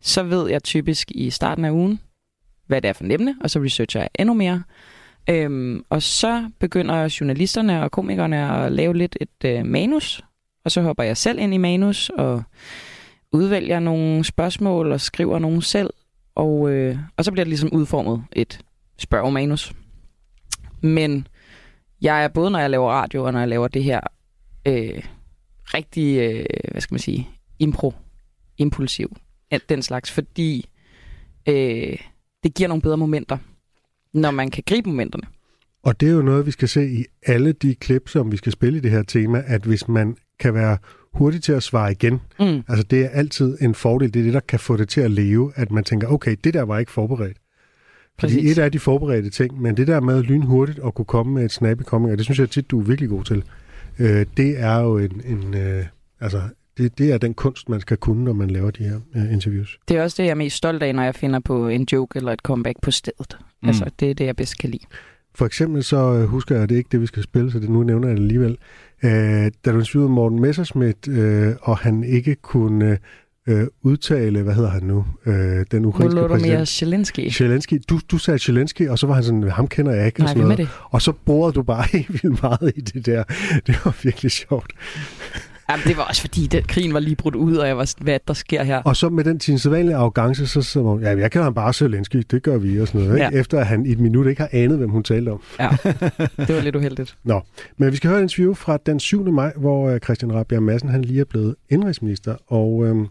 så 0.01 0.23
ved 0.23 0.51
jeg 0.51 0.63
typisk 0.63 1.11
i 1.11 1.31
starten 1.31 1.65
af 1.65 1.71
ugen, 1.71 2.01
hvad 2.67 2.83
det 2.83 2.89
er 2.89 2.93
for 2.93 3.05
emne, 3.11 3.37
og 3.41 3.51
så 3.51 3.61
researcher 3.61 4.01
jeg 4.01 4.09
endnu 4.19 4.35
mere. 4.35 4.63
Øhm, 5.31 5.85
og 5.91 6.03
så 6.03 6.51
begynder 6.61 7.17
journalisterne 7.21 7.83
og 7.83 7.91
komikerne 7.91 8.53
at 8.53 8.73
lave 8.73 8.97
lidt 8.97 9.17
et 9.21 9.45
øh, 9.45 9.67
manus, 9.67 10.23
og 10.65 10.71
så 10.71 10.83
hopper 10.83 11.05
jeg 11.05 11.17
selv 11.17 11.39
ind 11.39 11.55
i 11.55 11.59
manus 11.59 12.09
og 12.09 12.43
udvælger 13.33 13.81
nogle 13.81 14.25
spørgsmål 14.25 14.93
og 14.93 15.01
skriver 15.01 15.39
nogle 15.39 15.63
selv. 15.63 15.91
Og, 16.35 16.71
øh, 16.71 16.99
og 17.17 17.25
så 17.25 17.33
bliver 17.33 17.45
det 17.45 17.51
ligesom 17.51 17.73
udformet 17.73 18.25
et 18.33 18.61
spørgemanus. 18.99 19.75
Men 20.85 21.27
jeg 22.01 22.25
er 22.25 22.29
både, 22.29 22.51
når 22.51 22.59
jeg 22.59 22.71
laver 22.71 22.91
radio, 22.91 23.25
og 23.25 23.33
når 23.33 23.39
jeg 23.39 23.49
laver 23.49 23.69
det 23.69 23.85
her 23.85 24.01
øh, 24.67 25.03
rigtig, 25.75 26.19
øh, 26.19 26.47
hvad 26.71 26.81
skal 26.81 26.95
man 26.95 27.01
sige, 27.01 27.29
impro, 27.59 27.95
impulsiv, 28.59 29.17
alt 29.51 29.69
den 29.69 29.83
slags, 29.83 30.11
fordi 30.11 30.69
øh, 31.49 31.97
det 32.43 32.55
giver 32.55 32.69
nogle 32.69 32.83
bedre 32.83 32.97
momenter, 32.97 33.39
når 34.13 34.31
man 34.31 34.51
kan 34.51 34.63
gribe 34.67 34.89
momenterne. 34.89 35.25
Og 35.83 36.01
det 36.01 36.09
er 36.09 36.13
jo 36.13 36.23
noget, 36.23 36.47
vi 36.47 36.51
skal 36.51 36.69
se 36.69 36.91
i 36.93 37.05
alle 37.27 37.53
de 37.53 37.75
klip, 37.75 38.09
som 38.09 38.33
vi 38.33 38.37
skal 38.37 38.53
spille 38.53 38.79
i 38.79 38.81
det 38.81 38.91
her 38.91 39.03
tema, 39.03 39.43
at 39.47 39.63
hvis 39.63 39.89
man 39.89 40.17
kan 40.41 40.55
være 40.55 40.79
hurtig 41.15 41.43
til 41.43 41.53
at 41.53 41.63
svare 41.63 41.93
igen, 41.93 42.21
Mm. 42.41 42.63
altså 42.69 42.83
det 42.91 43.05
er 43.05 43.09
altid 43.09 43.59
en 43.61 43.75
fordel. 43.75 44.15
Det 44.15 44.21
er 44.21 44.25
det, 44.25 44.35
der 44.35 44.41
kan 44.41 44.59
få 44.59 44.77
det 44.77 44.89
til 44.89 45.01
at 45.01 45.11
leve, 45.11 45.53
at 45.57 45.71
man 45.71 45.85
tænker, 45.85 46.09
okay, 46.09 46.37
det 46.45 46.55
der 46.55 46.63
var 46.63 46.79
ikke 46.79 46.93
forberedt. 46.93 47.37
Fordi 48.21 48.35
Præcis. 48.35 48.59
et 48.59 48.65
er 48.65 48.69
de 48.69 48.79
forberedte 48.79 49.31
ting, 49.31 49.63
men 49.63 49.77
det 49.77 49.87
der 49.87 50.01
med 50.01 50.23
lynhurtigt 50.23 50.81
at 50.87 50.95
kunne 50.95 51.05
komme 51.05 51.35
med 51.35 51.45
et 51.45 51.53
snappy 51.53 51.83
coming, 51.83 52.13
og 52.13 52.19
det 52.19 52.25
synes 52.25 52.39
jeg 52.39 52.51
tit, 52.51 52.71
du 52.71 52.81
er 52.81 52.85
virkelig 52.85 53.11
god 53.11 53.25
til, 53.25 53.45
øh, 53.99 54.27
det 54.37 54.61
er 54.61 54.81
jo 54.81 54.99
en, 54.99 55.23
en 55.25 55.55
øh, 55.55 55.85
altså, 56.21 56.41
det, 56.79 56.99
det 56.99 57.13
er 57.13 57.19
den 57.19 57.35
kunst, 57.35 57.69
man 57.69 57.81
skal 57.81 57.97
kunne, 57.97 58.25
når 58.25 58.33
man 58.33 58.51
laver 58.51 58.71
de 58.71 58.85
her 58.85 59.01
øh, 59.17 59.33
interviews. 59.33 59.79
Det 59.89 59.97
er 59.97 60.03
også 60.03 60.23
det, 60.23 60.25
jeg 60.25 60.31
er 60.31 60.35
mest 60.35 60.57
stolt 60.57 60.83
af, 60.83 60.95
når 60.95 61.03
jeg 61.03 61.15
finder 61.15 61.41
på 61.41 61.69
en 61.69 61.87
joke 61.93 62.17
eller 62.17 62.33
et 62.33 62.41
comeback 62.41 62.77
på 62.83 62.91
stedet. 62.91 63.39
Mm. 63.63 63.69
Altså, 63.69 63.91
det 64.01 64.11
er 64.11 64.15
det, 64.15 64.27
jeg 64.27 64.37
bedst 64.37 64.59
kan 64.59 64.71
lide. 64.71 64.85
For 65.35 65.47
eksempel 65.47 65.85
så 65.85 65.97
øh, 65.97 66.25
husker 66.25 66.55
jeg, 66.55 66.63
at 66.63 66.69
det 66.69 66.75
er 66.75 66.79
ikke 66.79 66.89
det, 66.93 67.01
vi 67.01 67.07
skal 67.07 67.23
spille, 67.23 67.51
så 67.51 67.59
det 67.59 67.71
nu 67.71 67.83
nævner 67.83 68.09
jeg 68.09 68.17
det 68.17 68.23
alligevel. 68.23 68.59
Øh, 69.05 69.11
da 69.11 69.73
du 69.73 69.79
interviewede 69.79 70.09
Morten 70.09 70.41
Messerschmidt, 70.41 71.09
øh, 71.09 71.53
og 71.63 71.79
han 71.79 72.05
ikke 72.05 72.35
kunne 72.35 72.99
øh, 73.49 73.67
udtale, 73.83 74.43
hvad 74.43 74.55
hedder 74.55 74.71
han 74.71 74.83
nu, 74.83 75.05
øh, 75.27 75.65
den 75.71 75.85
ukrainske 75.85 76.21
Volodymyr 76.21 76.39
præsident. 76.39 76.69
Zelensky. 76.69 77.31
Zelensky. 77.31 77.81
Du, 77.89 78.01
du 78.11 78.19
sagde 78.19 78.39
Zelensky, 78.39 78.89
og 78.89 78.99
så 78.99 79.07
var 79.07 79.15
han 79.15 79.25
sådan, 79.25 79.43
ham 79.51 79.69
kender 79.69 79.93
jeg 79.93 80.07
ikke. 80.07 80.17
og 80.17 80.21
Nej, 80.25 80.29
sådan 80.29 80.41
hvem 80.43 80.51
er 80.51 80.57
noget. 80.57 80.69
det? 80.69 80.79
Og 80.91 81.03
så 81.03 81.13
borede 81.13 81.53
du 81.53 81.63
bare 81.63 81.85
helt 81.93 82.23
vildt 82.23 82.43
meget 82.43 82.73
i 82.77 82.81
det 82.81 83.07
der. 83.07 83.25
Det 83.67 83.77
var 83.85 83.97
virkelig 84.03 84.31
sjovt. 84.31 84.73
Jamen, 85.71 85.85
det 85.87 85.97
var 85.97 86.03
også 86.03 86.21
fordi, 86.21 86.47
den 86.47 86.63
krigen 86.63 86.95
var 86.95 87.01
lige 87.01 87.17
brudt 87.17 87.35
ud, 87.35 87.57
og 87.57 87.67
jeg 87.69 87.77
var 87.77 87.85
sådan, 87.85 88.05
hvad 88.05 88.15
er 88.15 88.19
der 88.29 88.35
sker 88.35 88.63
her? 88.63 88.83
Og 88.83 88.97
så 88.97 89.09
med 89.09 89.25
den 89.25 89.41
sin 89.41 89.59
sædvanlige 89.59 89.97
arrogance, 89.97 90.47
så 90.47 90.63
sagde 90.63 90.87
man, 90.87 91.01
ja, 91.01 91.19
jeg 91.19 91.31
kender 91.31 91.45
ham 91.45 91.55
bare 91.55 91.73
Zelensky, 91.73 92.25
det 92.31 92.43
gør 92.43 92.59
vi 92.59 92.81
og 92.81 92.89
sådan 92.89 93.01
noget. 93.01 93.15
Ikke? 93.17 93.25
Ja. 93.33 93.41
Efter 93.41 93.61
at 93.61 93.67
han 93.67 93.87
i 93.87 93.91
et 93.93 94.01
minut 94.01 94.27
ikke 94.27 94.41
har 94.41 94.49
anet, 94.53 94.79
hvem 94.79 94.91
hun 94.91 95.03
talte 95.03 95.29
om. 95.31 95.41
Ja, 95.61 95.69
det 96.37 96.55
var 96.55 96.61
lidt 96.61 96.77
uheldigt. 96.77 97.17
Nå, 97.25 97.41
men 97.77 97.91
vi 97.91 97.97
skal 97.97 98.09
høre 98.11 98.19
et 98.19 98.23
interview 98.23 98.55
fra 98.55 98.79
den 98.87 99.01
7. 99.01 99.33
maj, 99.33 99.53
hvor 99.57 99.89
øh, 99.89 100.01
Christian 100.01 100.35
Rabjerg 100.35 100.63
Madsen 100.63 100.89
han 100.89 101.03
lige 101.03 101.21
er 101.21 101.25
blevet 101.25 101.55
indrigsminister, 101.71 102.35
og 102.47 102.87
øhm, 102.87 103.07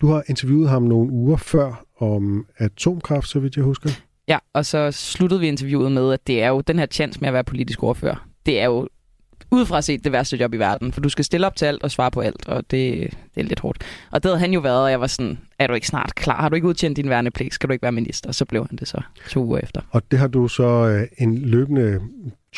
du 0.00 0.06
har 0.06 0.22
interviewet 0.28 0.68
ham 0.68 0.82
nogle 0.82 1.12
uger 1.12 1.36
før 1.36 1.84
om 1.98 2.46
atomkraft, 2.58 3.28
så 3.28 3.40
vidt 3.40 3.56
jeg 3.56 3.64
husker. 3.64 3.90
Ja, 4.28 4.38
og 4.52 4.66
så 4.66 4.90
sluttede 4.90 5.40
vi 5.40 5.48
interviewet 5.48 5.92
med, 5.92 6.12
at 6.12 6.26
det 6.26 6.42
er 6.42 6.48
jo 6.48 6.60
den 6.60 6.78
her 6.78 6.86
chance 6.86 7.20
med 7.20 7.28
at 7.28 7.34
være 7.34 7.44
politisk 7.44 7.82
ordfører. 7.82 8.28
Det 8.46 8.60
er 8.60 8.64
jo 8.64 8.88
udefra 9.50 9.80
set 9.82 10.04
det 10.04 10.12
værste 10.12 10.36
job 10.36 10.54
i 10.54 10.56
verden, 10.56 10.92
for 10.92 11.00
du 11.00 11.08
skal 11.08 11.24
stille 11.24 11.46
op 11.46 11.56
til 11.56 11.66
alt 11.66 11.82
og 11.82 11.90
svare 11.90 12.10
på 12.10 12.20
alt, 12.20 12.48
og 12.48 12.56
det, 12.70 13.10
det 13.34 13.40
er 13.40 13.42
lidt 13.42 13.60
hårdt. 13.60 13.84
Og 14.10 14.22
det 14.22 14.28
havde 14.28 14.40
han 14.40 14.52
jo 14.52 14.60
været, 14.60 14.82
og 14.82 14.90
jeg 14.90 15.00
var 15.00 15.06
sådan, 15.06 15.38
er 15.58 15.66
du 15.66 15.74
ikke 15.74 15.86
snart 15.86 16.14
klar? 16.14 16.40
Har 16.40 16.48
du 16.48 16.54
ikke 16.54 16.68
udtjent 16.68 16.96
din 16.96 17.08
værnepligt? 17.08 17.54
Skal 17.54 17.68
du 17.68 17.72
ikke 17.72 17.82
være 17.82 17.92
minister? 17.92 18.28
Og 18.28 18.34
så 18.34 18.44
blev 18.44 18.66
han 18.70 18.78
det 18.78 18.88
så 18.88 19.00
to 19.28 19.44
uger 19.44 19.58
efter. 19.58 19.80
Og 19.90 20.02
det 20.10 20.18
har 20.18 20.28
du 20.28 20.48
så 20.48 20.64
øh, 20.88 21.06
en 21.18 21.38
løbende 21.38 22.00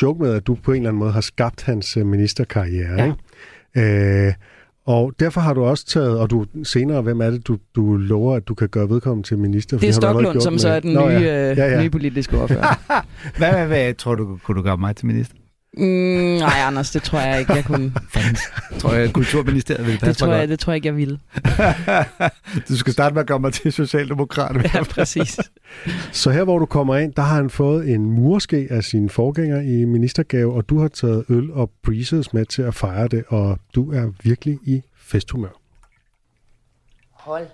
joke 0.01 0.21
med, 0.21 0.33
at 0.33 0.47
du 0.47 0.55
på 0.55 0.71
en 0.71 0.77
eller 0.77 0.89
anden 0.89 0.99
måde 0.99 1.11
har 1.11 1.21
skabt 1.21 1.63
hans 1.63 1.97
øh, 1.97 2.05
ministerkarriere. 2.05 3.03
Ja. 3.03 3.13
Ikke? 3.75 4.27
Øh, 4.27 4.33
og 4.85 5.13
derfor 5.19 5.41
har 5.41 5.53
du 5.53 5.63
også 5.63 5.85
taget, 5.85 6.19
og 6.19 6.29
du 6.29 6.45
senere, 6.63 7.01
hvem 7.01 7.21
er 7.21 7.29
det, 7.29 7.47
du, 7.47 7.57
du 7.75 7.95
lover, 7.97 8.35
at 8.35 8.47
du 8.47 8.53
kan 8.53 8.69
gøre 8.69 8.89
vedkommende 8.89 9.27
til 9.27 9.37
minister? 9.37 9.77
Det 9.79 9.89
er 9.89 9.93
Stoklund, 9.93 10.41
som 10.41 10.53
med- 10.53 10.59
så 10.59 10.69
er 10.69 10.79
den 10.79 10.93
Nå, 10.93 11.09
nye, 11.09 11.13
ja. 11.13 11.51
øh, 11.51 11.57
Ja, 11.57 11.65
ja. 11.67 11.81
nye 11.81 11.89
politiske 11.89 12.41
ordfører. 12.41 12.79
Hvad, 13.37 13.51
hvad, 13.51 13.67
hvad 13.67 13.93
tror 13.93 14.15
du, 14.15 14.37
kunne 14.43 14.57
du 14.57 14.61
gøre 14.61 14.77
mig 14.77 14.95
til 14.95 15.05
minister? 15.05 15.35
Mm, 15.77 16.37
nej, 16.39 16.53
Anders, 16.67 16.91
det 16.91 17.03
tror 17.03 17.19
jeg 17.19 17.39
ikke, 17.39 17.53
jeg 17.53 17.65
kunne. 17.65 17.93
Tror 18.79 18.93
jeg, 18.93 19.03
at 19.03 19.13
Kulturministeriet 19.13 19.85
vil 19.85 19.93
Det 19.93 20.01
passe 20.01 20.19
tror, 20.19 20.27
mig 20.27 20.37
jeg, 20.39 20.47
det 20.47 20.59
tror 20.59 20.71
jeg 20.73 20.75
ikke, 20.75 20.87
jeg 20.87 20.95
ville. 20.97 21.19
godt. 21.43 22.33
Du 22.69 22.77
skal 22.77 22.93
starte 22.93 23.13
med 23.13 23.21
at 23.21 23.27
gøre 23.27 23.39
mig 23.39 23.53
til 23.53 23.73
socialdemokrat. 23.73 24.55
Ja, 24.73 24.83
præcis. 24.83 25.39
Så 26.11 26.31
her, 26.31 26.43
hvor 26.43 26.59
du 26.59 26.65
kommer 26.65 26.97
ind, 26.97 27.13
der 27.13 27.21
har 27.21 27.35
han 27.35 27.49
fået 27.49 27.89
en 27.89 28.01
murske 28.11 28.67
af 28.69 28.83
sin 28.83 29.09
forgænger 29.09 29.61
i 29.61 29.85
ministergave, 29.85 30.53
og 30.53 30.69
du 30.69 30.79
har 30.79 30.87
taget 30.87 31.25
øl 31.29 31.51
og 31.51 31.71
breezes 31.83 32.33
med 32.33 32.45
til 32.45 32.61
at 32.61 32.75
fejre 32.75 33.07
det, 33.07 33.23
og 33.27 33.59
du 33.75 33.91
er 33.93 34.11
virkelig 34.23 34.59
i 34.65 34.81
festhumør. 34.97 35.49
Hold 37.11 37.47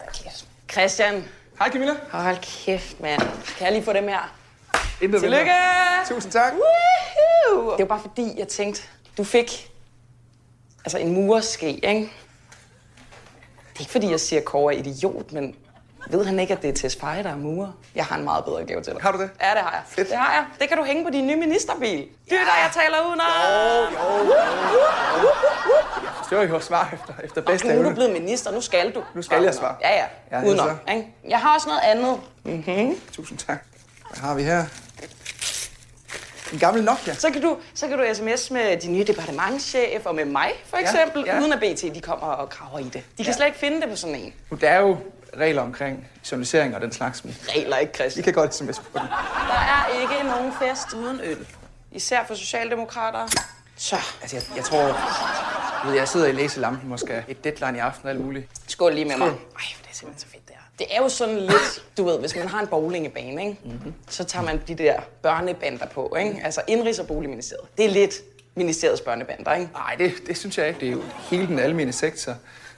da 0.00 0.04
kæft. 0.14 0.46
Christian. 0.72 1.14
Hej 1.58 1.70
Camilla. 1.72 1.92
Hold 2.10 2.36
kæft, 2.64 3.00
mand. 3.00 3.20
Kan 3.58 3.64
jeg 3.66 3.72
lige 3.72 3.84
få 3.84 3.92
dem 3.92 4.04
her? 4.08 4.34
Intet 5.00 5.20
Tillykke! 5.20 5.52
Tusind 6.08 6.32
tak. 6.32 6.52
Woohoo! 6.52 7.70
Det 7.70 7.78
var 7.78 7.84
bare 7.84 8.00
fordi, 8.00 8.34
jeg 8.38 8.48
tænkte, 8.48 8.82
du 9.18 9.24
fik 9.24 9.70
altså 10.84 10.98
en 10.98 11.14
murske, 11.14 11.66
ikke? 11.68 12.10
Det 13.72 13.76
er 13.76 13.80
ikke 13.80 13.92
fordi, 13.92 14.10
jeg 14.10 14.20
siger, 14.20 14.40
at 14.40 14.44
Kåre 14.44 14.74
er 14.74 14.78
idiot, 14.78 15.32
men 15.32 15.56
ved 16.10 16.24
han 16.24 16.40
ikke, 16.40 16.54
at 16.54 16.62
det 16.62 16.70
er 16.70 16.74
Tess 16.74 16.96
Feje, 16.96 17.22
der 17.22 17.30
er 17.30 17.36
murer? 17.36 17.72
Jeg 17.94 18.04
har 18.04 18.16
en 18.16 18.24
meget 18.24 18.44
bedre 18.44 18.64
gave 18.64 18.82
til 18.82 18.92
dig. 18.92 19.02
Har 19.02 19.12
du 19.12 19.18
det? 19.18 19.30
Ja, 19.40 19.50
det 19.50 19.58
har 19.58 19.70
jeg. 19.72 19.82
Fedt. 19.86 20.08
Det 20.08 20.16
har 20.16 20.32
jeg. 20.32 20.44
Det 20.60 20.68
kan 20.68 20.78
du 20.78 20.84
hænge 20.84 21.04
på 21.04 21.10
din 21.10 21.26
nye 21.26 21.36
ministerbil. 21.36 21.98
Det 21.98 22.32
er 22.32 22.44
der, 22.44 22.62
jeg 22.62 22.70
taler 22.72 22.96
uden 23.08 23.20
Det 26.30 26.38
var 26.38 26.44
jo 26.44 26.60
svar 26.60 26.90
efter, 26.92 27.14
efter 27.24 27.42
bedste 27.42 27.68
Nu 27.68 27.80
er 27.80 27.88
du 27.88 27.94
blevet 27.94 28.12
minister, 28.12 28.50
nu 28.50 28.60
skal 28.60 28.94
du. 28.94 29.02
Nu 29.14 29.22
skal 29.22 29.42
jeg 29.42 29.54
svare. 29.54 29.76
Ja, 29.80 29.96
ja. 29.96 30.04
Ja, 30.30 30.38
ja 30.38 30.46
Udenom, 30.46 30.68
så. 30.86 30.92
ikke? 30.92 31.14
Jeg 31.28 31.38
har 31.38 31.54
også 31.54 31.68
noget 31.68 31.80
andet. 31.84 32.20
Mm-hmm. 32.44 33.00
Tusind 33.12 33.38
tak. 33.38 33.64
Hvad 34.10 34.18
har 34.20 34.34
vi 34.34 34.42
her? 34.42 34.64
En 36.52 36.58
gammel 36.58 36.84
Nokia. 36.84 37.14
Så 37.14 37.30
kan, 37.30 37.42
du, 37.42 37.58
så 37.74 37.88
kan 37.88 37.98
du 37.98 38.04
sms 38.14 38.50
med 38.50 38.76
din 38.80 38.92
nye 38.92 39.04
departementschef 39.04 40.06
og 40.06 40.14
med 40.14 40.24
mig, 40.24 40.50
for 40.66 40.76
eksempel, 40.76 41.24
ja. 41.26 41.40
uden 41.40 41.52
at 41.52 41.58
BT 41.58 41.94
de 41.94 42.00
kommer 42.00 42.26
og 42.26 42.48
graver 42.50 42.78
i 42.78 42.82
det. 42.84 43.02
De 43.18 43.24
kan 43.24 43.34
slet 43.34 43.46
ikke 43.46 43.58
finde 43.58 43.80
det 43.80 43.88
på 43.90 43.96
sådan 43.96 44.16
en. 44.16 44.32
Nu, 44.50 44.56
der 44.60 44.68
er 44.68 44.80
jo 44.80 44.96
regler 45.36 45.62
omkring 45.62 46.08
journalisering 46.30 46.74
og 46.74 46.80
den 46.80 46.92
slags, 46.92 47.24
men 47.24 47.36
Regler 47.48 47.76
ikke, 47.76 47.90
I 47.90 47.94
Christian. 47.94 48.24
kan 48.24 48.32
godt 48.32 48.54
sms 48.54 48.78
på 48.78 48.84
den. 48.98 49.06
Der 49.48 49.54
er 49.54 50.00
ikke 50.00 50.28
nogen 50.28 50.52
fest 50.62 50.92
uden 50.92 51.20
øl. 51.22 51.46
Især 51.92 52.24
for 52.26 52.34
socialdemokrater. 52.34 53.28
Så, 53.76 53.96
Altså, 54.22 54.36
jeg, 54.36 54.56
jeg 54.56 54.64
tror... 54.64 55.00
Du 55.82 55.88
ved, 55.88 55.96
jeg 55.96 56.08
sidder 56.08 56.26
i 56.26 56.32
læselampen 56.32 56.92
og 56.92 56.98
skal 57.00 57.22
et 57.28 57.44
deadline 57.44 57.76
i 57.76 57.80
aften 57.80 58.06
og 58.06 58.10
alt 58.14 58.20
muligt. 58.24 58.46
skål 58.68 58.94
lige 58.94 59.04
med 59.04 59.16
mig. 59.16 59.28
Ej, 59.28 59.34
Skål. 59.34 59.82
det 59.82 59.90
er 59.90 59.94
simpelthen 59.94 60.20
så 60.20 60.26
fedt, 60.32 60.50
det 60.78 60.86
er 60.90 61.02
jo 61.02 61.08
sådan 61.08 61.36
lidt, 61.38 61.84
du 61.98 62.04
ved, 62.04 62.18
hvis 62.20 62.36
man 62.36 62.48
har 62.48 62.60
en 62.60 62.66
bowlingebane, 62.66 63.42
ikke? 63.48 63.58
Mm-hmm. 63.64 63.94
så 64.08 64.24
tager 64.24 64.44
man 64.44 64.60
de 64.68 64.74
der 64.74 65.00
børnebander 65.22 65.86
på, 65.86 66.16
ikke? 66.18 66.40
Altså 66.44 66.60
Indrigs- 66.70 67.00
og 67.00 67.06
Boligministeriet. 67.06 67.64
Det 67.78 67.84
er 67.84 67.88
lidt 67.90 68.14
ministeriets 68.54 69.00
børnebander, 69.00 69.54
ikke? 69.54 69.68
Nej, 69.72 69.94
det, 69.98 70.12
det 70.26 70.36
synes 70.36 70.58
jeg 70.58 70.68
ikke. 70.68 70.80
Det 70.80 70.88
er 70.88 70.92
jo 70.92 71.02
hele 71.30 71.46
den 71.46 71.58
almene 71.58 71.92
sektor. 71.92 72.34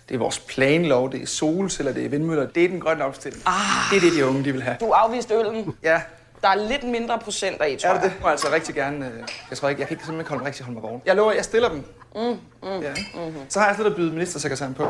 Det 0.08 0.14
er 0.14 0.18
vores 0.18 0.38
planlov, 0.38 1.12
det 1.12 1.22
er 1.22 1.26
solceller, 1.26 1.92
det 1.92 2.04
er 2.04 2.08
vindmøller. 2.08 2.46
Det 2.46 2.64
er 2.64 2.68
den 2.68 2.80
grønne 2.80 3.04
omstilling. 3.04 3.42
Ah. 3.46 3.54
Det 3.90 3.96
er 3.96 4.00
det, 4.00 4.12
de 4.18 4.26
unge 4.26 4.44
de 4.44 4.52
vil 4.52 4.62
have. 4.62 4.76
Du 4.80 4.90
afviste 4.90 5.34
øllen. 5.34 5.74
Ja, 5.82 6.00
Der 6.42 6.48
er 6.48 6.54
lidt 6.68 6.82
mindre 6.84 7.18
procenter 7.18 7.64
i, 7.64 7.76
tror 7.76 7.90
er 7.90 7.94
det 7.94 8.02
jeg. 8.02 8.12
Må 8.22 8.28
altså 8.28 8.46
rigtig 8.52 8.74
gerne... 8.74 9.06
øh, 9.06 9.12
Jeg 9.50 9.58
tror 9.58 9.68
ikke, 9.68 9.80
jeg 9.80 9.88
kan 9.88 9.94
ikke 9.94 10.04
simpelthen 10.04 10.28
holde 10.28 10.40
mig 10.42 10.46
rigtig 10.46 10.64
holde 10.64 10.80
mig 10.80 10.82
vågen. 10.90 11.02
Jeg 11.06 11.16
lover, 11.16 11.32
jeg 11.32 11.44
stiller 11.44 11.68
dem. 11.68 11.84
Mm, 12.14 12.20
mm, 12.22 12.38
ja. 12.82 12.90
mm-hmm. 13.14 13.40
Så 13.48 13.60
har 13.60 13.66
jeg 13.66 13.76
slet 13.76 13.86
at 13.86 13.96
byde 13.96 14.10
ministersekretæren 14.12 14.74
på. 14.74 14.84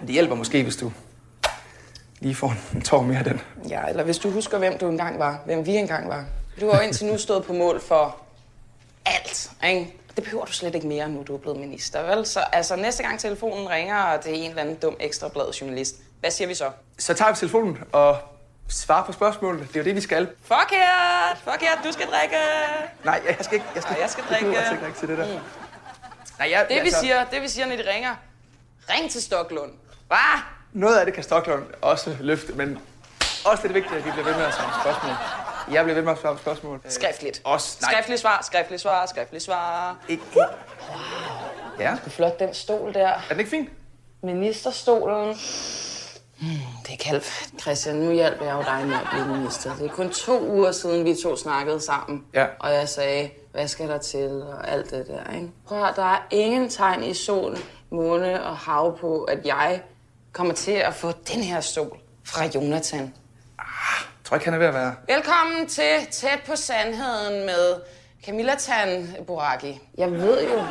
Men 0.00 0.06
det 0.06 0.10
hjælper 0.10 0.34
måske, 0.34 0.62
hvis 0.62 0.76
du 0.76 0.92
lige 2.24 2.34
får 2.34 2.54
en 2.74 2.82
tår 2.82 3.02
mere 3.02 3.18
af 3.18 3.24
den. 3.24 3.40
Ja, 3.68 3.80
eller 3.88 4.02
hvis 4.04 4.18
du 4.18 4.30
husker, 4.30 4.58
hvem 4.58 4.78
du 4.78 4.88
engang 4.88 5.18
var. 5.18 5.40
Hvem 5.46 5.66
vi 5.66 5.76
engang 5.76 6.08
var. 6.08 6.24
Du 6.60 6.70
har 6.70 6.76
jo 6.76 6.82
indtil 6.82 7.06
nu 7.06 7.18
stået 7.18 7.44
på 7.44 7.52
mål 7.52 7.80
for 7.80 8.16
alt, 9.06 9.50
ikke? 9.66 9.94
Det 10.16 10.24
behøver 10.24 10.44
du 10.44 10.52
slet 10.52 10.74
ikke 10.74 10.86
mere, 10.86 11.08
nu 11.08 11.22
du 11.26 11.34
er 11.34 11.38
blevet 11.38 11.58
minister, 11.60 12.02
vel? 12.14 12.26
Så 12.26 12.40
altså, 12.52 12.76
næste 12.76 13.02
gang 13.02 13.20
telefonen 13.20 13.70
ringer, 13.70 14.02
og 14.02 14.24
det 14.24 14.32
er 14.32 14.36
en 14.44 14.50
eller 14.50 14.62
anden 14.62 14.74
dum 14.74 14.96
ekstrablad 15.00 15.52
journalist, 15.60 15.96
hvad 16.20 16.30
siger 16.30 16.48
vi 16.48 16.54
så? 16.54 16.70
Så 16.98 17.14
tager 17.14 17.30
vi 17.32 17.36
telefonen 17.36 17.78
og 17.92 18.18
svarer 18.68 19.04
på 19.04 19.12
spørgsmålet. 19.12 19.68
Det 19.68 19.76
er 19.76 19.80
jo 19.80 19.84
det, 19.84 19.94
vi 19.94 20.00
skal. 20.00 20.28
Forkert! 20.44 21.38
Forkert, 21.44 21.78
du 21.84 21.92
skal 21.92 22.06
drikke! 22.06 22.36
Nej, 23.04 23.20
jeg 23.26 23.36
skal 23.40 23.54
ikke. 23.54 23.66
Jeg 23.74 23.82
skal, 23.82 23.92
Nej, 23.92 24.00
jeg 24.02 24.10
skal 24.10 24.24
drikke. 24.30 24.48
jeg 24.50 24.58
altså 24.58 24.86
ikke 24.86 24.98
til 24.98 25.08
det 25.08 25.18
der. 25.18 25.26
Mm. 25.26 25.40
Nej, 26.38 26.50
jeg, 26.50 26.66
Det 26.68 26.84
vi 26.84 26.90
siger, 26.90 27.24
det 27.24 27.42
vi 27.42 27.48
siger, 27.48 27.66
når 27.66 27.76
de 27.76 27.82
ringer, 27.94 28.14
ring 28.90 29.10
til 29.10 29.22
Stoklund. 29.22 29.70
Hvad? 30.06 30.40
Noget 30.74 30.96
af 30.98 31.04
det 31.06 31.14
kan 31.14 31.22
Stockholm 31.22 31.64
også 31.82 32.16
løfte, 32.20 32.52
men 32.52 32.78
også 33.44 33.62
det 33.62 33.68
er 33.68 33.72
vigtigt, 33.72 33.94
at 33.98 34.04
vi 34.06 34.10
bliver 34.10 34.24
ved 34.24 34.34
med 34.36 34.44
at 34.44 34.54
svare 34.54 34.80
spørgsmål. 34.82 35.14
Jeg 35.74 35.84
bliver 35.84 35.94
ved 35.94 36.02
med 36.02 36.12
at 36.12 36.18
svare 36.18 36.38
spørgsmål. 36.38 36.80
Øh, 36.84 36.90
Skriftligt. 36.90 37.40
Også. 37.44 37.78
Nej, 37.82 37.90
Skriftligt 37.92 38.20
svar, 38.20 38.40
skriftligt 38.42 38.82
svar, 38.82 39.06
skriftligt 39.06 39.44
svar. 39.44 39.96
ikke. 40.08 40.22
ikke. 40.32 40.46
Ja, 41.78 41.96
Flot, 42.06 42.38
den 42.38 42.54
stol 42.54 42.94
der. 42.94 43.08
er 43.08 43.20
den 43.30 43.38
ikke 43.38 43.50
fin? 43.50 43.68
Ministerstolen. 44.22 45.36
Hmm, 46.40 46.48
det 46.86 46.92
er 46.92 46.96
kaldt. 47.04 47.50
Christian, 47.60 47.96
nu 47.96 48.12
hjælper 48.12 48.44
jeg 48.44 48.54
jo 48.54 48.62
dig 48.62 48.86
med 48.86 48.94
at 48.96 49.06
blive 49.12 49.26
minister. 49.38 49.76
Det 49.76 49.84
er 49.86 49.90
kun 49.90 50.10
to 50.10 50.40
uger 50.48 50.72
siden, 50.72 51.04
vi 51.04 51.14
to 51.22 51.36
snakkede 51.36 51.80
sammen. 51.80 52.24
Ja. 52.34 52.46
Og 52.60 52.72
jeg 52.74 52.88
sagde, 52.88 53.30
hvad 53.52 53.68
skal 53.68 53.88
der 53.88 53.98
til, 53.98 54.42
og 54.42 54.68
alt 54.70 54.90
det 54.90 55.06
der, 55.06 55.34
ikke? 55.34 55.48
Prøv 55.66 55.84
at 55.84 55.96
der 55.96 56.04
er 56.04 56.18
ingen 56.30 56.68
tegn 56.68 57.04
i 57.04 57.14
sol, 57.14 57.58
måne 57.90 58.44
og 58.44 58.56
hav 58.56 58.98
på, 58.98 59.22
at 59.22 59.38
jeg 59.46 59.82
kommer 60.34 60.54
til 60.54 60.72
at 60.72 60.94
få 60.94 61.12
den 61.32 61.42
her 61.42 61.60
stol. 61.60 61.98
fra 62.24 62.44
Jonathan. 62.54 63.00
Jeg 63.58 63.64
tror 64.24 64.36
ikke, 64.36 64.44
han 64.44 64.54
er 64.54 64.58
ved 64.58 64.66
at 64.66 64.74
være. 64.74 64.94
Velkommen 65.08 65.68
til 65.68 66.06
Tæt 66.10 66.40
på 66.46 66.56
Sandheden 66.56 67.46
med 67.46 67.74
Camilla 68.26 68.54
Tan 68.54 69.16
Boraki. 69.26 69.80
Jeg 69.98 70.12
ved 70.12 70.42
jo, 70.42 70.62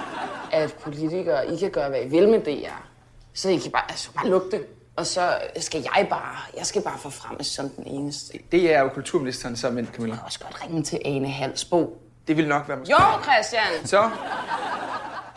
at 0.51 0.73
politikere, 0.73 1.53
I 1.53 1.57
kan 1.57 1.71
gøre, 1.71 1.89
hvad 1.89 2.01
I 2.01 2.07
vil 2.07 2.29
med 2.29 2.39
DR. 2.39 2.87
Så 3.33 3.49
I 3.49 3.57
kan 3.57 3.71
bare, 3.71 3.83
altså, 3.89 4.11
bare 4.11 4.29
lukke 4.29 4.51
det. 4.51 4.65
Og 4.95 5.05
så 5.05 5.37
skal 5.57 5.85
jeg 5.95 6.07
bare, 6.09 6.37
jeg 6.57 6.65
skal 6.65 6.81
bare 6.81 6.97
forfremmes 6.99 7.47
som 7.47 7.69
den 7.69 7.87
eneste. 7.87 8.39
Det 8.51 8.73
er 8.73 8.81
jo 8.81 8.89
kulturministeren 8.89 9.55
som 9.55 9.77
en, 9.77 9.89
Camilla. 9.93 10.13
Jeg 10.13 10.19
kan 10.19 10.25
også 10.25 10.39
godt 10.39 10.63
ringe 10.63 10.83
til 10.83 10.99
Ane 11.05 11.29
Halsbo. 11.31 12.01
Det 12.27 12.37
vil 12.37 12.47
nok 12.47 12.67
være 12.69 12.77
måske. 12.77 12.93
Jo, 12.93 13.23
Christian! 13.23 13.85
Så, 13.87 14.09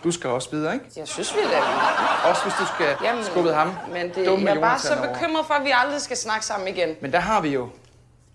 du 0.07 0.11
skal 0.13 0.31
også 0.31 0.51
videre, 0.51 0.75
ikke? 0.75 0.87
Jeg 0.97 1.09
synes, 1.09 1.35
vi 1.35 1.41
er 1.41 1.49
der. 1.49 2.29
Også 2.31 2.43
hvis 2.43 2.55
du 2.61 2.67
skal 2.75 2.97
Jamen, 3.05 3.25
skubbe 3.25 3.53
ham. 3.53 3.71
Men 3.93 4.15
det, 4.15 4.27
dumme 4.27 4.49
jeg 4.51 4.57
er 4.57 4.61
bare 4.61 4.79
så 4.79 4.95
bekymret 5.03 5.47
for, 5.47 5.55
at 5.55 5.65
vi 5.65 5.73
aldrig 5.75 6.01
skal 6.01 6.17
snakke 6.17 6.47
sammen 6.47 6.69
igen. 6.69 6.97
Men 7.01 7.13
der 7.13 7.19
har 7.19 7.41
vi 7.41 7.49
jo. 7.49 7.69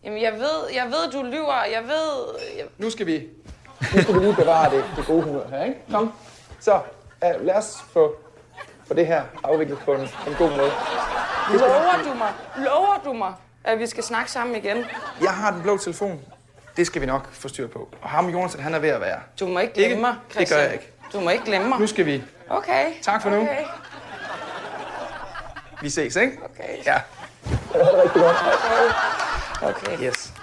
Jamen, 0.03 0.21
jeg 0.21 0.33
ved, 0.33 0.59
jeg 0.73 0.85
ved, 0.85 1.11
du 1.11 1.23
lyver. 1.23 1.63
Jeg 1.63 1.83
ved... 1.87 2.35
Jeg... 2.57 2.65
Nu 2.77 2.89
skal 2.89 3.05
vi, 3.05 3.27
nu 3.95 4.01
skal 4.01 4.13
vi 4.13 4.19
lige 4.19 4.35
bevare 4.35 4.71
det, 4.75 4.83
det 4.95 5.05
gode 5.05 5.21
humør 5.23 5.47
her, 5.49 5.63
ikke? 5.63 5.77
Kom. 5.91 6.13
Så, 6.59 6.73
uh, 6.75 7.45
lad 7.45 7.55
os 7.55 7.77
få, 7.93 8.15
få 8.87 8.93
det 8.93 9.07
her 9.07 9.23
afviklet 9.43 9.79
på 9.79 9.93
en, 9.93 10.01
en 10.01 10.35
god 10.37 10.49
måde. 10.49 10.71
Lover 11.53 12.03
du 12.03 12.13
mig? 12.13 12.33
Lover 12.57 12.99
du 13.05 13.13
mig, 13.13 13.33
at 13.63 13.79
vi 13.79 13.87
skal 13.87 14.03
snakke 14.03 14.31
sammen 14.31 14.55
igen? 14.55 14.85
Jeg 15.21 15.31
har 15.31 15.51
den 15.51 15.61
blå 15.61 15.77
telefon. 15.77 16.21
Det 16.77 16.87
skal 16.87 17.01
vi 17.01 17.05
nok 17.05 17.27
få 17.33 17.47
styr 17.47 17.67
på. 17.67 17.89
Og 18.01 18.09
ham, 18.09 18.29
Jonas, 18.29 18.53
han 18.53 18.73
er 18.73 18.79
ved 18.79 18.89
at 18.89 19.01
være. 19.01 19.19
Du 19.39 19.47
må 19.47 19.59
ikke 19.59 19.73
glemme 19.73 19.91
Ikke? 19.91 20.01
mig, 20.01 20.15
Det 20.27 20.33
gør 20.35 20.39
Christian. 20.39 20.59
jeg 20.59 20.73
ikke. 20.73 20.90
Du 21.13 21.19
må 21.19 21.29
ikke 21.29 21.45
glemme 21.45 21.69
mig. 21.69 21.79
Nu 21.79 21.87
skal 21.87 22.05
vi. 22.05 22.23
Okay. 22.49 22.85
Tak 23.01 23.21
for 23.21 23.29
nu. 23.29 23.41
Okay. 23.41 23.63
Vi 25.81 25.89
ses, 25.89 26.15
ikke? 26.15 26.37
Okay. 26.43 26.85
Ja. 26.85 26.97
Okay. 29.61 30.07
Yes. 30.07 30.33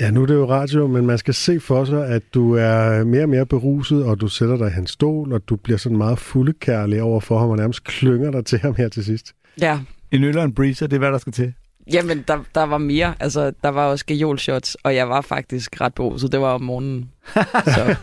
Ja, 0.00 0.10
nu 0.10 0.22
er 0.22 0.26
det 0.26 0.34
jo 0.34 0.50
radio, 0.50 0.86
men 0.86 1.06
man 1.06 1.18
skal 1.18 1.34
se 1.34 1.60
for 1.60 1.84
sig, 1.84 2.06
at 2.06 2.22
du 2.34 2.54
er 2.54 3.04
mere 3.04 3.22
og 3.22 3.28
mere 3.28 3.46
beruset, 3.46 4.04
og 4.04 4.20
du 4.20 4.28
sætter 4.28 4.56
dig 4.56 4.66
i 4.66 4.70
hans 4.70 4.90
stol, 4.90 5.32
og 5.32 5.48
du 5.48 5.56
bliver 5.56 5.78
sådan 5.78 5.98
meget 5.98 6.18
fuldekærlig 6.18 7.02
over 7.02 7.20
for 7.20 7.38
ham, 7.38 7.50
og 7.50 7.56
nærmest 7.56 7.84
klynger 7.84 8.30
dig 8.30 8.46
til 8.46 8.58
ham 8.58 8.74
her 8.74 8.88
til 8.88 9.04
sidst. 9.04 9.32
Ja. 9.60 9.80
En 10.10 10.24
øl 10.24 10.38
og 10.38 10.44
en 10.44 10.54
breezer, 10.54 10.86
det 10.86 10.96
er 10.96 10.98
hvad 10.98 11.12
der 11.12 11.18
skal 11.18 11.32
til. 11.32 11.54
Jamen, 11.92 12.24
der, 12.28 12.44
der 12.54 12.62
var 12.62 12.78
mere. 12.78 13.14
Altså, 13.20 13.52
der 13.62 13.68
var 13.68 13.86
også 13.86 14.06
gajolshots, 14.06 14.74
og 14.74 14.94
jeg 14.94 15.08
var 15.08 15.20
faktisk 15.20 15.80
ret 15.80 15.94
beruset. 15.94 16.32
Det 16.32 16.40
var 16.40 16.54
om 16.54 16.62
morgenen. 16.62 17.10
Så. 17.76 17.96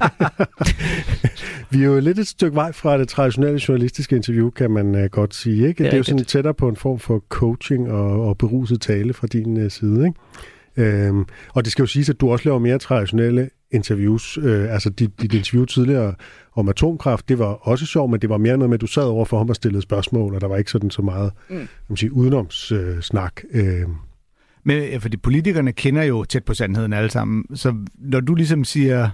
Vi 1.69 1.81
er 1.81 1.85
jo 1.85 1.99
lidt 1.99 2.19
et 2.19 2.27
stykke 2.27 2.55
vej 2.55 2.71
fra 2.71 2.97
det 2.97 3.07
traditionelle 3.07 3.61
journalistiske 3.67 4.15
interview, 4.15 4.49
kan 4.49 4.71
man 4.71 4.95
uh, 4.95 5.05
godt 5.05 5.35
sige. 5.35 5.67
Ikke? 5.67 5.77
Det 5.77 5.85
er, 5.85 5.89
det 5.89 5.93
er 5.93 5.97
jo 5.97 6.03
sådan 6.03 6.25
tættere 6.25 6.53
på 6.53 6.67
en 6.67 6.75
form 6.75 6.99
for 6.99 7.23
coaching 7.29 7.91
og, 7.91 8.27
og 8.27 8.37
beruset 8.37 8.81
tale 8.81 9.13
fra 9.13 9.27
din 9.27 9.65
uh, 9.65 9.71
side. 9.71 10.05
Ikke? 10.05 10.19
Øhm, 10.77 11.25
og 11.53 11.63
det 11.63 11.71
skal 11.71 11.83
jo 11.83 11.87
siges, 11.87 12.09
at 12.09 12.21
du 12.21 12.31
også 12.31 12.45
laver 12.45 12.59
mere 12.59 12.77
traditionelle 12.77 13.49
interviews. 13.75 14.37
Øh, 14.41 14.73
altså 14.73 14.89
dit, 14.89 15.21
dit 15.21 15.33
interview 15.33 15.65
tidligere 15.65 16.13
om 16.55 16.69
atomkraft, 16.69 17.29
det 17.29 17.39
var 17.39 17.45
også 17.67 17.85
sjovt, 17.85 18.11
men 18.11 18.19
det 18.21 18.29
var 18.29 18.37
mere 18.37 18.57
noget 18.57 18.69
med, 18.69 18.77
at 18.77 18.81
du 18.81 18.87
sad 18.87 19.03
over 19.03 19.25
for 19.25 19.37
ham 19.37 19.49
og 19.49 19.55
stillede 19.55 19.81
spørgsmål, 19.81 20.35
og 20.35 20.41
der 20.41 20.47
var 20.47 20.57
ikke 20.57 20.71
sådan 20.71 20.89
så 20.89 21.01
meget 21.01 21.31
Mm. 21.49 21.55
kan 21.57 21.67
man 21.89 21.97
sige, 21.97 22.13
udenomssnak. 22.13 22.81
Øh, 22.95 23.01
snak. 23.01 23.41
øh, 23.51 23.81
Men 24.63 24.77
ja, 24.83 24.97
fordi 24.97 25.17
politikerne 25.17 25.71
kender 25.71 26.03
jo 26.03 26.23
tæt 26.23 26.43
på 26.43 26.53
sandheden 26.53 26.93
alle 26.93 27.09
sammen. 27.09 27.45
Så 27.55 27.75
når 27.97 28.19
du 28.19 28.35
ligesom 28.35 28.63
siger, 28.63 29.09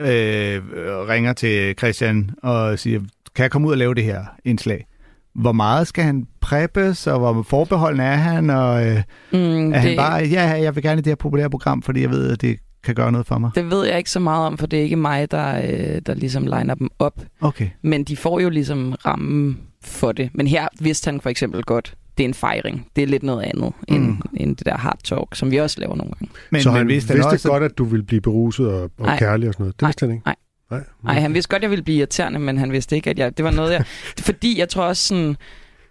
øh, 0.00 0.60
ringer 1.08 1.32
til 1.32 1.74
Christian 1.78 2.30
og 2.42 2.78
siger, 2.78 3.00
kan 3.34 3.42
jeg 3.42 3.50
komme 3.50 3.66
ud 3.68 3.72
og 3.72 3.78
lave 3.78 3.94
det 3.94 4.04
her 4.04 4.24
indslag? 4.44 4.86
Hvor 5.34 5.52
meget 5.52 5.86
skal 5.86 6.04
han 6.04 6.26
preppes, 6.40 7.06
og 7.06 7.18
hvor 7.18 7.42
forbeholden 7.42 8.00
er 8.00 8.14
han? 8.16 8.50
Og 8.50 8.86
øh, 8.86 9.02
Mm, 9.32 9.38
er 9.72 9.78
han 9.78 9.88
det- 9.88 9.96
bare, 9.98 10.24
ja, 10.24 10.42
jeg 10.62 10.74
vil 10.74 10.82
gerne 10.82 10.98
i 10.98 11.02
det 11.02 11.10
her 11.10 11.14
populære 11.16 11.50
program, 11.50 11.82
fordi 11.82 12.00
jeg 12.00 12.10
ved, 12.10 12.32
at 12.32 12.40
det 12.40 12.56
kan 12.86 12.94
gøre 12.94 13.12
noget 13.12 13.26
for 13.26 13.38
mig? 13.38 13.50
Det 13.54 13.70
ved 13.70 13.86
jeg 13.86 13.98
ikke 13.98 14.10
så 14.10 14.20
meget 14.20 14.46
om, 14.46 14.58
for 14.58 14.66
det 14.66 14.78
er 14.78 14.82
ikke 14.82 14.96
mig, 14.96 15.30
der, 15.30 15.56
øh, 15.56 16.00
der 16.06 16.14
ligesom 16.14 16.42
liner 16.44 16.74
dem 16.74 16.88
op. 16.98 17.20
Okay. 17.40 17.68
Men 17.82 18.04
de 18.04 18.16
får 18.16 18.40
jo 18.40 18.48
ligesom 18.48 18.92
rammen 19.06 19.60
for 19.84 20.12
det. 20.12 20.30
Men 20.34 20.46
her 20.46 20.68
vidste 20.80 21.08
han 21.10 21.20
for 21.20 21.30
eksempel 21.30 21.62
godt, 21.62 21.94
det 22.18 22.24
er 22.24 22.28
en 22.28 22.34
fejring. 22.34 22.86
Det 22.96 23.02
er 23.02 23.06
lidt 23.06 23.22
noget 23.22 23.42
andet 23.42 23.72
end, 23.88 24.02
Mm. 24.02 24.08
mm. 24.08 24.20
end 24.36 24.56
det 24.56 24.66
der 24.66 24.76
hard 24.76 24.98
talk, 25.04 25.28
som 25.34 25.50
vi 25.50 25.56
også 25.56 25.80
laver 25.80 25.96
nogle 25.96 26.12
gange. 26.18 26.28
Men, 26.50 26.62
så 26.62 26.68
men 26.70 26.76
han 26.76 26.88
vidste 26.88 27.08
vidste, 27.14 27.22
han 27.22 27.32
vidste 27.32 27.46
også- 27.46 27.48
godt, 27.48 27.62
at 27.62 27.78
du 27.78 27.84
ville 27.84 28.02
blive 28.04 28.20
beruset 28.20 28.68
og, 28.68 28.82
og 28.82 28.90
Nej. 28.98 29.18
kærlig 29.18 29.48
og 29.48 29.54
sådan 29.54 29.64
noget. 29.64 29.74
Det 29.74 29.82
Nej. 29.82 29.88
vidste 29.88 30.06
han 30.06 30.14
ikke? 30.14 30.22
Nej. 30.26 30.34
Nej. 30.70 30.80
Nej, 31.04 31.14
han 31.20 31.34
vidste 31.34 31.48
godt, 31.48 31.62
jeg 31.62 31.70
ville 31.70 31.82
blive 31.84 31.98
irriterende, 31.98 32.38
men 32.38 32.58
han 32.58 32.72
vidste 32.72 32.96
ikke, 32.96 33.10
at 33.10 33.18
jeg, 33.18 33.36
det 33.36 33.44
var 33.44 33.50
noget, 33.50 33.72
jeg... 33.72 33.84
fordi 34.28 34.58
jeg 34.58 34.68
tror 34.68 34.84
også 34.84 35.06
sådan... 35.08 35.36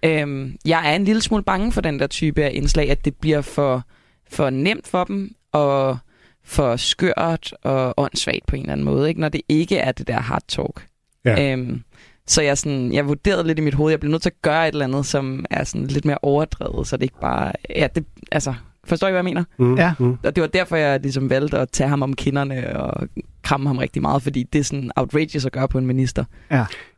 Øhm, 0.05 0.55
jeg 0.65 0.91
er 0.91 0.95
en 0.95 1.05
lille 1.05 1.21
smule 1.21 1.43
bange 1.43 1.71
for 1.71 1.81
den 1.81 1.99
der 1.99 2.07
type 2.07 2.43
af 2.43 2.51
indslag, 2.53 2.89
at 2.91 3.05
det 3.05 3.15
bliver 3.15 3.41
for, 3.41 3.83
for 4.31 4.49
nemt 4.49 4.87
for 4.87 5.03
dem, 5.03 5.31
og 5.51 5.97
for 6.45 6.75
skørt 6.75 7.53
og 7.63 7.93
åndssvagt 7.97 8.45
på 8.47 8.55
en 8.55 8.61
eller 8.61 8.71
anden 8.71 8.85
måde, 8.85 9.09
ikke? 9.09 9.21
når 9.21 9.29
det 9.29 9.41
ikke 9.49 9.77
er 9.77 9.91
det 9.91 10.07
der 10.07 10.19
hard 10.19 10.43
talk. 10.47 10.87
Ja. 11.25 11.53
Øhm, 11.53 11.81
så 12.27 12.41
jeg, 12.41 12.57
sådan, 12.57 12.93
jeg 12.93 13.07
vurderede 13.07 13.47
lidt 13.47 13.59
i 13.59 13.61
mit 13.61 13.73
hoved, 13.73 13.91
jeg 13.91 13.99
blev 13.99 14.11
nødt 14.11 14.21
til 14.21 14.29
at 14.29 14.41
gøre 14.41 14.67
et 14.67 14.71
eller 14.71 14.85
andet, 14.85 15.05
som 15.05 15.45
er 15.49 15.63
sådan 15.63 15.87
lidt 15.87 16.05
mere 16.05 16.17
overdrevet, 16.21 16.87
så 16.87 16.97
det 16.97 17.03
ikke 17.03 17.19
bare... 17.21 17.51
Ja, 17.69 17.87
det, 17.95 18.05
altså, 18.31 18.53
forstår 18.83 19.07
I, 19.07 19.11
hvad 19.11 19.17
jeg 19.17 19.25
mener? 19.25 19.43
Mm, 19.57 19.75
Ja. 19.75 19.93
Mm. 19.99 20.17
Og 20.23 20.35
det 20.35 20.41
var 20.41 20.47
derfor, 20.47 20.75
jeg 20.75 20.99
ligesom 20.99 21.29
valgte 21.29 21.57
at 21.57 21.69
tage 21.69 21.89
ham 21.89 22.01
om 22.01 22.13
kinderne 22.13 22.79
og 22.79 23.07
kramme 23.43 23.67
ham 23.67 23.77
rigtig 23.77 24.01
meget, 24.01 24.21
fordi 24.21 24.43
det 24.53 24.59
er 24.59 24.63
sådan 24.63 24.91
outrageous 24.95 25.45
at 25.45 25.51
gøre 25.51 25.67
på 25.67 25.77
en 25.77 25.85
minister. 25.85 26.23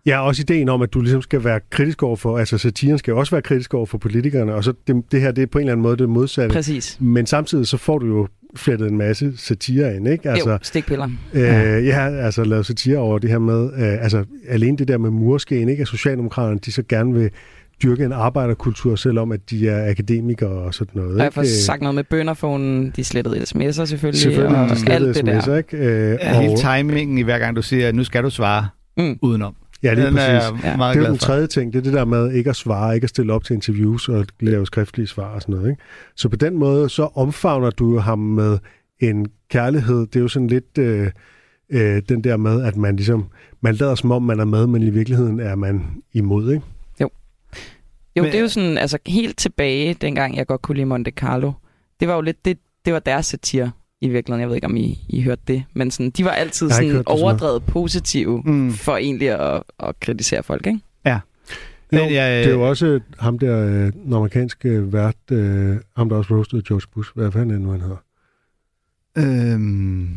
Ja, 0.05 0.21
også 0.27 0.41
ideen 0.41 0.69
om, 0.69 0.81
at 0.81 0.93
du 0.93 1.01
ligesom 1.01 1.21
skal 1.21 1.43
være 1.43 1.59
kritisk 1.69 2.03
over 2.03 2.15
for, 2.15 2.37
altså 2.37 2.57
satiren 2.57 2.97
skal 2.97 3.13
også 3.13 3.31
være 3.31 3.41
kritisk 3.41 3.73
over 3.73 3.85
for 3.85 3.97
politikerne, 3.97 4.53
og 4.55 4.63
så 4.63 4.73
det, 4.87 5.11
det 5.11 5.21
her, 5.21 5.31
det 5.31 5.41
er 5.41 5.47
på 5.47 5.57
en 5.57 5.61
eller 5.61 5.71
anden 5.71 5.83
måde 5.83 5.97
det 5.97 6.09
modsatte. 6.09 6.53
Præcis. 6.53 6.97
Men 7.01 7.25
samtidig 7.25 7.67
så 7.67 7.77
får 7.77 7.97
du 7.97 8.05
jo 8.05 8.27
flettet 8.55 8.91
en 8.91 8.97
masse 8.97 9.33
satire 9.37 9.95
ind, 9.95 10.07
ikke? 10.07 10.29
Altså, 10.29 10.49
jo, 10.49 10.57
stikpiller. 10.61 11.09
Øh, 11.33 11.41
ja. 11.41 11.79
ja, 11.79 12.09
altså 12.09 12.43
lavet 12.43 12.65
satire 12.65 12.97
over 12.97 13.19
det 13.19 13.29
her 13.29 13.39
med, 13.39 13.73
øh, 13.73 14.03
altså 14.03 14.23
alene 14.49 14.77
det 14.77 14.87
der 14.87 14.97
med 14.97 15.09
murskeen, 15.09 15.69
ikke? 15.69 15.81
At 15.81 15.87
Socialdemokraterne, 15.87 16.59
de 16.65 16.71
så 16.71 16.83
gerne 16.89 17.13
vil 17.13 17.29
dyrke 17.83 18.03
en 18.03 18.11
arbejderkultur, 18.11 18.95
selvom 18.95 19.31
at 19.31 19.49
de 19.49 19.69
er 19.69 19.89
akademikere 19.89 20.49
og 20.49 20.73
sådan 20.73 21.01
noget. 21.01 21.13
Og 21.13 21.19
jeg 21.19 21.31
ikke? 21.37 21.47
sagt 21.47 21.81
noget 21.81 21.95
med 21.95 22.03
bønderfonen, 22.03 22.93
de 22.95 23.03
slettede 23.03 23.37
sms'er 23.37 23.85
selvfølgelig, 23.85 24.21
Selvfølgelig, 24.21 24.57
og 24.57 24.69
de 24.69 24.79
slettede 24.79 25.39
sms'er, 25.39 25.53
ikke? 25.53 25.77
Øh, 25.77 26.17
Ja, 26.21 26.41
hele 26.41 26.57
timingen 26.57 27.17
i 27.17 27.21
hver 27.21 27.39
gang, 27.39 27.55
du 27.55 27.61
siger, 27.61 27.91
nu 27.91 28.03
skal 28.03 28.23
du 28.23 28.29
svare 28.29 28.67
mm. 28.97 29.19
udenom. 29.21 29.55
Ja, 29.83 29.93
lige 29.93 30.05
Den 30.07 30.17
er 30.17 30.31
jeg 30.31 30.41
præcis. 30.51 30.77
meget 30.77 30.95
det 30.97 31.03
er 31.03 31.07
den 31.09 31.17
for. 31.19 31.25
tredje 31.25 31.47
ting, 31.47 31.73
det 31.73 31.79
er 31.79 31.83
det 31.83 31.93
der 31.93 32.05
med 32.05 32.31
ikke 32.31 32.49
at 32.49 32.55
svare, 32.55 32.95
ikke 32.95 33.05
at 33.05 33.09
stille 33.09 33.33
op 33.33 33.43
til 33.43 33.53
interviews 33.53 34.09
og 34.09 34.25
lave 34.39 34.65
skriftlige 34.65 35.07
svar 35.07 35.27
og 35.35 35.41
sådan 35.41 35.55
noget. 35.55 35.69
Ikke? 35.69 35.81
Så 36.15 36.29
på 36.29 36.35
den 36.35 36.57
måde, 36.57 36.89
så 36.89 37.03
omfavner 37.15 37.69
du 37.69 37.93
jo 37.93 37.99
ham 37.99 38.19
med 38.19 38.57
en 38.99 39.27
kærlighed. 39.49 39.99
Det 40.07 40.15
er 40.15 40.19
jo 40.19 40.27
sådan 40.27 40.47
lidt 40.47 40.77
øh, 40.77 41.11
øh, 41.69 42.01
den 42.09 42.23
der 42.23 42.37
med, 42.37 42.63
at 42.63 42.75
man 42.77 42.95
ligesom, 42.95 43.25
man 43.61 43.75
lader 43.75 43.95
som 43.95 44.11
om, 44.11 44.23
man 44.23 44.39
er 44.39 44.45
med, 44.45 44.67
men 44.67 44.83
i 44.83 44.89
virkeligheden 44.89 45.39
er 45.39 45.55
man 45.55 45.83
imod, 46.13 46.51
ikke? 46.53 46.65
Jo. 47.01 47.09
Jo, 48.17 48.23
Men- 48.23 48.31
det 48.31 48.37
er 48.37 48.41
jo 48.41 48.47
sådan, 48.47 48.77
altså 48.77 48.97
helt 49.07 49.37
tilbage, 49.37 49.93
dengang 49.93 50.37
jeg 50.37 50.47
godt 50.47 50.61
kunne 50.61 50.75
lide 50.75 50.85
Monte 50.85 51.11
Carlo. 51.11 51.51
Det 51.99 52.07
var 52.07 52.15
jo 52.15 52.21
lidt, 52.21 52.45
det, 52.45 52.57
det 52.85 52.93
var 52.93 52.99
deres 52.99 53.25
satire 53.25 53.71
i 54.01 54.09
virkeligheden. 54.09 54.41
Jeg 54.41 54.47
ved 54.49 54.55
ikke, 54.55 54.67
om 54.67 54.75
I, 54.77 54.99
I 55.09 55.21
hørte 55.21 55.41
det. 55.47 55.63
Men 55.73 55.91
sådan, 55.91 56.09
de 56.09 56.25
var 56.25 56.31
altid 56.31 56.69
sådan 56.69 56.89
det 56.89 57.03
overdrevet 57.05 57.63
positive 57.63 58.41
Mm. 58.45 58.71
for 58.71 58.97
egentlig 58.97 59.29
at, 59.29 59.63
at 59.79 59.99
kritisere 59.99 60.43
folk, 60.43 60.67
ikke? 60.67 60.79
Ja. 61.05 61.19
Jo, 61.93 62.03
Men 62.03 62.13
jeg- 62.13 62.43
det 62.43 62.47
er 62.51 62.53
jo 62.53 62.69
også 62.69 62.99
ham 63.19 63.39
der, 63.39 63.65
øh, 63.65 63.93
den 63.93 64.13
amerikanske 64.13 64.93
vært, 64.93 65.15
øh, 65.31 65.75
ham 65.97 66.09
der 66.09 66.15
også 66.15 66.35
roastede 66.35 66.61
George 66.67 66.87
Bush, 66.93 67.11
hvad 67.15 67.31
fanden 67.31 67.49
er 67.49 67.53
det 67.53 67.61
nu, 67.61 67.71
han 67.71 67.81
hedder? 67.81 67.97
Øhm, 69.17 70.09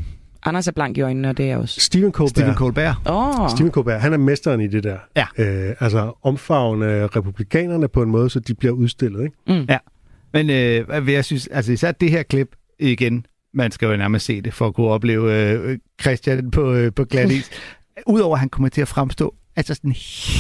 Anders 0.43 0.69
er 0.69 0.73
blank 0.73 0.99
i 0.99 1.01
øjnene, 1.01 1.29
og 1.29 1.37
det 1.37 1.45
er 1.45 1.49
jeg 1.49 1.59
også. 1.59 1.81
Stephen 1.81 2.13
Colbert. 2.13 2.31
Stephen 2.31 2.55
Colbert. 2.55 2.97
Oh, 3.07 3.51
Stephen 3.51 3.71
Colbert, 3.73 4.01
han 4.01 4.13
er 4.13 4.17
mesteren 4.17 4.61
i 4.61 4.67
det 4.67 4.85
der. 4.85 4.97
Ja. 5.17 5.27
Øh, 5.39 5.75
altså 5.81 6.13
omfavne 6.23 7.07
republikanerne 7.07 7.89
på 7.89 8.03
en 8.03 8.11
måde, 8.11 8.31
så 8.31 8.41
de 8.41 8.55
bliver 8.55 8.73
udstillet, 8.75 9.23
ikke? 9.25 9.37
mm. 9.47 9.67
Ja. 9.69 9.79
Men 10.33 10.51
øh, 10.51 10.87
hvad 11.03 11.15
jeg 11.15 11.25
synes, 11.25 11.47
altså 11.47 11.73
især 11.73 11.93
det 11.93 12.11
her 12.11 12.23
klip 12.23 12.49
igen, 12.79 13.27
man 13.55 13.71
skal 13.73 13.87
jo 13.89 13.97
nærmest 13.97 14.27
se 14.27 14.41
det 14.41 14.55
for 14.55 14.67
at 14.67 14.75
kunne 14.75 14.87
opleve 14.89 15.35
øh, 15.53 15.79
Christian 16.01 16.51
på, 16.51 16.73
øh, 16.73 16.93
på 16.97 17.05
glat 17.05 17.31
is. 17.31 17.51
Udover 18.07 18.35
at 18.37 18.41
han 18.41 18.49
kommer 18.49 18.69
til 18.69 18.81
at 18.81 18.89
fremstå 18.89 19.35
altså 19.57 19.75
sådan 19.75 19.95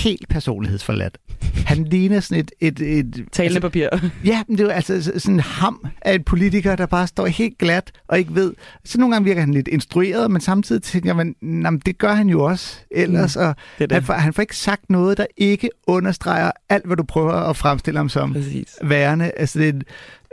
helt 0.05 0.28
personlighedsforladt. 0.28 1.18
Han 1.66 1.84
ligner 1.84 2.20
sådan 2.20 2.41
et... 2.61 2.80
et, 2.80 2.99
et 2.99 3.24
talende 3.32 3.61
papir. 3.61 3.89
Ja, 4.24 4.43
men 4.49 4.59
det 4.59 4.66
er 4.70 4.72
altså 4.74 5.03
sådan 5.03 5.34
en 5.34 5.41
ham 5.41 5.87
af 6.03 6.14
en 6.14 6.22
politiker, 6.24 6.76
der 6.76 6.87
bare 6.87 7.07
står 7.07 7.26
helt 7.26 7.59
glat 7.59 7.93
og 8.09 8.18
ikke 8.18 8.34
ved. 8.34 8.53
Så 8.84 8.99
nogle 9.01 9.14
gange 9.14 9.24
virker 9.24 9.41
han 9.41 9.55
lidt 9.55 9.68
instrueret, 9.68 10.30
men 10.30 10.41
samtidig 10.41 10.82
tænker 10.82 11.14
man, 11.14 11.34
"Nå, 11.43 11.70
men 11.70 11.82
det 11.87 11.99
gør 11.99 12.12
han 12.12 12.28
jo 12.28 12.45
også 12.45 12.76
ellers. 12.91 13.37
Mm, 13.37 13.43
og 13.43 13.55
det 13.78 13.91
det. 13.91 13.93
Han, 13.97 14.03
får, 14.03 14.12
han 14.14 14.32
får 14.32 14.43
ikke 14.43 14.57
sagt 14.57 14.91
noget, 14.91 15.18
der 15.18 15.26
ikke 15.37 15.70
understreger 15.87 16.51
alt, 16.68 16.87
hvad 16.87 16.97
du 16.97 17.03
prøver 17.03 17.32
at 17.32 17.57
fremstille 17.57 17.99
ham 17.99 18.09
som 18.09 18.32
Præcis. 18.32 18.76
værende. 18.82 19.30
Altså, 19.37 19.59
det, 19.59 19.68
er 19.68 19.72
en- 19.72 19.82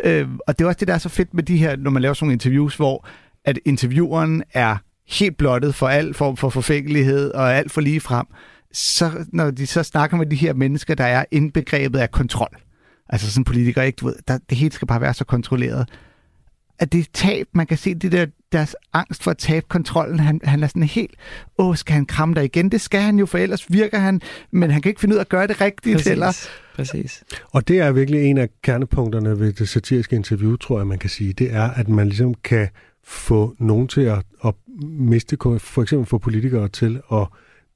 øh, 0.03 0.27
og 0.47 0.59
det 0.59 0.65
er 0.65 0.67
også 0.67 0.79
det, 0.79 0.87
der 0.87 0.93
er 0.93 0.97
så 0.97 1.09
fedt 1.09 1.33
med 1.33 1.43
de 1.43 1.57
her, 1.57 1.75
når 1.75 1.91
man 1.91 2.01
laver 2.01 2.13
sådan 2.13 2.25
nogle 2.25 2.33
interviews, 2.33 2.75
hvor 2.75 3.07
at 3.45 3.59
intervieweren 3.65 4.43
er 4.53 4.77
helt 5.07 5.37
blottet 5.37 5.75
for 5.75 5.87
al 5.87 6.13
form 6.13 6.37
for 6.37 6.49
forfængelighed 6.49 7.31
og 7.31 7.55
alt 7.55 7.71
for 7.71 7.81
lige 7.81 7.99
frem. 7.99 8.25
Så 8.73 9.25
når 9.33 9.51
de 9.51 9.67
så 9.67 9.83
snakker 9.83 10.17
med 10.17 10.25
de 10.25 10.35
her 10.35 10.53
mennesker, 10.53 10.95
der 10.95 11.03
er 11.03 11.25
indbegrebet 11.31 11.99
af 11.99 12.11
kontrol, 12.11 12.57
Altså 13.09 13.31
sådan 13.31 13.43
politikere, 13.43 13.85
ikke? 13.85 13.97
Du 13.97 14.05
ved, 14.05 14.15
der, 14.27 14.37
det 14.49 14.57
hele 14.57 14.71
skal 14.71 14.87
bare 14.87 15.01
være 15.01 15.13
så 15.13 15.25
kontrolleret. 15.25 15.89
At 16.79 16.91
det 16.91 16.99
er 16.99 17.03
tab, 17.13 17.47
man 17.51 17.67
kan 17.67 17.77
se 17.77 17.95
det 17.95 18.11
der, 18.11 18.25
deres 18.51 18.75
angst 18.93 19.23
for 19.23 19.31
at 19.31 19.37
tabe 19.37 19.65
kontrollen. 19.69 20.19
Han, 20.19 20.41
han 20.43 20.63
er 20.63 20.67
sådan 20.67 20.83
helt, 20.83 21.15
åh, 21.57 21.75
skal 21.75 21.93
han 21.93 22.05
kramme 22.05 22.35
dig 22.35 22.43
igen? 22.43 22.69
Det 22.69 22.81
skal 22.81 23.01
han 23.01 23.19
jo, 23.19 23.25
for 23.25 23.37
ellers 23.37 23.71
virker 23.71 23.99
han, 23.99 24.21
men 24.51 24.71
han 24.71 24.81
kan 24.81 24.89
ikke 24.89 25.01
finde 25.01 25.15
ud 25.15 25.17
af 25.17 25.21
at 25.21 25.29
gøre 25.29 25.47
det 25.47 25.61
rigtigt. 25.61 25.95
Præcis. 25.95 26.11
Eller, 26.11 26.49
Præcis. 26.75 27.23
Og 27.51 27.67
det 27.67 27.79
er 27.79 27.91
virkelig 27.91 28.25
en 28.25 28.37
af 28.37 28.49
kernepunkterne 28.61 29.39
ved 29.39 29.53
det 29.53 29.69
satiriske 29.69 30.15
interview, 30.15 30.55
tror 30.55 30.79
jeg, 30.79 30.87
man 30.87 30.99
kan 30.99 31.09
sige. 31.09 31.33
Det 31.33 31.53
er, 31.53 31.69
at 31.69 31.89
man 31.89 32.07
ligesom 32.07 32.33
kan 32.33 32.67
få 33.03 33.55
nogen 33.59 33.87
til 33.87 34.01
at, 34.01 34.23
at 34.45 34.53
miste, 34.81 35.37
for 35.59 35.81
eksempel 35.81 36.05
få 36.07 36.17
politikere 36.17 36.67
til 36.67 37.01
at 37.11 37.27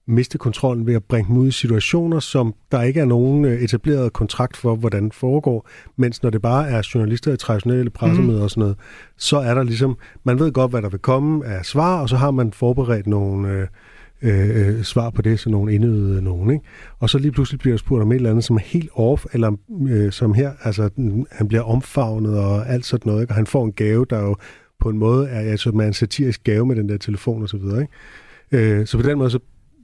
miste 0.07 0.37
kontrollen 0.37 0.87
ved 0.87 0.93
at 0.93 1.03
bringe 1.03 1.27
dem 1.27 1.37
ud 1.37 1.47
i 1.47 1.51
situationer, 1.51 2.19
som 2.19 2.53
der 2.71 2.81
ikke 2.81 2.99
er 2.99 3.05
nogen 3.05 3.45
øh, 3.45 3.61
etableret 3.61 4.13
kontrakt 4.13 4.57
for, 4.57 4.75
hvordan 4.75 5.03
det 5.03 5.13
foregår, 5.13 5.69
mens 5.95 6.23
når 6.23 6.29
det 6.29 6.41
bare 6.41 6.69
er 6.69 6.89
journalister 6.95 7.33
i 7.33 7.37
traditionelle 7.37 7.89
pressemøder 7.89 8.39
mm. 8.39 8.43
og 8.43 8.49
sådan 8.49 8.61
noget, 8.61 8.77
så 9.17 9.37
er 9.37 9.53
der 9.53 9.63
ligesom, 9.63 9.97
man 10.23 10.39
ved 10.39 10.51
godt, 10.51 10.71
hvad 10.71 10.81
der 10.81 10.89
vil 10.89 10.99
komme 10.99 11.45
af 11.45 11.65
svar, 11.65 12.01
og 12.01 12.09
så 12.09 12.15
har 12.15 12.31
man 12.31 12.53
forberedt 12.53 13.07
nogle 13.07 13.49
øh, 13.49 13.67
øh, 14.21 14.83
svar 14.83 15.09
på 15.09 15.21
det, 15.21 15.39
så 15.39 15.49
nogle 15.49 15.73
indøvede 15.73 16.21
nogen, 16.21 16.51
ikke? 16.51 16.65
Og 16.99 17.09
så 17.09 17.17
lige 17.17 17.31
pludselig 17.31 17.59
bliver 17.59 17.73
der 17.73 17.77
spurgt 17.77 18.01
om 18.01 18.11
et 18.11 18.15
eller 18.15 18.29
andet, 18.29 18.43
som 18.43 18.55
er 18.55 18.61
helt 18.61 18.89
off, 18.93 19.25
eller 19.33 19.51
øh, 19.89 20.11
som 20.11 20.33
her, 20.33 20.51
altså 20.63 20.89
han 21.31 21.47
bliver 21.47 21.63
omfavnet 21.63 22.37
og 22.39 22.69
alt 22.69 22.85
sådan 22.85 23.09
noget, 23.09 23.21
ikke? 23.21 23.31
og 23.31 23.35
han 23.35 23.47
får 23.47 23.65
en 23.65 23.71
gave, 23.73 24.05
der 24.09 24.19
jo 24.19 24.35
på 24.79 24.89
en 24.89 24.97
måde 24.97 25.29
er, 25.29 25.39
altså, 25.39 25.71
man 25.71 25.81
er 25.81 25.87
en 25.87 25.93
satirisk 25.93 26.43
gave 26.43 26.65
med 26.65 26.75
den 26.75 26.89
der 26.89 26.97
telefon 26.97 27.43
og 27.43 27.49
så 27.49 27.57
videre, 27.57 27.81
ikke? 27.81 28.79
Øh, 28.79 28.87
så 28.87 28.97
på 28.97 29.03
den 29.03 29.17
måde, 29.17 29.29
så, 29.29 29.39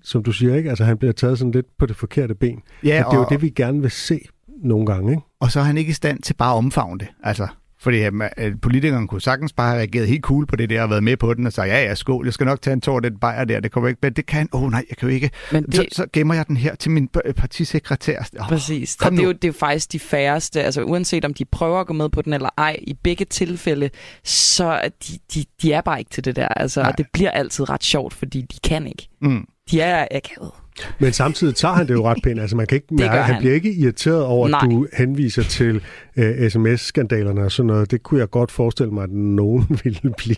som 0.08 0.24
du 0.24 0.32
siger, 0.32 0.56
ikke? 0.56 0.70
Altså, 0.70 0.84
han 0.86 0.98
bliver 0.98 1.12
taget 1.14 1.40
sådan 1.40 1.52
lidt 1.52 1.66
på 1.80 1.86
det 1.86 1.96
forkerte 1.96 2.36
ben. 2.36 2.60
Ja, 2.84 3.04
og 3.04 3.12
det 3.12 3.18
er 3.18 3.22
jo 3.22 3.28
det, 3.30 3.42
vi 3.42 3.50
gerne 3.50 3.82
vil 3.82 3.92
se 3.92 4.20
nogle 4.64 4.86
gange, 4.86 5.12
ikke? 5.12 5.24
og 5.40 5.52
så 5.52 5.60
er 5.60 5.64
han 5.64 5.78
ikke 5.78 5.90
i 5.90 5.94
stand 5.94 6.22
til 6.22 6.34
bare 6.34 6.54
at 6.54 6.58
omfavne 6.58 7.00
det. 7.00 7.08
Altså, 7.24 7.48
fordi 7.80 7.98
øh, 8.38 8.56
politikeren 8.62 9.08
kunne 9.08 9.22
sagtens 9.22 9.54
bare 9.54 9.68
have 9.70 9.78
reageret 9.80 10.08
helt 10.08 10.22
cool 10.24 10.46
på 10.46 10.56
det 10.56 10.70
der 10.70 10.82
og 10.84 10.90
været 10.90 11.04
med 11.04 11.18
på 11.18 11.34
den 11.34 11.46
og 11.48 11.54
sagt, 11.54 11.68
ja, 11.70 11.84
ja, 11.84 11.96
skål, 11.96 12.26
jeg 12.26 12.34
skal 12.34 12.46
nok 12.46 12.62
tage 12.62 12.74
en 12.74 12.82
tår 12.82 13.00
den 13.00 13.18
bajer 13.20 13.46
der, 13.46 13.60
det 13.60 13.72
kommer 13.72 13.88
ikke, 13.88 14.00
men 14.02 14.14
det 14.14 14.26
kan 14.26 14.50
åh 14.54 14.64
oh, 14.64 14.72
nej, 14.72 14.84
jeg 14.90 14.98
kan 14.98 15.10
jo 15.10 15.16
ikke. 15.16 15.30
Men 15.52 15.64
det- 15.64 15.76
Så, 15.76 15.86
så 15.92 16.06
gemmer 16.14 16.34
jeg 16.34 16.48
den 16.48 16.58
her 16.58 16.76
til 16.76 16.92
min 16.92 17.10
øh, 17.26 17.34
partisekretær. 17.34 18.20
Oh, 18.40 18.48
Præcis. 18.48 18.98
Og 19.06 19.12
det 19.12 19.20
er, 19.20 19.24
jo, 19.24 19.32
det 19.32 19.44
er 19.44 19.48
jo 19.48 19.54
faktisk 19.54 19.92
de 19.92 20.00
færreste, 20.00 20.64
altså 20.64 20.84
uanset 20.84 21.26
om 21.26 21.34
de 21.34 21.46
prøver 21.46 21.80
at 21.80 21.88
gå 21.88 21.94
med 21.94 22.10
på 22.10 22.22
den 22.22 22.34
eller 22.34 22.50
ej, 22.58 22.80
i 22.82 22.94
begge 23.04 23.26
tilfælde, 23.26 23.90
så 24.24 24.66
er 24.66 24.90
de, 24.90 25.18
de, 25.34 25.46
de 25.62 25.74
er 25.74 25.82
bare 25.82 26.00
ikke 26.00 26.12
til 26.12 26.26
det 26.26 26.36
der. 26.36 26.48
Altså, 26.48 26.82
og 26.82 26.98
det 26.98 27.06
bliver 27.14 27.32
altid 27.32 27.70
ret 27.70 27.84
sjovt, 27.84 28.14
fordi 28.14 28.42
de 28.42 28.60
kan 28.70 28.88
ikke. 28.88 29.08
Mm. 29.22 29.46
De 29.72 29.82
er 29.82 30.08
akavet. 30.12 30.52
Men 31.00 31.14
samtidig 31.14 31.56
tager 31.56 31.74
han 31.74 31.88
det 31.88 31.94
jo 31.94 32.08
ret 32.10 32.18
pænt. 32.24 32.40
Altså, 32.40 32.56
man 32.56 32.68
kan 32.68 32.76
ikke 32.76 32.88
mærke, 32.92 33.24
han. 33.24 33.34
han. 33.34 33.42
bliver 33.42 33.54
ikke 33.56 33.74
irriteret 33.74 34.24
over, 34.24 34.46
at 34.46 34.52
Nej. 34.52 34.62
du 34.62 34.88
henviser 34.98 35.44
til 35.44 35.82
øh, 36.18 36.50
sms-skandalerne 36.50 37.42
og 37.42 37.52
sådan 37.52 37.68
noget. 37.68 37.92
Det 37.92 38.04
kunne 38.04 38.20
jeg 38.20 38.30
godt 38.30 38.52
forestille 38.52 38.92
mig, 38.92 39.04
at 39.04 39.10
nogen 39.12 39.66
ville 39.84 40.14
blive. 40.18 40.38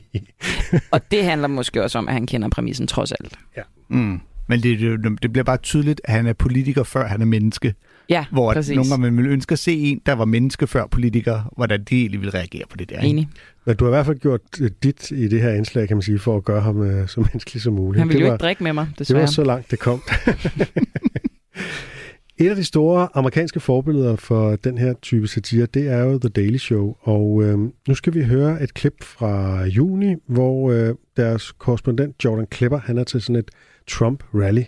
Og 0.92 1.12
det 1.12 1.24
handler 1.24 1.48
måske 1.48 1.84
også 1.84 1.98
om, 1.98 2.08
at 2.08 2.14
han 2.14 2.26
kender 2.26 2.50
præmissen 2.50 2.88
trods 2.88 3.12
alt. 3.12 3.34
Mm. 3.90 4.20
Men 4.48 4.64
det, 4.64 4.80
det, 4.80 5.24
det 5.24 5.34
bliver 5.34 5.44
bare 5.44 5.58
tydeligt, 5.58 6.02
at 6.04 6.14
han 6.14 6.28
er 6.28 6.34
politiker, 6.34 6.84
før 6.84 7.08
han 7.08 7.22
er 7.22 7.26
menneske. 7.26 7.74
Ja, 8.10 8.26
Hvor 8.32 8.54
præcis. 8.54 8.76
nogle 8.76 8.90
gange 8.90 9.02
man 9.02 9.18
ville 9.18 9.32
ønske 9.32 9.54
at 9.54 9.60
se 9.60 9.74
en, 9.78 10.02
der 10.06 10.14
var 10.14 10.26
menneske 10.26 10.68
før 10.68 10.88
politiker, 10.88 11.54
hvordan 11.58 11.84
de 11.84 12.00
egentlig 12.00 12.20
ville 12.22 12.34
reagere 12.34 12.64
på 12.70 12.78
det 12.78 12.90
der. 12.90 12.96
ikke? 12.96 13.08
Enig. 13.08 13.28
Men 13.66 13.76
du 13.76 13.86
har 13.86 13.92
i 13.92 13.96
hvert 13.96 14.06
fald 14.06 14.20
gjort 14.20 14.42
øh, 14.62 14.72
dit 14.84 15.12
i 15.12 15.28
det 15.28 15.42
her 15.42 15.54
indslag, 15.54 15.88
kan 15.88 15.98
man 15.98 16.02
sige, 16.02 16.20
for 16.20 16.38
at 16.38 16.44
gøre 16.44 16.62
ham 16.62 16.82
øh, 16.82 17.08
så 17.08 17.20
menneskelig 17.22 17.62
som 17.62 17.74
muligt. 17.74 18.00
Han 18.00 18.08
ville 18.08 18.20
det 18.20 18.26
jo 18.26 18.28
var, 18.30 18.36
ikke 18.36 18.42
drikke 18.44 18.64
med 18.64 18.74
mig, 18.74 18.88
Det 18.90 19.00
desværre. 19.00 19.20
var 19.22 19.28
så 19.28 19.44
langt, 19.44 19.72
det 19.72 19.80
kom. 19.80 20.02
Et 22.42 22.50
af 22.50 22.56
de 22.56 22.64
store 22.64 23.08
amerikanske 23.14 23.60
forbilleder 23.60 24.16
for 24.16 24.56
den 24.56 24.78
her 24.78 24.94
type 25.02 25.28
satire, 25.28 25.66
det 25.66 25.88
er 25.88 25.98
jo 26.04 26.20
The 26.20 26.30
Daily 26.30 26.58
Show. 26.58 26.96
Og 27.02 27.44
øh, 27.44 27.58
nu 27.88 27.96
skal 27.96 28.14
vi 28.14 28.24
høre 28.24 28.64
et 28.64 28.74
klip 28.74 29.04
fra 29.04 29.64
juni, 29.66 30.16
hvor 30.28 30.72
øh, 30.72 30.96
deres 31.18 31.52
korrespondent 31.52 32.24
Jordan 32.26 32.48
Klepper, 32.52 32.80
han 32.80 32.98
er 32.98 33.04
til 33.04 33.22
sådan 33.22 33.36
et 33.36 33.52
Trump-rally, 33.92 34.64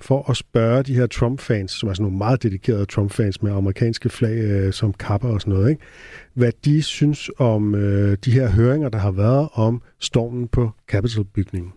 for 0.00 0.30
at 0.30 0.36
spørge 0.36 0.82
de 0.82 0.94
her 0.94 1.06
Trump-fans, 1.06 1.72
som 1.72 1.88
er 1.88 1.92
sådan 1.94 2.02
nogle 2.02 2.18
meget 2.18 2.42
dedikerede 2.42 2.86
Trump-fans 2.86 3.42
med 3.42 3.52
amerikanske 3.52 4.08
flag 4.08 4.38
øh, 4.38 4.72
som 4.72 4.92
kapper 4.92 5.28
og 5.28 5.40
sådan 5.40 5.54
noget, 5.54 5.70
ikke? 5.70 5.82
hvad 6.34 6.52
de 6.64 6.82
synes 6.82 7.30
om 7.38 7.74
øh, 7.74 8.16
de 8.24 8.30
her 8.30 8.50
høringer, 8.50 8.88
der 8.88 8.98
har 8.98 9.10
været 9.10 9.48
om 9.52 9.82
stormen 9.98 10.48
på 10.48 10.70
Capitol-bygningen. 10.92 11.72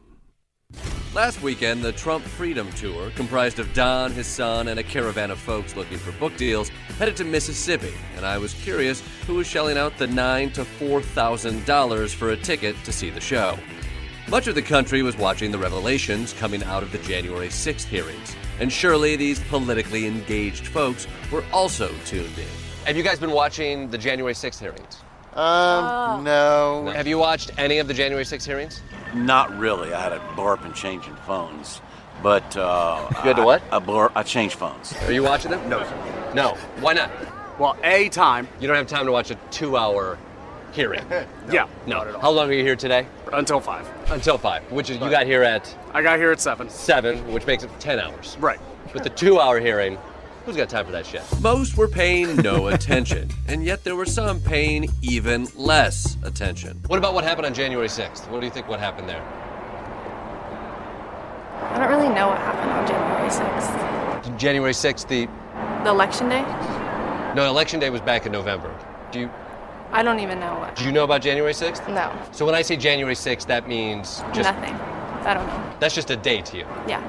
Last 1.15 1.43
weekend, 1.43 1.81
the 1.81 1.91
Trump 1.91 2.23
Freedom 2.23 2.67
Tour, 2.67 3.09
comprised 3.17 3.59
of 3.59 3.67
Don, 3.75 4.11
his 4.11 4.25
son, 4.27 4.67
and 4.67 4.79
a 4.79 4.83
caravan 4.83 5.31
of 5.31 5.37
folks 5.37 5.75
looking 5.75 5.99
for 5.99 6.13
book 6.19 6.37
deals, 6.39 6.69
headed 6.99 7.15
to 7.17 7.25
Mississippi, 7.25 7.93
and 8.15 8.25
I 8.25 8.37
was 8.37 8.53
curious 8.53 9.03
who 9.27 9.35
was 9.35 9.47
shelling 9.47 9.77
out 9.77 9.97
the 9.97 10.07
nine 10.07 10.51
to 10.51 10.63
four 10.63 11.01
thousand 11.01 11.65
dollars 11.65 12.13
for 12.13 12.29
a 12.29 12.37
ticket 12.37 12.75
to 12.85 12.91
see 12.93 13.09
the 13.09 13.19
show. 13.19 13.57
Much 14.29 14.47
of 14.47 14.55
the 14.55 14.61
country 14.61 15.01
was 15.03 15.17
watching 15.17 15.51
the 15.51 15.57
revelations 15.57 16.33
coming 16.33 16.63
out 16.63 16.83
of 16.83 16.91
the 16.91 16.97
January 16.99 17.47
6th 17.49 17.83
hearings, 17.85 18.35
and 18.59 18.71
surely 18.71 19.15
these 19.15 19.39
politically 19.41 20.07
engaged 20.07 20.67
folks 20.67 21.05
were 21.31 21.43
also 21.51 21.89
tuned 22.05 22.37
in. 22.37 22.45
Have 22.85 22.95
you 22.95 23.03
guys 23.03 23.19
been 23.19 23.31
watching 23.31 23.89
the 23.89 23.97
January 23.97 24.33
6th 24.33 24.59
hearings? 24.59 24.97
Um, 25.33 26.23
no. 26.23 26.91
Have 26.95 27.07
you 27.07 27.17
watched 27.17 27.51
any 27.57 27.79
of 27.79 27.87
the 27.87 27.93
January 27.93 28.23
6th 28.23 28.45
hearings? 28.45 28.81
Not 29.13 29.55
really. 29.57 29.93
I 29.93 30.01
had 30.01 30.13
a 30.13 30.19
blurb 30.35 30.65
in 30.65 30.73
changing 30.73 31.15
phones, 31.27 31.81
but 32.23 32.55
uh, 32.55 33.05
You 33.09 33.15
had 33.21 33.35
to 33.37 33.43
what? 33.43 33.61
I, 33.71 33.77
I 33.77 33.79
blur. 33.79 34.11
I 34.15 34.23
changed 34.23 34.55
phones. 34.55 34.93
Are 35.03 35.11
you 35.11 35.23
watching 35.23 35.51
them? 35.51 35.67
No, 35.69 35.83
sir. 35.83 36.31
No. 36.33 36.55
Why 36.79 36.93
not? 36.93 37.11
Well, 37.59 37.75
a 37.83 38.07
time. 38.09 38.47
You 38.59 38.67
don't 38.67 38.77
have 38.77 38.87
time 38.87 39.05
to 39.05 39.11
watch 39.11 39.29
a 39.31 39.35
two-hour 39.51 40.17
hearing. 40.71 41.03
Yeah. 41.51 41.67
No. 41.85 42.17
How 42.21 42.29
long 42.31 42.49
are 42.49 42.53
you 42.53 42.63
here 42.63 42.75
today? 42.77 43.05
Until 43.33 43.59
five. 43.59 43.85
Until 44.09 44.37
five. 44.37 44.63
Which 44.71 44.89
is 44.89 44.97
you 44.99 45.09
got 45.09 45.25
here 45.25 45.43
at 45.43 45.75
I 45.93 46.01
got 46.01 46.17
here 46.17 46.31
at 46.31 46.39
seven. 46.39 46.69
seven, 46.69 47.33
which 47.33 47.45
makes 47.45 47.63
it 47.63 47.69
ten 47.79 47.99
hours. 47.99 48.37
Right. 48.39 48.59
With 48.93 49.03
the 49.03 49.09
two-hour 49.09 49.59
hearing, 49.59 49.97
who's 50.45 50.55
got 50.55 50.69
time 50.69 50.85
for 50.85 50.91
that 50.93 51.05
shit? 51.05 51.23
Most 51.41 51.75
were 51.75 51.87
paying 51.89 52.37
no 52.37 52.67
attention, 52.75 53.29
and 53.49 53.63
yet 53.65 53.83
there 53.83 53.95
were 53.97 54.05
some 54.05 54.39
paying 54.39 54.89
even 55.01 55.47
less 55.55 56.15
attention. 56.23 56.79
What 56.87 56.99
about 56.99 57.13
what 57.13 57.23
happened 57.25 57.47
on 57.47 57.53
January 57.53 57.87
6th? 57.89 58.29
What 58.29 58.39
do 58.39 58.45
you 58.45 58.51
think? 58.51 58.67
What 58.69 58.79
happened 58.79 59.09
there? 59.09 59.21
I 61.71 61.79
don't 61.79 61.89
really 61.89 62.13
know 62.13 62.27
what 62.29 62.37
happened 62.37 62.71
on 62.71 62.87
January 62.87 63.29
6th. 63.29 64.37
January 64.37 64.73
6th, 64.73 65.07
the 65.07 65.25
The 65.83 65.89
election 65.89 66.29
day? 66.29 66.41
no 67.35 67.47
election 67.49 67.79
day 67.79 67.89
was 67.89 68.01
back 68.01 68.25
in 68.25 68.31
November. 68.31 68.73
Do 69.11 69.19
you 69.21 69.31
I 69.91 70.03
don't 70.03 70.19
even 70.19 70.39
know 70.39 70.55
what. 70.59 70.75
do 70.75 70.85
you 70.85 70.91
know 70.91 71.03
about 71.03 71.21
January 71.21 71.53
6th? 71.53 71.87
No, 71.93 72.11
So 72.31 72.45
when 72.45 72.55
I 72.55 72.61
say 72.61 72.77
January 72.77 73.15
6th, 73.15 73.45
that 73.47 73.67
means 73.67 74.23
just 74.33 74.49
nothing. 74.53 74.73
I 74.73 75.33
don't 75.33 75.45
know. 75.45 75.73
that's 75.79 75.93
just 75.93 76.09
a 76.11 76.15
date 76.15 76.45
to 76.47 76.57
you. 76.57 76.65
Yeah. 76.87 77.01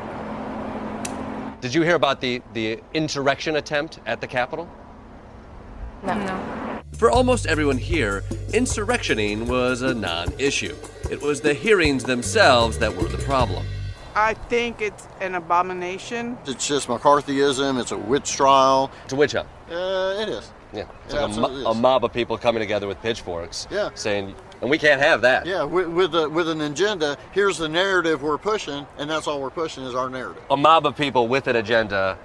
Did 1.60 1.72
you 1.74 1.82
hear 1.82 1.94
about 1.94 2.20
the, 2.20 2.42
the 2.54 2.80
insurrection 2.92 3.56
attempt 3.56 4.00
at 4.04 4.20
the 4.20 4.26
Capitol? 4.26 4.68
No. 6.02 6.14
No. 6.14 6.80
For 6.94 7.10
almost 7.10 7.46
everyone 7.46 7.78
here, 7.78 8.24
insurrectioning 8.52 9.46
was 9.46 9.82
a 9.82 9.94
non 9.94 10.32
issue. 10.38 10.76
It 11.10 11.22
was 11.22 11.40
the 11.40 11.54
hearings 11.54 12.02
themselves 12.04 12.78
that 12.78 12.94
were 12.94 13.08
the 13.08 13.18
problem. 13.18 13.64
I 14.14 14.34
think 14.34 14.82
it's 14.82 15.06
an 15.20 15.36
abomination. 15.36 16.36
It's 16.46 16.66
just 16.66 16.88
McCarthyism. 16.88 17.80
It's 17.80 17.92
a 17.92 17.98
witch 17.98 18.32
trial. 18.32 18.90
It's 19.04 19.12
a 19.12 19.16
witch 19.16 19.32
hunt. 19.32 19.48
Uh, 19.70 20.16
it 20.20 20.28
is. 20.28 20.50
Yeah. 20.72 20.84
It's 21.04 21.14
Yeah, 21.14 21.20
like 21.22 21.36
a, 21.36 21.40
mo- 21.40 21.44
absolutely 21.46 21.64
a 21.70 21.74
mob 21.74 22.04
of 22.04 22.12
people 22.12 22.38
coming 22.38 22.60
together 22.60 22.86
with 22.86 23.00
pitchforks 23.02 23.68
Yeah. 23.70 23.90
saying, 23.94 24.34
and 24.60 24.70
we 24.70 24.78
can't 24.78 25.00
have 25.00 25.20
that. 25.22 25.44
Yeah, 25.46 25.64
with 25.64 25.88
with, 25.88 26.14
a, 26.14 26.28
with 26.28 26.48
an 26.48 26.60
agenda. 26.62 27.16
Here's 27.32 27.58
the 27.58 27.68
narrative 27.68 28.22
we're 28.22 28.38
pushing, 28.38 28.86
and 28.98 29.10
that's 29.10 29.26
all 29.26 29.40
we're 29.40 29.50
pushing 29.50 29.84
is 29.84 29.94
our 29.94 30.08
narrative. 30.08 30.42
A 30.50 30.56
mob 30.56 30.86
of 30.86 30.96
people 30.96 31.28
with 31.28 31.46
an 31.46 31.56
agenda 31.56 32.16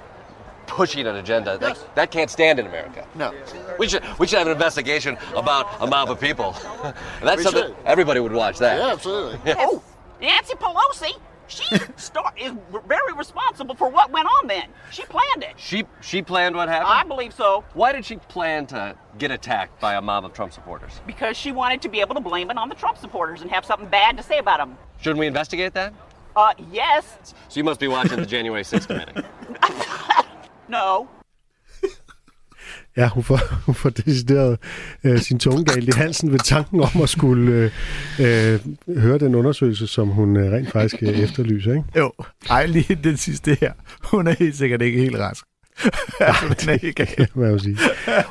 pushing 0.67 1.07
an 1.07 1.15
agenda. 1.15 1.57
That, 1.57 1.77
that 1.95 2.11
can't 2.11 2.29
stand 2.29 2.59
in 2.59 2.65
America. 2.67 3.07
No. 3.15 3.33
We 3.79 3.87
should, 3.87 4.03
we 4.19 4.27
should 4.27 4.37
have 4.39 4.47
an 4.47 4.53
investigation 4.53 5.17
about 5.35 5.67
a 5.81 5.87
mob 5.87 6.11
of 6.11 6.19
people. 6.19 6.51
That's 7.21 7.37
We 7.37 7.43
something 7.43 7.63
should. 7.67 7.75
everybody 7.85 8.19
would 8.19 8.33
watch 8.33 8.57
that. 8.59 8.77
Yeah, 8.79 8.91
absolutely. 8.93 9.39
Oh, 9.57 9.81
Nancy 10.21 10.55
Pelosi, 10.55 11.13
she 11.47 11.63
start, 11.95 12.39
is 12.39 12.51
very 12.87 13.13
responsible 13.13 13.75
for 13.75 13.89
what 13.89 14.11
went 14.11 14.27
on 14.27 14.47
then. 14.47 14.65
She 14.91 15.03
planned 15.03 15.43
it. 15.43 15.53
She 15.57 15.85
she 16.01 16.21
planned 16.21 16.55
what 16.55 16.69
happened. 16.69 16.89
I 16.89 17.03
believe 17.03 17.33
so 17.33 17.63
Why 17.73 17.91
did 17.91 18.05
she 18.05 18.17
plan 18.17 18.65
to 18.67 18.95
get 19.17 19.31
attacked 19.31 19.79
by 19.79 19.95
a 19.95 20.01
mob 20.01 20.25
of 20.25 20.33
Trump 20.33 20.53
supporters? 20.53 21.01
because 21.07 21.35
she 21.37 21.51
wanted 21.51 21.81
to 21.81 21.89
be 21.89 21.99
able 22.01 22.15
to 22.15 22.21
blame 22.21 22.51
it 22.51 22.57
on 22.57 22.69
the 22.69 22.75
Trump 22.75 22.97
supporters 22.97 23.41
and 23.41 23.49
have 23.51 23.65
something 23.65 23.87
bad 23.87 24.17
to 24.17 24.23
say 24.23 24.37
about 24.39 24.59
them. 24.59 24.77
Shouldn't 25.01 25.19
we 25.19 25.27
investigate 25.27 25.73
that? 25.73 25.93
Uh, 26.35 26.53
yes, 26.71 27.17
So 27.49 27.57
you 27.59 27.63
must 27.63 27.79
be 27.79 27.87
watching 27.87 28.17
the 28.17 28.25
January 28.25 28.61
6th 28.63 28.85
committee. 28.87 29.23
no. 30.67 31.07
Ja, 32.97 33.09
hun 33.09 33.23
får, 33.23 33.39
hun 33.65 33.75
får 33.75 33.89
decideret 33.89 34.57
øh, 35.03 35.19
sin 35.19 35.39
tunge 35.39 35.65
galt 35.65 35.87
i 35.87 35.91
halsen 35.97 36.31
ved 36.31 36.39
tanken 36.39 36.79
om 36.81 37.01
at 37.03 37.09
skulle 37.09 37.71
øh, 38.19 38.53
øh, 38.55 38.59
høre 38.97 39.17
den 39.17 39.35
undersøgelse, 39.35 39.87
som 39.87 40.07
hun 40.07 40.37
øh, 40.37 40.51
rent 40.51 40.71
faktisk 40.71 41.03
øh, 41.03 41.09
efterlyser. 41.09 41.71
Ikke? 41.73 41.83
Jo, 41.97 42.11
ej 42.49 42.65
lige 42.65 42.95
den 43.03 43.17
sidste 43.17 43.57
her. 43.61 43.71
Hun 44.03 44.27
er 44.27 44.35
helt 44.39 44.55
sikkert 44.55 44.81
ikke 44.81 44.99
helt 44.99 45.15
rask. 45.19 45.43
altså, 46.19 46.55
den 46.61 46.69
er 46.69 46.77
ikke 46.87 47.05
kan 47.05 47.27
man 47.35 47.51
jo 47.51 47.57
sige. 47.59 47.77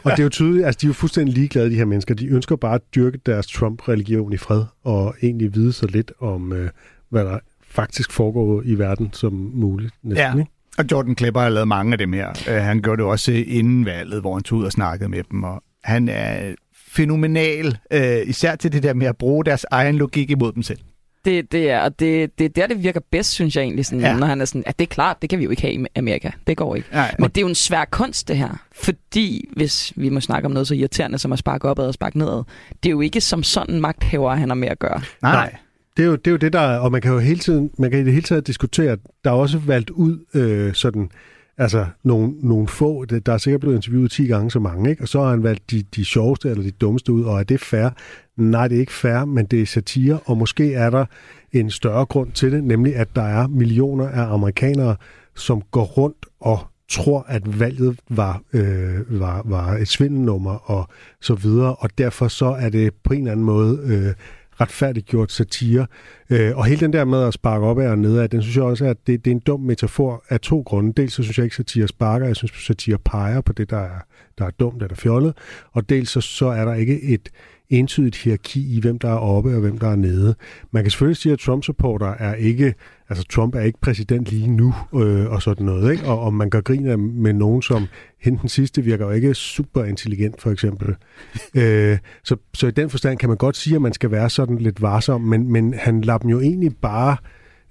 Og 0.03 0.11
det 0.11 0.19
er 0.19 0.23
jo 0.23 0.29
tydeligt, 0.29 0.67
altså 0.67 0.79
de 0.81 0.87
er 0.87 0.89
jo 0.89 0.95
fuldstændig 0.95 1.35
ligeglade, 1.35 1.71
de 1.71 1.75
her 1.77 1.85
mennesker. 1.85 2.15
De 2.15 2.27
ønsker 2.27 2.57
bare 2.57 2.75
at 2.75 2.81
dyrke 2.95 3.19
deres 3.27 3.47
Trump-religion 3.47 4.33
i 4.33 4.37
fred, 4.37 4.65
og 4.85 5.15
egentlig 5.23 5.55
vide 5.55 5.73
så 5.73 5.87
lidt 5.87 6.13
om, 6.21 6.53
øh, 6.53 6.71
hvad 7.11 7.25
der 7.25 7.39
faktisk 7.69 8.13
foregår 8.13 8.63
i 8.65 8.75
verden 8.75 9.09
som 9.13 9.33
muligt. 9.55 9.95
Næsten, 10.03 10.17
Ja. 10.17 10.39
ikke? 10.39 10.51
Og 10.79 10.85
Jordan 10.93 11.15
Klepper 11.15 11.41
har 11.41 11.49
lavet 11.49 11.69
mange 11.69 11.93
af 11.93 11.99
dem 11.99 12.13
her. 12.13 12.29
Uh, 12.49 12.55
han 12.55 12.83
gjorde 12.83 13.03
det 13.03 13.11
også 13.11 13.33
inden 13.33 13.85
valget, 13.85 14.21
hvor 14.21 14.35
han 14.35 14.43
tog 14.43 14.59
ud 14.59 14.65
og 14.65 14.73
snakkede 14.73 15.09
med 15.09 15.23
dem. 15.31 15.45
Og 15.45 15.63
han 15.85 16.09
er 16.09 16.55
fænomenal, 16.89 17.79
uh, 17.95 18.29
især 18.29 18.57
til 18.57 18.73
det 18.73 18.83
der 18.83 18.95
med 18.95 19.07
at 19.07 19.17
bruge 19.17 19.45
deres 19.45 19.67
egen 19.71 19.97
logik 19.97 20.31
imod 20.31 20.53
dem 20.53 20.63
selv. 20.63 20.79
Det, 21.25 21.53
det 21.53 21.71
er, 21.71 21.81
og 21.81 22.01
det, 22.01 22.39
det 22.39 22.45
er 22.45 22.49
der, 22.49 22.67
det 22.67 22.83
virker 22.83 23.01
bedst, 23.11 23.31
synes 23.31 23.57
jeg 23.57 23.63
egentlig, 23.63 23.87
sådan, 23.87 24.01
Ja. 24.01 24.17
når 24.17 24.27
han 24.27 24.41
er 24.41 24.45
sådan, 24.45 24.63
at 24.67 24.79
det 24.79 24.85
er 24.85 24.89
klart, 24.95 25.23
det 25.23 25.31
kan 25.31 25.39
vi 25.39 25.45
jo 25.45 25.51
ikke 25.51 25.63
have 25.63 25.75
i 25.75 25.85
Amerika. 25.97 26.31
Det 26.47 26.57
går 26.57 26.77
ikke. 26.77 26.89
Nej, 26.93 27.15
Men 27.19 27.29
det 27.29 27.37
er 27.39 27.41
jo 27.43 27.49
en 27.49 27.55
svær 27.55 27.85
kunst, 27.85 28.29
det 28.29 28.37
her. 28.37 28.49
Fordi, 28.75 29.49
hvis 29.57 29.93
vi 29.97 30.09
må 30.09 30.21
snakke 30.21 30.47
om 30.47 30.53
noget 30.53 30.69
så 30.69 30.75
irriterende 30.75 31.19
som 31.19 31.33
at 31.33 31.39
sparke 31.39 31.69
opad 31.69 31.87
og 31.87 31.95
sparke 31.95 32.19
nedad, 32.19 32.43
det 32.83 32.89
er 32.89 32.91
jo 32.91 33.01
ikke 33.01 33.21
som 33.21 33.43
sådan 33.43 33.81
magthaver, 33.81 34.35
han 34.35 34.49
har 34.49 34.55
med 34.55 34.69
at 34.69 34.79
gøre. 34.79 35.01
Nej. 35.23 35.55
Det 35.97 36.03
er, 36.03 36.07
jo, 36.07 36.17
det 36.17 36.27
er 36.27 36.31
jo 36.31 36.37
det, 36.37 36.53
der 36.53 36.61
er, 36.61 36.79
og 36.79 36.93
man 36.93 37.01
kan 37.01 37.13
jo 37.13 37.19
hele 37.19 37.39
tiden, 37.39 37.71
man 37.79 37.91
kan 37.91 38.01
i 38.01 38.05
det 38.05 38.13
hele 38.13 38.23
taget 38.25 38.47
diskutere, 38.47 38.97
der 39.25 39.31
er 39.31 39.35
også 39.35 39.59
valgt 39.59 39.91
ud 39.91 40.19
øh, 40.35 40.75
sådan, 40.75 41.11
altså 41.59 41.87
nogle, 42.05 42.33
nogle 42.43 42.69
få, 42.69 43.05
det- 43.05 43.27
der 43.27 43.33
er 43.33 43.39
sikkert 43.39 43.61
blevet 43.61 43.77
interviewet 43.77 44.11
10 44.11 44.27
gange 44.27 44.51
så 44.51 44.59
mange, 44.61 44.91
ikke? 44.91 45.03
og 45.03 45.09
så 45.09 45.21
har 45.23 45.31
han 45.31 45.43
valgt 45.43 45.71
de, 45.71 45.83
de 45.97 46.05
sjoveste 46.05 46.51
eller 46.51 46.63
de 46.63 46.71
dummeste 46.71 47.13
ud, 47.13 47.23
og 47.25 47.39
er 47.39 47.43
det 47.45 47.61
fair? 47.61 47.89
Nej, 48.37 48.69
det 48.69 48.77
er 48.77 48.81
ikke 48.81 48.93
fair, 48.93 49.25
men 49.25 49.47
det 49.47 49.63
er 49.63 49.67
satire, 49.67 50.19
og 50.25 50.37
måske 50.37 50.75
er 50.75 50.91
der 50.91 51.05
en 51.53 51.71
større 51.71 52.05
grund 52.07 52.33
til 52.33 52.53
det, 52.53 52.65
nemlig 52.65 52.97
at 52.97 53.09
der 53.17 53.23
er 53.23 53.47
millioner 53.47 54.09
af 54.09 54.33
amerikanere, 54.33 54.97
som 55.35 55.63
går 55.71 55.85
rundt 55.85 56.27
og 56.41 56.59
tror, 56.91 57.25
at 57.29 57.61
valget 57.61 57.99
var, 58.11 58.41
øh, 58.53 59.21
var, 59.21 59.43
var 59.45 59.73
et 59.77 59.89
svindelnummer 59.89 60.71
og 60.71 60.89
så 61.21 61.35
videre, 61.35 61.75
og 61.75 61.91
derfor 61.99 62.29
så 62.29 62.47
er 62.47 62.69
det 62.69 62.95
på 63.05 63.13
en 63.13 63.19
eller 63.21 63.33
anden 63.33 63.47
måde 63.47 63.79
øh, 63.85 64.15
retfærdiggjort 64.61 65.33
satire. 65.33 65.87
Øh, 66.31 66.57
og 66.57 66.65
hele 66.65 66.81
den 66.81 66.93
der 66.93 67.05
med 67.05 67.23
at 67.23 67.35
sparke 67.35 67.67
op 67.67 67.79
af 67.79 67.89
og 67.89 67.99
nedad, 67.99 68.29
den 68.29 68.43
synes 68.43 68.57
jeg 68.57 68.65
også, 68.65 68.85
at 68.85 68.97
det, 69.07 69.25
det 69.25 69.31
er 69.31 69.35
en 69.35 69.41
dum 69.41 69.61
metafor 69.61 70.25
af 70.29 70.41
to 70.41 70.63
grunde. 70.67 70.93
Dels 70.93 71.13
så 71.13 71.23
synes 71.23 71.39
jeg 71.39 71.45
ikke, 71.45 71.57
satire 71.57 71.89
sparker, 71.89 72.27
jeg 72.27 72.37
synes, 72.37 72.53
satire 72.67 72.99
peger 72.99 73.41
på 73.41 73.53
det, 73.53 73.71
der 73.71 73.81
er, 73.81 73.99
der 74.39 74.45
er 74.45 74.51
dumt 74.51 74.83
eller 74.83 74.97
fjollet, 74.97 75.35
og 75.73 75.89
dels 75.89 76.11
så, 76.11 76.21
så 76.21 76.47
er 76.47 76.65
der 76.65 76.75
ikke 76.75 77.03
et 77.03 77.29
entydigt 77.71 78.17
hierarki 78.17 78.77
i, 78.77 78.81
hvem 78.81 78.99
der 78.99 79.09
er 79.09 79.17
oppe 79.17 79.55
og 79.55 79.61
hvem 79.61 79.79
der 79.79 79.89
er 79.89 79.97
nede. 79.97 80.35
Man 80.71 80.85
kan 80.85 80.91
selvfølgelig 80.91 81.17
sige, 81.17 81.33
at 81.33 81.39
Trump-supporter 81.39 82.07
er 82.07 82.35
ikke, 82.35 82.75
altså 83.09 83.25
Trump 83.25 83.55
er 83.55 83.61
ikke 83.61 83.81
præsident 83.81 84.31
lige 84.31 84.47
nu 84.47 84.75
øh, 84.95 85.31
og 85.31 85.43
sådan 85.43 85.67
noget, 85.67 85.93
ikke? 85.93 86.07
Og, 86.07 86.21
og 86.21 86.35
man 86.35 86.51
gør 86.51 86.61
grin 86.61 86.87
af 86.87 86.99
med 86.99 87.33
nogen, 87.33 87.63
som 87.63 87.87
hende 88.21 88.39
den 88.41 88.49
sidste 88.49 88.83
virker 88.83 89.07
jo 89.07 89.11
ikke 89.11 89.35
super 89.35 89.85
intelligent, 89.85 90.43
for 90.43 90.51
eksempel. 90.51 90.95
øh, 91.57 91.99
så, 92.25 92.37
så 92.55 92.67
i 92.67 92.71
den 92.71 92.91
forstand 92.91 93.19
kan 93.19 93.29
man 93.29 93.39
godt 93.39 93.57
sige, 93.57 93.77
at 93.77 93.83
man 93.83 93.93
skal 93.93 94.11
være 94.11 94.31
sådan 94.31 94.59
lidt 94.59 94.83
varsom, 94.83 95.21
men, 95.21 95.53
men 95.53 95.75
han 95.75 96.01
lader 96.01 96.19
dem 96.19 96.31
jo 96.31 96.41
egentlig 96.41 96.77
bare 96.77 97.17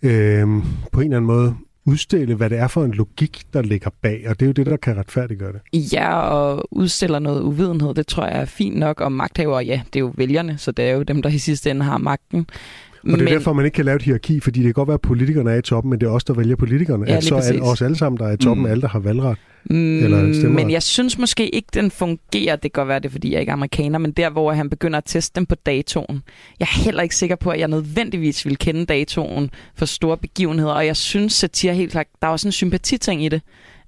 øh, 0.02 0.48
på 0.92 1.02
en 1.02 1.06
eller 1.06 1.18
anden 1.18 1.28
måde 1.28 1.56
udstille, 1.86 2.36
hvad 2.36 2.50
det 2.50 2.58
er 2.58 2.68
for 2.68 2.86
en 2.86 2.92
logik, 2.92 3.44
der 3.54 3.62
ligger 3.62 3.90
bag, 4.02 4.26
og 4.28 4.40
det 4.40 4.46
er 4.46 4.48
jo 4.48 4.54
det, 4.54 4.66
der 4.66 4.78
kan 4.78 4.98
retfærdiggøre 4.98 5.54
det. 5.54 5.94
Ja, 5.94 6.20
og 6.20 6.68
udstiller 6.72 7.20
noget 7.20 7.42
uvidenhed, 7.42 7.94
det 7.94 8.08
tror 8.08 8.26
jeg 8.26 8.42
er 8.42 8.46
fint 8.46 8.78
nok. 8.78 9.02
Og 9.02 9.12
magthaver, 9.12 9.60
ja, 9.60 9.82
det 9.94 9.96
er 9.96 10.00
jo 10.00 10.14
vælgerne, 10.16 10.58
så 10.58 10.72
det 10.72 10.86
er 10.86 10.94
jo 10.94 11.04
dem, 11.04 11.22
der 11.22 11.30
i 11.30 11.38
sidste 11.38 11.72
ende 11.72 11.86
har 11.86 11.98
magten. 11.98 12.48
Og 13.06 13.12
det 13.12 13.20
er 13.22 13.24
men... 13.24 13.34
derfor, 13.34 13.54
man 13.54 13.66
ikke 13.66 13.76
kan 13.76 13.86
lave 13.86 13.96
et 13.96 14.02
hierarki, 14.02 14.40
fordi 14.40 14.60
det 14.60 14.66
kan 14.66 14.74
godt 14.74 14.88
være, 14.88 14.94
at 14.94 15.02
politikerne 15.02 15.52
er 15.52 15.56
i 15.56 15.62
toppen, 15.62 15.90
men 15.90 16.00
det 16.00 16.08
er 16.08 16.12
os, 16.12 16.24
der 16.24 16.34
vælger 16.34 16.56
politikerne. 16.56 17.06
Ja, 17.08 17.22
så 17.22 17.36
er 17.36 17.62
os 17.62 17.82
alle 17.82 17.98
sammen, 17.98 18.20
der 18.20 18.28
er 18.28 18.32
i 18.32 18.38
toppen, 18.38 18.62
Mm. 18.64 18.68
mm. 18.68 18.72
alle, 18.72 18.82
der 18.82 18.88
har 18.88 19.00
valgret. 19.00 19.38
Mm, 19.70 20.04
Eller 20.04 20.34
stemmeret. 20.34 20.52
men 20.66 20.72
jeg 20.72 20.84
synes 20.84 21.18
måske 21.18 21.50
ikke, 21.56 21.68
den 21.74 21.92
fungerer. 21.92 22.56
Det 22.56 22.62
kan 22.62 22.72
godt 22.82 22.88
være, 22.88 23.00
det 23.00 23.06
er, 23.06 23.10
fordi 23.12 23.32
jeg 23.34 23.40
ikke 23.40 23.50
er 23.50 23.54
amerikaner, 23.54 24.00
men 24.00 24.12
der, 24.12 24.30
hvor 24.30 24.52
han 24.52 24.70
begynder 24.70 24.98
at 24.98 25.04
teste 25.06 25.36
dem 25.36 25.46
på 25.46 25.56
datoen. 25.56 26.22
Jeg 26.60 26.66
er 26.66 26.84
heller 26.84 27.04
ikke 27.04 27.16
sikker 27.16 27.36
på, 27.36 27.50
at 27.50 27.60
jeg 27.60 27.68
nødvendigvis 27.68 28.46
vil 28.46 28.58
kende 28.58 28.86
datoen 28.86 29.50
for 29.76 29.86
store 29.86 30.18
begivenheder, 30.18 30.72
og 30.72 30.86
jeg 30.86 30.96
synes, 30.96 31.34
satire 31.34 31.74
helt 31.76 31.92
klart, 31.92 32.06
der 32.22 32.28
er 32.28 32.32
også 32.32 32.48
en 32.48 32.52
sympatiting 32.52 33.26
i 33.26 33.30
det. 33.30 33.42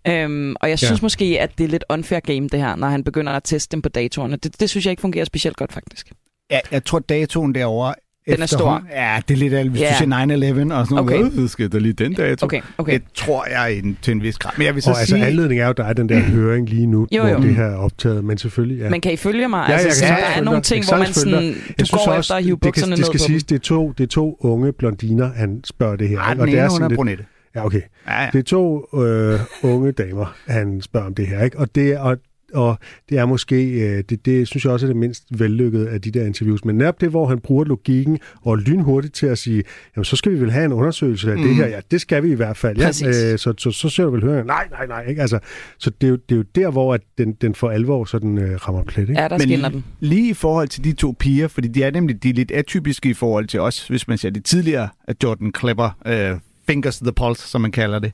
Øhm, 0.07 0.55
og 0.61 0.69
jeg 0.69 0.79
synes 0.79 0.91
Ja. 1.01 1.05
måske, 1.05 1.37
at 1.41 1.57
det 1.57 1.63
er 1.63 1.67
lidt 1.67 1.83
unfair 1.89 2.19
game, 2.19 2.47
det 2.49 2.59
her, 2.59 2.75
når 2.75 2.87
han 2.87 3.03
begynder 3.03 3.31
at 3.33 3.43
teste 3.43 3.71
dem 3.71 3.81
på 3.81 3.89
datoerne. 3.89 4.35
Det, 4.35 4.59
det 4.59 4.69
synes 4.69 4.85
jeg 4.85 4.91
ikke 4.91 5.01
fungerer 5.01 5.25
specielt 5.25 5.57
godt, 5.57 5.73
faktisk. 5.73 6.11
Ja, 6.51 6.59
jeg 6.71 6.85
tror, 6.85 6.99
datoen 6.99 7.55
derovre... 7.55 7.93
Den 8.35 8.41
er 8.41 8.45
stor. 8.45 8.83
Ja, 8.91 9.19
det 9.27 9.33
er 9.33 9.37
lidt 9.37 9.53
af, 9.53 9.65
hvis 9.69 9.81
Ja. 9.81 9.89
du 9.89 9.93
siger 9.97 10.25
9-11 10.69 10.73
og 10.73 10.85
sådan 10.87 10.97
Okay. 11.03 11.15
noget. 11.15 11.33
Okay. 11.33 11.47
Skal 11.47 11.71
der 11.71 11.79
lige 11.79 11.93
den 11.93 12.13
dato? 12.13 12.45
Okay, 12.45 12.61
okay. 12.77 12.93
Det 12.93 13.01
tror 13.15 13.45
jeg 13.45 13.73
en, 13.77 13.97
til 14.01 14.11
en 14.11 14.21
vis 14.23 14.37
grad. 14.37 14.51
Men 14.57 14.65
jeg 14.65 14.75
vil 14.75 14.83
så 14.83 14.89
Og 14.91 14.99
altså, 14.99 15.15
sige... 15.15 15.25
anledningen 15.25 15.61
er 15.61 15.65
jo, 15.65 15.69
at 15.69 15.77
der 15.77 15.83
er 15.83 15.93
den 15.93 16.09
der 16.09 16.19
høring 16.19 16.69
lige 16.69 16.85
nu, 16.85 17.07
Jo, 17.11 17.21
hvor 17.21 17.31
jo. 17.31 17.37
det 17.41 17.55
her 17.55 17.63
er 17.65 17.75
optaget, 17.75 18.23
men 18.23 18.37
selvfølgelig... 18.37 18.77
Ja. 18.83 18.89
Men 18.89 19.01
kan 19.01 19.13
I 19.13 19.15
følge 19.15 19.47
mig? 19.47 19.65
Ja, 19.69 19.73
altså, 19.73 19.87
jeg 19.87 19.93
så 19.95 20.05
kan 20.05 20.13
der 20.13 20.19
sagtens 20.19 20.39
er 20.39 20.43
nogle 20.43 20.61
ting, 20.61 20.85
hvor 20.87 20.97
man 20.97 21.13
sådan, 21.13 21.53
du 21.79 21.85
går 21.91 21.97
også, 21.97 22.19
efter 22.19 22.35
at 22.35 22.43
hive 22.43 22.53
det 22.55 22.61
bukserne 22.61 22.91
Det 22.91 22.99
ned 22.99 23.05
skal 23.05 23.19
på 23.19 23.23
siges, 23.23 23.43
det 23.43 23.55
er, 23.55 23.59
to, 23.59 23.91
det 23.97 24.03
er 24.03 24.07
to 24.07 24.37
unge 24.39 24.73
blondiner, 24.73 25.29
han 25.35 25.61
spørger 25.63 25.95
det 25.95 26.09
her. 26.09 26.19
Ej, 26.19 26.31
ikke? 26.31 26.41
den 26.41 26.49
ene, 26.49 26.61
det 26.61 26.71
hun 26.71 26.81
er 26.91 26.95
brunette. 26.95 27.23
Ja, 27.55 27.65
okay. 27.65 27.81
Ja, 28.07 28.21
ja. 28.23 28.29
Det 28.33 28.39
er 28.39 28.43
to 28.43 28.85
øh, 29.03 29.39
unge 29.63 29.91
damer, 29.91 30.35
han 30.47 30.81
spørger 30.81 31.07
om 31.07 31.13
det 31.15 31.27
her. 31.27 31.43
Ikke? 31.43 31.59
Og, 31.59 31.75
det, 31.75 31.89
er- 31.93 31.99
og, 31.99 32.17
og 32.53 32.79
det 33.09 33.17
er 33.17 33.25
måske, 33.25 33.71
øh, 33.71 34.03
det, 34.09 34.25
det 34.25 34.47
synes 34.47 34.65
jeg 34.65 34.73
også 34.73 34.85
er 34.85 34.87
det 34.87 34.95
mindst 34.97 35.23
vellykkede 35.39 35.89
af 35.89 36.01
de 36.01 36.11
der 36.11 36.25
interviews. 36.25 36.65
Men 36.65 36.75
netop 36.77 37.01
det, 37.01 37.09
hvor 37.09 37.25
han 37.27 37.39
bruger 37.39 37.63
logikken 37.65 38.19
og 38.41 38.57
lynhurtigt 38.57 39.13
til 39.13 39.25
at 39.25 39.37
sige, 39.37 39.63
jamen 39.95 40.05
så 40.05 40.15
skal 40.15 40.31
vi 40.31 40.41
vel 40.41 40.51
have 40.51 40.65
en 40.65 40.73
undersøgelse 40.73 41.31
af 41.31 41.37
mm. 41.37 41.43
det 41.43 41.51
Mhm. 41.51 41.59
her. 41.59 41.67
Ja, 41.67 41.79
det 41.91 42.01
skal 42.01 42.23
vi 42.23 42.31
i 42.31 42.35
hvert 42.35 42.57
fald. 42.57 42.77
Ja, 42.77 42.87
øh, 42.87 43.37
så, 43.39 43.53
så, 43.57 43.71
så 43.71 43.89
ser 43.89 44.03
du 44.03 44.09
vel 44.11 44.21
høre, 44.23 44.45
nej, 44.45 44.67
nej, 44.71 44.87
nej. 44.87 45.05
Ikke? 45.09 45.21
Altså, 45.21 45.39
så 45.77 45.89
det 46.01 46.07
er, 46.07 46.11
jo, 46.11 46.15
det 46.29 46.35
er 46.35 46.37
jo 46.37 46.43
der, 46.55 46.71
hvor 46.71 46.93
at 46.93 47.01
den, 47.17 47.33
den 47.33 47.55
for 47.55 47.69
alvor 47.69 48.05
sådan, 48.05 48.37
øh, 48.37 48.55
rammer 48.55 48.83
plet. 48.83 49.09
Ikke? 49.09 49.21
Ja, 49.21 49.27
der 49.27 49.37
Men 49.37 49.63
den. 49.73 49.83
lige 49.99 50.29
i 50.29 50.33
forhold 50.33 50.67
til 50.67 50.83
de 50.83 50.93
to 50.93 51.15
piger, 51.19 51.47
fordi 51.47 51.67
de 51.67 51.83
er 51.83 51.91
nemlig 51.91 52.23
de 52.23 52.29
er 52.29 52.33
lidt 52.33 52.51
atypiske 52.51 53.09
i 53.09 53.13
forhold 53.13 53.47
til 53.47 53.59
os, 53.59 53.87
hvis 53.87 54.07
man 54.07 54.17
ser 54.17 54.29
det 54.29 54.45
tidligere 54.45 54.89
af 55.07 55.13
Jordan 55.23 55.51
Klepper, 55.51 55.89
uh, 56.33 56.39
Fingers 56.67 56.99
to 56.99 57.05
the 57.05 57.13
Pulse, 57.13 57.47
som 57.47 57.61
man 57.61 57.71
kalder 57.71 57.99
det. 57.99 58.11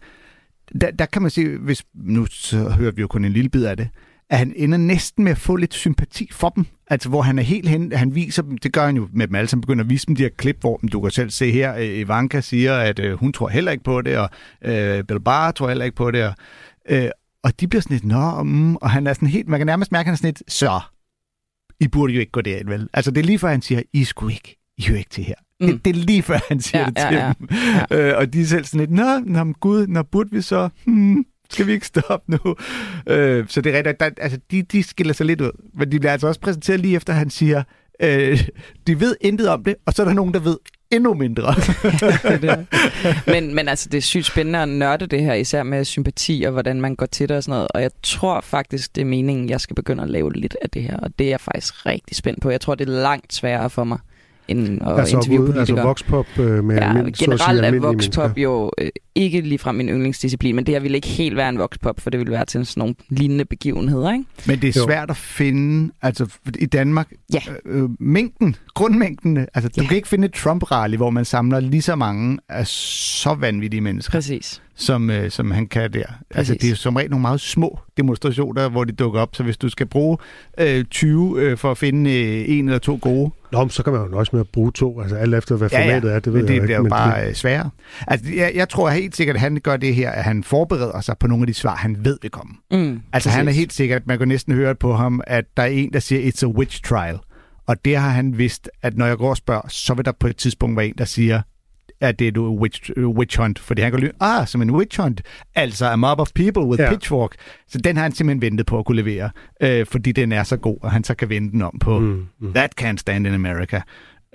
Der, 0.82 0.92
der 0.92 1.06
kan 1.06 1.22
man 1.22 1.32
se, 1.32 1.58
hvis 1.58 1.84
nu 1.96 2.26
så 2.26 2.58
hører 2.70 2.92
vi 2.92 3.02
jo 3.02 3.08
kun 3.08 3.26
en 3.26 3.32
lille 3.34 3.50
bid 3.50 3.66
af 3.66 3.78
det, 3.78 3.88
at 4.30 4.38
han 4.38 4.54
ender 4.56 4.78
næsten 4.78 5.24
med 5.24 5.32
at 5.32 5.38
få 5.38 5.56
lidt 5.56 5.74
sympati 5.74 6.30
for 6.32 6.50
dem. 6.50 6.66
Altså, 6.88 7.10
hvor 7.10 7.22
han 7.22 7.40
er 7.40 7.44
helt 7.44 7.70
hen, 7.70 7.92
han 7.92 8.16
viser 8.16 8.42
dem, 8.42 8.58
det 8.58 8.74
gør 8.74 8.86
han 8.86 8.96
jo 8.96 9.08
med 9.14 9.28
dem 9.28 9.36
alle, 9.36 9.50
han 9.52 9.62
begynder 9.62 9.84
at 9.84 9.90
vise 9.90 10.08
dem 10.08 10.16
de 10.16 10.24
her 10.24 10.30
klip, 10.38 10.58
hvor 10.60 10.78
du 10.92 11.02
kan 11.02 11.12
selv 11.12 11.30
se 11.30 11.52
her, 11.52 11.76
øh, 11.76 11.98
Ivanka 12.00 12.42
siger, 12.42 12.78
at 12.78 13.00
øh, 13.00 13.14
hun 13.14 13.34
tror 13.34 13.48
heller 13.48 13.72
ikke 13.72 13.84
på 13.84 14.02
det, 14.02 14.18
og 14.18 14.30
øh, 14.66 15.04
Bill 15.04 15.20
Barr 15.20 15.52
tror 15.52 15.68
heller 15.68 15.86
ikke 15.86 15.96
på 15.98 16.12
det, 16.12 16.24
og, 16.24 16.34
øh, 16.90 17.10
og 17.44 17.60
de 17.60 17.68
bliver 17.68 17.82
sådan 17.82 17.96
lidt, 17.96 18.06
nå, 18.06 18.44
mm, 18.44 18.76
og 18.76 18.90
han 18.90 19.08
er 19.08 19.14
sådan 19.14 19.28
helt, 19.28 19.48
man 19.48 19.60
kan 19.60 19.68
nærmest 19.68 19.92
mærke, 19.92 20.02
at 20.02 20.06
han 20.06 20.14
er 20.14 20.18
sådan 20.18 20.28
lidt, 20.28 20.52
så, 20.52 20.80
I 21.80 21.88
burde 21.88 22.14
jo 22.14 22.20
ikke 22.20 22.32
gå 22.32 22.42
derind, 22.42 22.70
vel? 22.70 22.90
Altså, 22.94 23.12
det 23.12 23.22
er 23.22 23.26
lige 23.26 23.40
før, 23.40 23.50
han 23.50 23.62
siger, 23.62 23.82
I 23.94 24.04
skulle 24.04 24.34
ikke, 24.34 24.60
I 24.78 24.84
hører 24.88 24.98
ikke 24.98 25.10
til 25.10 25.24
her. 25.24 25.36
Mm. 25.60 25.68
Det, 25.68 25.86
det 25.86 25.96
er 25.96 26.00
lige 26.06 26.22
før, 26.24 26.40
han 26.48 26.62
siger 26.62 26.82
Ja, 26.82 26.86
det 26.86 26.98
ja, 26.98 27.10
til 27.10 27.18
ja. 27.18 27.34
dem. 27.90 27.98
Øh, 28.00 28.18
og 28.18 28.34
de 28.34 28.42
er 28.42 28.46
selv 28.46 28.66
sådan 28.66 28.80
lidt, 28.80 28.92
nå, 28.92 29.20
nå 29.20 29.54
gud, 29.60 29.88
nå, 29.88 30.04
burde 30.04 30.32
vi 30.32 30.42
så, 30.42 30.70
hmm, 30.86 31.26
skal 31.50 31.68
vi 31.68 31.72
ikke 31.72 31.86
stoppe 31.88 32.32
nu? 32.32 32.56
Øh, 33.08 33.46
så 33.48 33.62
det 33.62 33.74
er 33.74 33.78
rigtigt, 33.78 34.00
der, 34.00 34.10
altså, 34.18 34.40
de, 34.52 34.62
de 34.62 34.84
skiller 34.84 35.14
sig 35.14 35.26
lidt 35.26 35.42
ud. 35.42 35.52
Men 35.74 35.92
de 35.92 36.00
bliver 36.00 36.12
altså 36.12 36.28
også 36.28 36.40
præsenteret 36.40 36.80
lige 36.80 36.96
efter, 36.96 37.14
han 37.14 37.30
siger, 37.30 37.64
øh, 38.00 38.44
de 38.88 39.00
ved 39.00 39.16
intet 39.22 39.50
om 39.50 39.64
det, 39.64 39.76
og 39.86 39.94
så 39.94 40.02
er 40.02 40.06
der 40.06 40.14
nogen, 40.14 40.34
der 40.34 40.40
ved 40.40 40.58
endnu 40.92 41.14
mindre. 41.14 41.54
men, 43.34 43.56
men 43.56 43.68
altså, 43.68 43.90
det 43.90 43.98
er 43.98 44.02
sygt 44.02 44.26
spændende 44.26 44.60
at 44.60 44.70
nørde 44.70 45.08
det 45.08 45.22
her, 45.22 45.34
især 45.34 45.64
med 45.64 45.86
sympati 45.86 46.44
og 46.48 46.52
hvordan 46.52 46.82
man 46.82 46.96
går 46.96 47.06
til 47.06 47.30
det 47.30 47.38
og 47.38 47.44
sådan 47.44 47.52
noget. 47.52 47.68
Og 47.74 47.82
jeg 47.82 47.92
tror 48.04 48.42
faktisk, 48.42 48.96
det 48.96 49.02
er 49.02 49.06
meningen, 49.06 49.50
jeg 49.50 49.62
skal 49.62 49.76
begynde 49.76 50.04
at 50.04 50.10
lave 50.10 50.34
lidt 50.34 50.56
af 50.62 50.70
det 50.70 50.84
her. 50.84 50.98
Og 50.98 51.10
det 51.20 51.26
er 51.26 51.30
jeg 51.30 51.42
faktisk 51.42 51.86
rigtig 51.86 52.18
spændt 52.18 52.42
på. 52.42 52.50
Jeg 52.50 52.62
tror, 52.62 52.76
det 52.76 52.90
er 52.90 52.92
langt 52.94 53.34
sværere 53.34 53.70
for 53.70 53.84
mig, 53.84 53.98
end 54.48 54.82
at 54.88 55.00
altså, 55.00 55.16
interviewe 55.18 55.44
ud- 55.44 55.48
politikere. 55.54 55.62
altså 55.80 55.88
voxpop 55.88 56.40
øh, 56.40 56.64
med 56.64 56.76
Ja, 56.76 56.82
almindelig- 56.90 57.18
så 57.18 57.24
at 57.32 57.40
sige 57.40 57.48
generelt 57.48 57.60
er 57.62 57.66
almindelige 57.66 57.82
voxpop 57.82 58.24
mennesker. 58.24 58.42
jo 58.44 58.72
øh, 58.78 58.90
ikke 59.16 59.42
ligefrem 59.42 59.76
min 59.76 59.90
yndlingsdisciplin, 59.90 60.56
men 60.56 60.66
det 60.66 60.74
her 60.76 60.80
ville 60.80 60.98
ikke 60.98 61.08
helt 61.08 61.36
være 61.36 61.50
en 61.50 61.58
voxpop, 61.60 62.00
for 62.00 62.10
det 62.10 62.20
ville 62.20 62.32
være 62.34 62.46
til 62.46 62.66
sådan 62.66 62.82
nogle 62.82 62.96
lignende 63.10 63.46
begivenheder, 63.46 64.12
ikke? 64.14 64.26
Men 64.48 64.62
det 64.62 64.76
er 64.76 64.80
Jo. 64.82 64.86
svært 64.86 65.10
at 65.10 65.18
finde, 65.18 65.92
altså 66.02 66.28
i 66.60 66.66
Danmark, 66.66 67.12
ja. 67.34 67.40
øh, 67.66 67.90
mængden, 68.00 68.56
grundmængden, 68.74 69.38
altså 69.54 69.70
du 69.80 69.86
kan 69.88 69.96
ikke 69.96 70.08
finde 70.08 70.26
et 70.26 70.36
Trump-rally, 70.36 70.96
hvor 70.98 71.10
man 71.10 71.26
samler 71.26 71.60
lige 71.60 71.82
så 71.82 71.96
mange 71.96 72.40
af 72.50 72.68
så 72.68 73.34
vanvittige 73.34 73.82
mennesker. 73.82 74.12
Præcis. 74.12 74.62
Som, 74.76 75.10
øh, 75.10 75.32
som 75.32 75.52
han 75.52 75.68
kan 75.68 75.94
der. 75.94 76.04
Altså 76.32 76.54
Præcis. 76.54 76.58
det 76.62 76.72
er 76.72 76.76
som 76.76 76.96
regel 76.96 77.10
nogle 77.12 77.22
meget 77.22 77.42
små 77.42 77.80
demonstrationer, 77.98 78.70
hvor 78.70 78.84
de 78.84 78.92
dukker 78.92 79.20
op, 79.20 79.36
så 79.36 79.44
hvis 79.44 79.58
du 79.58 79.70
skal 79.70 79.86
bruge 79.86 80.18
øh, 80.60 80.84
20 80.86 81.42
øh, 81.42 81.58
for 81.58 81.72
at 81.72 81.78
finde 81.78 82.14
øh, 82.14 82.46
en 82.48 82.66
eller 82.66 82.80
to 82.80 83.00
gode, 83.02 83.32
Nå, 83.52 83.60
men 83.60 83.70
så 83.70 83.84
kan 83.84 83.94
man 83.94 84.02
jo 84.02 84.08
nøjes 84.08 84.34
med 84.34 84.40
at 84.40 84.48
bruge 84.48 84.72
to, 84.72 85.02
altså 85.02 85.16
alt 85.16 85.36
efter, 85.36 85.56
hvad 85.56 85.70
formatet 85.70 86.14
er, 86.14 86.20
det 86.20 86.34
ved 86.34 86.42
men 86.42 86.48
det 86.48 86.54
jeg 86.54 86.62
bliver 86.64 86.78
ikke. 86.80 86.86
jo 86.86 86.90
bare 86.90 87.22
det- 87.22 87.30
øh, 87.30 87.36
sværere. 87.36 87.70
Altså, 88.08 88.32
jeg, 88.36 88.52
jeg 88.56 88.70
tror 88.70 88.90
helt 89.04 89.16
sikkert, 89.16 89.36
at 89.36 89.40
han 89.40 89.60
gør 89.64 89.78
det 89.78 89.96
her, 89.96 90.12
at 90.12 90.24
han 90.24 90.44
forbereder 90.44 91.02
sig 91.02 91.16
på 91.20 91.28
nogle 91.28 91.44
af 91.44 91.48
de 91.48 91.54
svar, 91.54 91.76
han 91.76 92.06
ved 92.06 92.18
vil 92.22 92.32
komme. 92.32 92.54
Mm, 92.72 93.02
altså, 93.14 93.30
han 93.30 93.40
er 93.40 93.46
præcis. 93.46 93.60
helt 93.60 93.74
sikkert, 93.74 94.02
at 94.02 94.08
man 94.08 94.20
kan 94.20 94.28
næsten 94.28 94.54
høre 94.54 94.76
på 94.76 94.96
ham, 94.96 95.22
at 95.28 95.46
der 95.58 95.64
er 95.64 95.68
en, 95.68 95.94
der 95.94 96.00
siger, 96.00 96.32
it's 96.32 96.44
a 96.44 96.48
witch 96.48 96.84
trial. 96.84 97.20
Og 97.68 97.86
det 97.86 97.98
har 97.98 98.10
han 98.10 98.38
vidst, 98.38 98.70
at 98.82 98.98
når 98.98 99.06
jeg 99.06 99.18
går 99.18 99.30
og 99.30 99.38
spørger, 99.38 99.68
så 99.68 99.94
vil 99.94 100.06
der 100.06 100.12
på 100.12 100.28
et 100.28 100.38
tidspunkt 100.38 100.78
være 100.78 100.88
en, 100.88 100.94
der 100.98 101.06
siger, 101.06 101.42
at 102.02 102.20
det 102.20 102.28
er 102.28 102.32
et 102.32 102.38
witch, 102.38 102.92
witch 102.98 103.40
hunt, 103.40 103.60
fordi 103.60 103.82
han 103.82 103.92
kan 103.92 104.00
lyde, 104.00 104.12
ah, 104.20 104.48
som 104.48 104.62
en 104.62 104.72
witch 104.72 105.02
hunt, 105.02 105.22
altså 105.56 105.86
a 105.86 105.96
mob 105.96 106.20
of 106.20 106.30
people 106.36 106.64
with 106.64 106.82
ja. 106.82 106.90
pitchfork. 106.90 107.36
Så 107.68 107.78
den 107.78 107.96
har 107.96 108.04
han 108.04 108.12
simpelthen 108.12 108.42
ventet 108.42 108.66
på 108.66 108.80
at 108.80 108.86
kunne 108.86 109.02
levere, 109.02 109.30
øh, 109.62 109.86
fordi 109.86 110.12
den 110.12 110.32
er 110.32 110.44
så 110.44 110.58
god, 110.58 110.78
og 110.82 110.92
han 110.92 111.04
så 111.04 111.16
kan 111.16 111.30
vende 111.30 111.52
den 111.52 111.62
om 111.62 111.80
på 111.82 112.00
Mm, 112.00 112.28
mm. 112.40 112.54
That 112.54 112.82
Can't 112.82 112.98
Stand 112.98 113.28
in 113.28 113.34
America. 113.34 113.82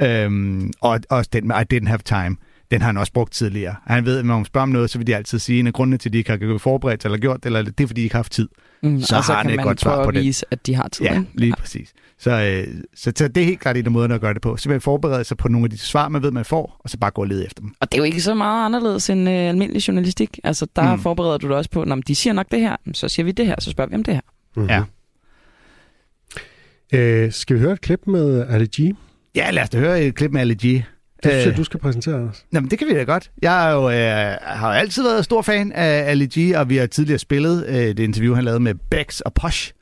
Øhm, 0.00 0.72
og 0.80 1.00
også 1.10 1.30
den 1.32 1.48
med 1.48 1.56
I 1.56 1.74
Didn't 1.74 1.88
Have 1.88 1.98
Time, 2.04 2.36
den 2.70 2.80
har 2.80 2.86
han 2.88 2.96
også 2.96 3.12
brugt 3.12 3.32
tidligere. 3.32 3.74
Han 3.86 4.04
ved, 4.04 4.18
at 4.18 4.24
når 4.24 4.34
man 4.36 4.44
spørger 4.44 4.62
om 4.62 4.68
noget, 4.68 4.90
så 4.90 4.98
vil 4.98 5.06
de 5.06 5.16
altid 5.16 5.38
sige, 5.38 5.56
at 5.56 5.60
en 5.60 5.66
af 5.66 5.72
grundene 5.72 5.98
til, 5.98 6.08
at 6.08 6.12
de 6.12 6.18
ikke 6.18 6.30
har 6.30 6.58
forberedt 6.58 7.02
sig 7.02 7.08
eller 7.08 7.18
gjort 7.18 7.36
det, 7.36 7.46
eller 7.46 7.62
det 7.62 7.80
er, 7.80 7.86
fordi 7.86 8.00
de 8.00 8.04
ikke 8.04 8.14
har 8.14 8.18
haft 8.18 8.32
tid. 8.32 8.48
Mm, 8.82 9.00
så 9.00 9.16
og 9.16 9.24
så 9.24 9.32
har 9.32 9.36
han 9.38 9.44
kan 9.44 9.50
et 9.52 9.56
man 9.56 9.66
godt 9.66 9.80
svar 9.80 10.04
på 10.04 10.10
det. 10.10 10.22
vise, 10.22 10.46
at 10.50 10.66
de 10.66 10.74
har 10.74 10.88
tid. 10.88 11.06
Ja, 11.06 11.22
lige 11.34 11.48
ja. 11.48 11.54
præcis. 11.60 11.92
Så, 12.18 12.30
øh, 12.30 12.74
så, 12.94 13.12
så 13.16 13.28
det 13.28 13.40
er 13.40 13.44
helt 13.44 13.60
klart 13.60 13.76
en 13.76 13.84
af 13.86 13.90
måderne 13.92 14.14
at 14.14 14.20
gøre 14.20 14.34
det 14.34 14.42
på. 14.42 14.56
Simpelthen 14.56 14.80
forberede 14.80 15.24
sig 15.24 15.36
på 15.36 15.48
nogle 15.48 15.64
af 15.64 15.70
de 15.70 15.78
svar, 15.78 16.08
man 16.08 16.22
ved, 16.22 16.30
man 16.30 16.44
får, 16.44 16.80
og 16.84 16.90
så 16.90 16.98
bare 16.98 17.10
gå 17.10 17.20
og 17.22 17.28
lede 17.28 17.46
efter 17.46 17.60
dem. 17.60 17.74
Og 17.80 17.92
det 17.92 17.98
er 17.98 18.02
jo 18.02 18.04
ikke 18.04 18.20
så 18.20 18.34
meget 18.34 18.64
anderledes 18.66 19.10
end 19.10 19.28
øh, 19.28 19.34
almindelig 19.34 19.88
journalistik. 19.88 20.38
Altså, 20.44 20.66
der 20.76 20.82
Mm. 20.82 20.90
mm. 20.90 20.98
forbereder 21.02 21.38
du 21.38 21.48
dig 21.48 21.56
også 21.56 21.70
på, 21.70 21.84
når 21.84 21.96
de 21.96 22.14
siger 22.14 22.32
nok 22.34 22.46
det 22.50 22.60
her, 22.60 22.76
så 22.92 23.08
siger 23.08 23.24
vi 23.24 23.32
det 23.32 23.46
her, 23.46 23.54
så 23.58 23.70
spørger 23.70 23.88
vi 23.88 23.94
om 23.94 24.04
det 24.04 24.14
her. 24.14 24.20
Mm-hmm. 24.56 24.70
Ja. 24.70 24.82
Øh, 26.98 27.32
skal 27.32 27.56
vi 27.56 27.60
høre 27.60 27.72
et 27.72 27.80
klip 27.80 28.00
med 28.06 28.46
Ali 28.48 28.66
G? 28.66 28.96
Ja, 29.36 29.50
lad 29.50 29.62
os 29.62 29.70
da 29.70 29.78
høre 29.78 30.02
et 30.02 30.14
klip 30.14 30.30
med 30.30 30.40
Ali 30.40 30.54
G. 30.54 30.84
Det 31.22 31.30
synes 31.32 31.44
jeg, 31.44 31.50
Øh, 31.52 31.56
du 31.56 31.64
skal 31.64 31.80
præsentere 31.80 32.14
os. 32.14 32.44
Jamen, 32.52 32.70
det 32.70 32.78
kan 32.78 32.88
vi 32.88 32.92
da 32.94 33.02
godt. 33.02 33.30
Jeg 33.42 33.68
er 33.70 33.74
jo, 33.74 33.90
øh, 33.90 34.36
har 34.42 34.68
jo 34.68 34.74
altid 34.74 35.02
været 35.02 35.24
stor 35.24 35.42
fan 35.42 35.72
af 35.72 36.10
Ali 36.10 36.26
G, 36.26 36.56
og 36.56 36.68
vi 36.68 36.76
har 36.76 36.86
tidligere 36.86 37.18
spillet 37.18 37.66
øh, 37.68 37.74
det 37.74 37.98
interview, 37.98 38.34
han 38.34 38.44
lavede 38.44 38.60
med 38.60 38.74
Bex 38.90 39.20
og 39.20 39.34
Posh, 39.34 39.72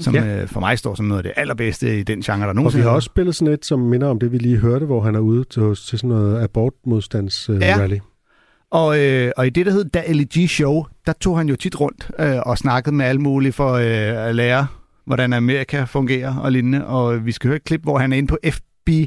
som 0.00 0.14
Ja. 0.14 0.42
øh, 0.42 0.48
for 0.48 0.60
mig 0.60 0.78
står 0.78 0.94
som 0.94 1.06
noget 1.06 1.18
af 1.18 1.22
det 1.22 1.32
allerbedste 1.36 1.98
i 1.98 2.02
den 2.02 2.20
genre, 2.22 2.40
der 2.40 2.46
Og 2.48 2.54
nogensinde 2.54 2.82
vi 2.82 2.88
har 2.88 2.94
også 2.94 3.06
spillet 3.06 3.34
sådan 3.34 3.54
et, 3.54 3.64
som 3.66 3.80
minder 3.80 4.08
om 4.08 4.18
det, 4.18 4.32
vi 4.32 4.38
lige 4.38 4.56
hørte, 4.58 4.86
hvor 4.86 5.00
han 5.02 5.14
er 5.14 5.18
ude 5.20 5.44
til, 5.44 5.62
til 5.62 5.98
sådan 5.98 6.08
noget 6.08 6.42
abortmodstands 6.42 7.50
uh, 7.50 7.60
Ja. 7.60 7.76
rally. 7.78 7.98
Og, 8.70 8.98
øh, 9.00 9.32
og 9.36 9.46
i 9.46 9.50
det, 9.50 9.66
der 9.66 9.72
hed 9.72 9.84
Da 9.84 10.02
LG 10.08 10.48
Show, 10.50 10.84
der 11.06 11.12
tog 11.12 11.38
han 11.38 11.48
jo 11.48 11.56
tit 11.56 11.80
rundt 11.80 12.10
øh, 12.18 12.36
og 12.46 12.58
snakkede 12.58 12.94
med 12.94 13.06
alle 13.06 13.20
mulige 13.20 13.52
for 13.52 13.72
øh, 13.72 14.28
at 14.28 14.34
lære, 14.34 14.66
hvordan 15.06 15.32
Amerika 15.32 15.84
fungerer 15.84 16.36
og 16.36 16.52
lignende. 16.52 16.86
Og 16.86 17.26
vi 17.26 17.32
skal 17.32 17.48
høre 17.48 17.56
et 17.56 17.64
klip, 17.64 17.82
hvor 17.82 17.98
han 17.98 18.12
er 18.12 18.16
inde 18.16 18.28
på 18.28 18.38
FBI 18.50 19.06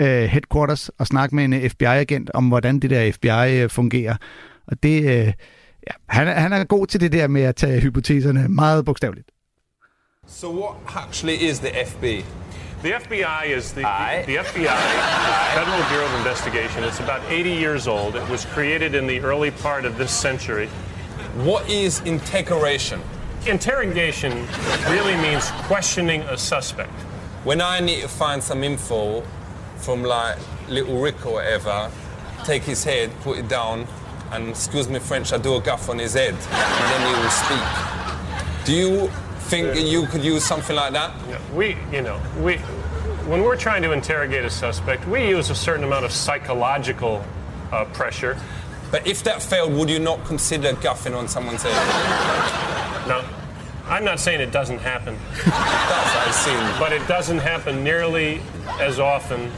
øh, 0.00 0.24
headquarters 0.24 0.88
og 0.98 1.06
snakke 1.06 1.34
med 1.36 1.44
en 1.44 1.70
FBI-agent 1.70 2.30
om, 2.34 2.48
hvordan 2.48 2.78
det 2.80 2.90
der 2.90 3.12
FBI 3.12 3.60
øh, 3.62 3.70
fungerer. 3.70 4.16
Og 4.66 4.82
det, 4.82 5.02
øh, 5.02 5.26
ja, 5.26 5.32
han, 6.08 6.28
er- 6.28 6.34
han 6.40 6.52
er 6.52 6.64
god 6.64 6.86
til 6.86 7.00
det 7.00 7.12
der 7.12 7.26
med 7.28 7.42
at 7.42 7.56
tage 7.56 7.80
hypoteserne 7.80 8.48
meget 8.48 8.84
bogstaveligt. 8.84 9.28
So 10.28 10.46
what 10.62 10.76
actually 11.08 11.36
is 11.50 11.58
the 11.58 11.70
FBI? 11.86 12.24
The 12.84 12.92
FBI 13.00 13.54
is 13.58 13.72
the, 13.72 13.82
the 14.28 14.36
FBI, 14.44 14.78
Federal 15.56 15.82
Bureau 15.90 16.06
of 16.06 16.18
Investigation. 16.18 16.84
It's 16.84 17.00
about 17.00 17.22
80 17.30 17.50
years 17.64 17.86
old. 17.86 18.14
It 18.14 18.28
was 18.30 18.44
created 18.54 18.94
in 18.94 19.06
the 19.08 19.20
early 19.20 19.50
part 19.50 19.84
of 19.84 19.92
this 19.96 20.10
century. 20.10 20.68
What 21.50 21.70
is 21.70 22.02
interrogation? 22.06 23.00
Interrogation 23.46 24.32
really 24.90 25.16
means 25.16 25.44
questioning 25.68 26.22
a 26.22 26.36
suspect. 26.36 26.92
When 27.44 27.60
I 27.60 27.80
need 27.80 28.02
to 28.02 28.08
find 28.08 28.42
some 28.42 28.64
info 28.66 29.22
from 29.84 30.02
like 30.02 30.38
little 30.68 30.98
Rick 30.98 31.26
or 31.26 31.34
whatever, 31.34 31.90
take 32.44 32.62
his 32.62 32.82
head, 32.82 33.10
put 33.20 33.38
it 33.38 33.48
down, 33.48 33.86
and 34.32 34.48
excuse 34.48 34.88
me 34.88 34.98
French, 34.98 35.32
I 35.32 35.38
do 35.38 35.56
a 35.56 35.60
gaff 35.60 35.88
on 35.90 35.98
his 35.98 36.14
head, 36.14 36.34
and 36.34 36.84
then 36.90 37.14
he 37.14 37.22
will 37.22 37.30
speak. 37.30 38.64
Do 38.64 38.72
you 38.72 39.08
think 39.50 39.78
you 39.78 40.06
could 40.06 40.24
use 40.24 40.44
something 40.44 40.74
like 40.74 40.94
that? 40.94 41.12
We, 41.52 41.76
you 41.92 42.00
know, 42.00 42.18
we, 42.40 42.56
when 43.28 43.42
we're 43.42 43.56
trying 43.56 43.82
to 43.82 43.92
interrogate 43.92 44.44
a 44.44 44.50
suspect, 44.50 45.06
we 45.06 45.28
use 45.28 45.50
a 45.50 45.54
certain 45.54 45.84
amount 45.84 46.06
of 46.06 46.12
psychological 46.12 47.22
uh, 47.70 47.84
pressure. 47.86 48.40
But 48.90 49.06
if 49.06 49.22
that 49.24 49.42
failed, 49.42 49.74
would 49.74 49.90
you 49.90 49.98
not 49.98 50.24
consider 50.24 50.72
guffing 50.74 51.14
on 51.14 51.28
someone's 51.28 51.62
head? 51.62 53.06
No, 53.06 53.22
I'm 53.86 54.04
not 54.04 54.18
saying 54.18 54.40
it 54.40 54.50
doesn't 54.50 54.78
happen. 54.78 55.18
That's 55.44 56.14
what 56.14 56.28
I've 56.28 56.34
seen. 56.34 56.80
But 56.80 56.92
it 56.92 57.06
doesn't 57.06 57.38
happen 57.38 57.84
nearly 57.84 58.40
as 58.80 58.98
often 58.98 59.50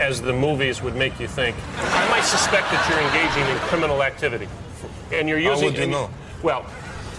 as 0.00 0.20
the 0.20 0.32
movies 0.32 0.82
would 0.82 0.96
make 0.96 1.20
you 1.20 1.28
think. 1.28 1.56
I 1.76 2.08
might 2.10 2.24
suspect 2.24 2.70
that 2.70 2.88
you're 2.88 3.00
engaging 3.00 3.46
in 3.54 3.58
criminal 3.68 4.02
activity, 4.02 4.48
and 5.12 5.28
you're 5.28 5.38
using. 5.38 5.58
How 5.58 5.64
would 5.66 5.76
you 5.76 5.82
and 5.82 5.92
know? 5.92 6.10
Well, 6.42 6.66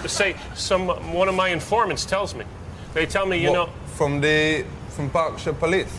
say 0.08 0.36
some 0.56 0.88
one 1.14 1.30
of 1.30 1.36
my 1.36 1.50
informants 1.50 2.06
tells 2.06 2.34
me. 2.34 2.46
They 2.94 3.06
tell 3.06 3.26
me, 3.26 3.38
you 3.38 3.52
What, 3.52 3.68
know, 3.68 3.74
from 3.96 4.20
the 4.20 4.66
from 4.90 5.08
Berkshire 5.10 5.54
Police. 5.54 5.94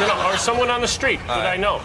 you 0.00 0.06
know, 0.08 0.30
or 0.32 0.36
someone 0.36 0.70
on 0.70 0.80
the 0.80 0.88
street 0.88 1.20
that. 1.28 1.46
I 1.46 1.56
know 1.56 1.80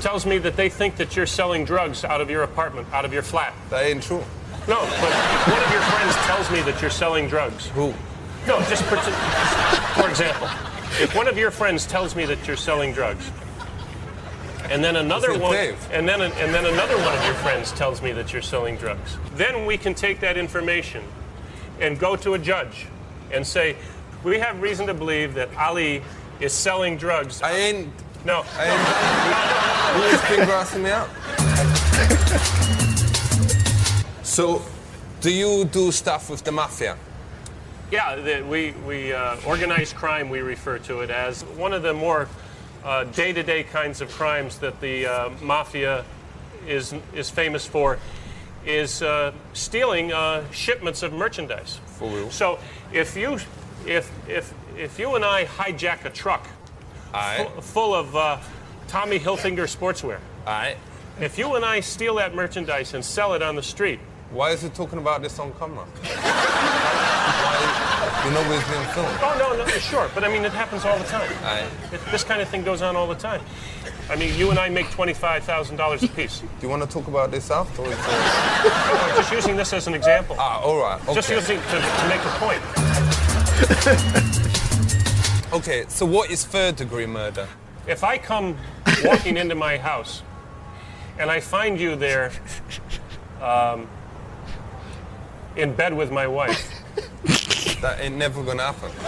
tells 0.00 0.26
me 0.26 0.36
that 0.38 0.56
they 0.56 0.68
think 0.68 0.96
that 0.96 1.16
you're 1.16 1.26
selling 1.26 1.64
drugs 1.64 2.04
out 2.04 2.20
of 2.20 2.28
your 2.28 2.42
apartment, 2.42 2.86
out 2.92 3.04
of 3.06 3.12
your 3.14 3.22
flat. 3.22 3.54
That 3.70 3.84
ain't 3.86 4.02
true. 4.02 4.22
No, 4.68 4.76
but 4.80 5.12
one 5.48 5.62
of 5.62 5.72
your 5.72 5.80
friends 5.80 6.14
tells 6.26 6.50
me 6.50 6.60
that 6.62 6.80
you're 6.82 6.90
selling 6.90 7.28
drugs. 7.28 7.68
Who? 7.68 7.94
No, 8.46 8.60
just 8.68 8.84
for, 8.84 8.96
for 10.00 10.08
example, 10.08 10.48
if 11.00 11.14
one 11.14 11.28
of 11.28 11.36
your 11.36 11.50
friends 11.50 11.86
tells 11.86 12.16
me 12.16 12.24
that 12.26 12.46
you're 12.46 12.56
selling 12.56 12.92
drugs, 12.92 13.30
and 14.70 14.82
then 14.82 14.96
another 14.96 15.38
one, 15.38 15.52
Dave? 15.52 15.88
and 15.92 16.08
then 16.08 16.20
and 16.20 16.54
then 16.54 16.66
another 16.66 16.96
one 16.96 17.16
of 17.16 17.24
your 17.24 17.34
friends 17.34 17.72
tells 17.72 18.02
me 18.02 18.12
that 18.12 18.32
you're 18.32 18.42
selling 18.42 18.76
drugs, 18.76 19.16
then 19.34 19.66
we 19.66 19.78
can 19.78 19.94
take 19.94 20.20
that 20.20 20.36
information 20.36 21.04
and 21.80 21.98
go 21.98 22.16
to 22.16 22.34
a 22.34 22.38
judge 22.38 22.86
and 23.30 23.46
say, 23.46 23.76
we 24.24 24.38
have 24.38 24.60
reason 24.60 24.86
to 24.86 24.94
believe 24.94 25.34
that 25.34 25.54
Ali 25.56 26.02
is 26.40 26.52
selling 26.52 26.96
drugs. 26.96 27.42
I 27.42 27.52
ain't. 27.52 27.88
No. 28.24 28.44
I 28.56 28.64
ain't. 29.94 30.04
You 30.04 30.10
just 30.10 30.28
been 30.28 30.46
grassing 30.46 30.82
me 30.82 30.90
out. 30.90 31.08
So, 34.26 34.60
do 35.22 35.30
you 35.32 35.64
do 35.64 35.90
stuff 35.90 36.28
with 36.28 36.44
the 36.44 36.52
mafia? 36.52 36.98
Yeah, 37.90 38.16
the, 38.16 38.42
we, 38.42 38.72
we 38.86 39.12
uh, 39.12 39.36
organized 39.46 39.94
crime, 39.94 40.28
we 40.28 40.40
refer 40.40 40.78
to 40.80 41.00
it 41.00 41.10
as 41.10 41.42
one 41.44 41.72
of 41.72 41.82
the 41.82 41.94
more 41.94 42.28
uh, 42.84 43.04
day-to-day 43.04 43.64
kinds 43.64 44.00
of 44.00 44.10
crimes 44.10 44.58
that 44.58 44.80
the 44.80 45.06
uh, 45.06 45.30
mafia 45.40 46.04
is, 46.66 46.94
is 47.14 47.30
famous 47.30 47.64
for 47.64 47.98
is 48.64 49.02
uh, 49.02 49.32
stealing 49.52 50.12
uh, 50.12 50.42
shipments 50.50 51.04
of 51.04 51.12
merchandise. 51.12 51.78
For 51.86 52.08
real? 52.08 52.30
So 52.30 52.58
if 52.92 53.16
you, 53.16 53.38
if, 53.86 54.10
if, 54.28 54.52
if 54.76 54.98
you 54.98 55.14
and 55.14 55.24
I 55.24 55.44
hijack 55.44 56.04
a 56.04 56.10
truck 56.10 56.48
fu- 57.44 57.60
full 57.60 57.94
of 57.94 58.16
uh, 58.16 58.38
Tommy 58.88 59.20
Hilfiger 59.20 59.68
sportswear, 59.68 60.18
if 61.20 61.38
you 61.38 61.54
and 61.54 61.64
I 61.64 61.80
steal 61.80 62.16
that 62.16 62.34
merchandise 62.34 62.94
and 62.94 63.04
sell 63.04 63.34
it 63.34 63.42
on 63.42 63.54
the 63.54 63.62
street, 63.62 64.00
Why 64.30 64.50
is 64.50 64.62
he 64.62 64.68
talking 64.68 64.98
about 64.98 65.22
this 65.22 65.38
on 65.38 65.52
camera? 65.54 65.84
Why? 67.44 68.22
You 68.24 68.30
know 68.32 68.40
we're 68.42 68.64
being 68.70 68.86
filmed. 68.92 69.18
Oh 69.22 69.36
no, 69.38 69.56
no, 69.56 69.66
sure, 69.78 70.10
but 70.14 70.24
I 70.24 70.28
mean 70.28 70.44
it 70.44 70.52
happens 70.52 70.84
all 70.84 70.98
the 70.98 71.04
time. 71.04 71.30
Aye. 71.44 71.66
It, 71.92 72.00
this 72.10 72.24
kind 72.24 72.40
of 72.42 72.48
thing 72.48 72.64
goes 72.64 72.82
on 72.82 72.96
all 72.96 73.06
the 73.06 73.14
time. 73.14 73.40
I 74.10 74.16
mean, 74.16 74.34
you 74.36 74.50
and 74.50 74.58
I 74.58 74.68
make 74.68 74.90
twenty-five 74.90 75.44
thousand 75.44 75.76
dollars 75.76 76.02
a 76.02 76.08
piece. 76.08 76.40
Do 76.40 76.46
you 76.62 76.68
want 76.68 76.82
to 76.82 76.88
talk 76.88 77.06
about 77.08 77.30
this 77.30 77.50
afterwards? 77.50 77.96
I'm 78.00 79.16
just 79.16 79.32
using 79.32 79.56
this 79.56 79.72
as 79.72 79.86
an 79.86 79.94
example. 79.94 80.36
Ah, 80.38 80.60
all 80.60 80.78
right. 80.78 81.00
Okay. 81.04 81.14
Just 81.14 81.30
using 81.30 81.58
to, 81.58 81.80
to 81.80 82.08
make 82.08 82.20
a 82.24 82.30
point. 82.38 82.62
Okay, 85.52 85.84
so 85.88 86.04
what 86.04 86.28
is 86.30 86.44
third 86.44 86.74
degree 86.76 87.06
murder? 87.06 87.46
If 87.86 88.02
I 88.02 88.18
come 88.18 88.58
walking 89.04 89.36
into 89.36 89.54
my 89.54 89.78
house 89.78 90.22
and 91.18 91.30
I 91.30 91.38
find 91.40 91.80
you 91.80 91.94
there 91.94 92.32
um, 93.40 93.88
in 95.56 95.72
bed 95.74 95.94
with 95.94 96.10
my 96.10 96.26
wife, 96.26 96.72
That 97.82 98.00
ain't 98.00 98.16
never 98.16 98.42
gonna 98.42 98.62
happen. 98.72 98.90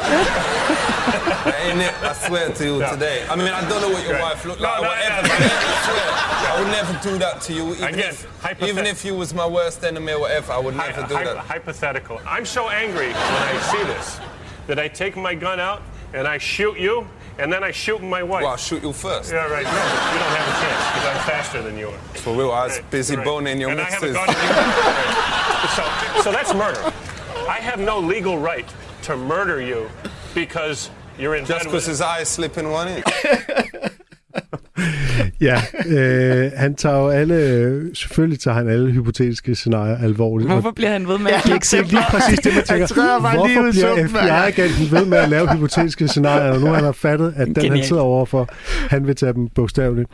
I 2.05 2.13
swear 2.27 2.51
to 2.51 2.65
you 2.65 2.79
No. 2.81 2.91
today. 2.91 3.25
I 3.31 3.35
mean, 3.37 3.49
I 3.49 3.67
don't 3.69 3.81
know 3.81 3.89
what 3.89 4.03
your 4.05 4.13
Right. 4.15 4.23
wife 4.23 4.45
looked 4.45 4.61
like, 4.61 4.79
or 4.79 4.83
no, 4.83 4.89
whatever. 4.89 5.23
no. 5.23 5.29
but 5.29 5.43
I 5.43 5.85
swear, 5.87 6.53
I 6.53 6.57
would 6.59 6.69
never 6.71 6.99
do 7.03 7.19
that 7.19 7.41
to 7.43 7.53
you. 7.55 7.73
Even 7.75 7.85
Again, 7.95 8.11
if, 8.11 8.63
even 8.63 8.87
if 8.87 9.05
you 9.05 9.15
was 9.15 9.33
my 9.33 9.47
worst 9.47 9.85
enemy 9.85 10.13
or 10.13 10.21
whatever, 10.21 10.53
I 10.53 10.59
would 10.59 10.77
never 10.77 11.03
do 11.07 11.15
hy- 11.15 11.25
that. 11.25 11.37
hypothetical. 11.39 12.21
I'm 12.27 12.45
so 12.45 12.69
angry 12.69 13.07
when 13.07 13.17
I 13.17 13.59
see 13.73 13.83
this 13.85 14.21
that 14.67 14.79
I 14.79 14.89
take 14.89 15.17
my 15.17 15.35
gun 15.35 15.59
out 15.61 15.81
and 16.13 16.27
I 16.29 16.37
shoot 16.39 16.79
you, 16.79 17.09
and 17.39 17.53
then 17.53 17.63
I 17.63 17.71
shoot 17.71 18.03
my 18.03 18.23
wife. 18.23 18.43
Well, 18.43 18.51
I'll 18.53 18.57
shoot 18.57 18.83
you 18.83 18.93
first. 18.93 19.31
Yeah, 19.33 19.47
right. 19.47 19.65
No, 19.65 19.71
you 19.71 20.19
don't 20.19 20.37
have 20.37 20.49
a 20.49 20.61
chance 20.61 20.85
because 20.93 21.07
I'm 21.07 21.21
faster 21.29 21.63
than 21.63 21.77
you 21.79 21.89
are. 21.89 21.99
For 22.15 22.33
real, 22.35 22.51
I 22.53 22.65
was 22.67 22.77
Right, 22.79 22.91
busy 22.91 23.17
right. 23.17 23.25
boning 23.25 23.61
your 23.61 23.71
and 23.71 23.81
I 23.81 23.85
missus. 23.91 24.15
Right. 24.17 24.37
so, 25.77 25.85
so 26.23 26.33
that's 26.33 26.53
murder. 26.55 26.93
I 27.49 27.59
have 27.61 27.79
no 27.81 27.99
legal 27.99 28.39
right 28.39 28.69
to 29.03 29.17
murder 29.17 29.61
you 29.61 29.91
because 30.35 30.91
you're 31.19 31.35
in 31.37 31.45
Just 31.45 31.65
bed 31.65 31.71
because 31.71 31.87
his 31.87 32.01
eyes 32.01 32.29
slip 32.29 32.57
in 32.59 32.71
one 32.71 32.89
in. 32.89 33.03
Ja, 35.41 35.63
øh, 35.87 36.51
han 36.57 36.75
tager 36.75 36.97
jo 36.97 37.09
alle, 37.09 37.91
selvfølgelig 37.95 38.41
tager 38.41 38.55
han 38.55 38.69
alle 38.69 38.93
hypotetiske 38.93 39.55
scenarier 39.55 39.99
alvorligt. 39.99 40.51
Hvorfor 40.51 40.71
bliver 40.71 40.91
han 40.91 41.09
ved 41.09 41.19
med 41.19 41.31
at 41.31 41.43
give 41.43 41.43
det 41.43 41.51
er 41.51 41.57
eksempler? 41.57 41.91
lige 41.91 42.05
præcis 42.11 42.39
det, 42.39 42.55
man 42.55 42.65
tænker. 42.65 43.21
Hvorfor 43.21 43.71
bliver? 43.73 44.09
FBI-agenten 44.09 44.91
ved 44.97 45.07
med 45.07 45.19
at 45.19 45.29
lave 45.29 45.53
hypotetiske 45.55 46.09
scenarier, 46.09 46.53
og 46.53 46.61
nu 46.61 46.67
har 46.67 46.85
han 46.85 46.95
fattet, 46.95 47.35
at 47.37 47.47
den, 47.47 47.57
han 47.57 47.65
Genialt. 47.65 47.87
sidder 47.87 48.03
overfor, 48.03 48.49
han 48.89 49.07
vil 49.07 49.17
tage 49.17 49.33
dem 49.33 49.49
bogstaveligt. 49.49 50.09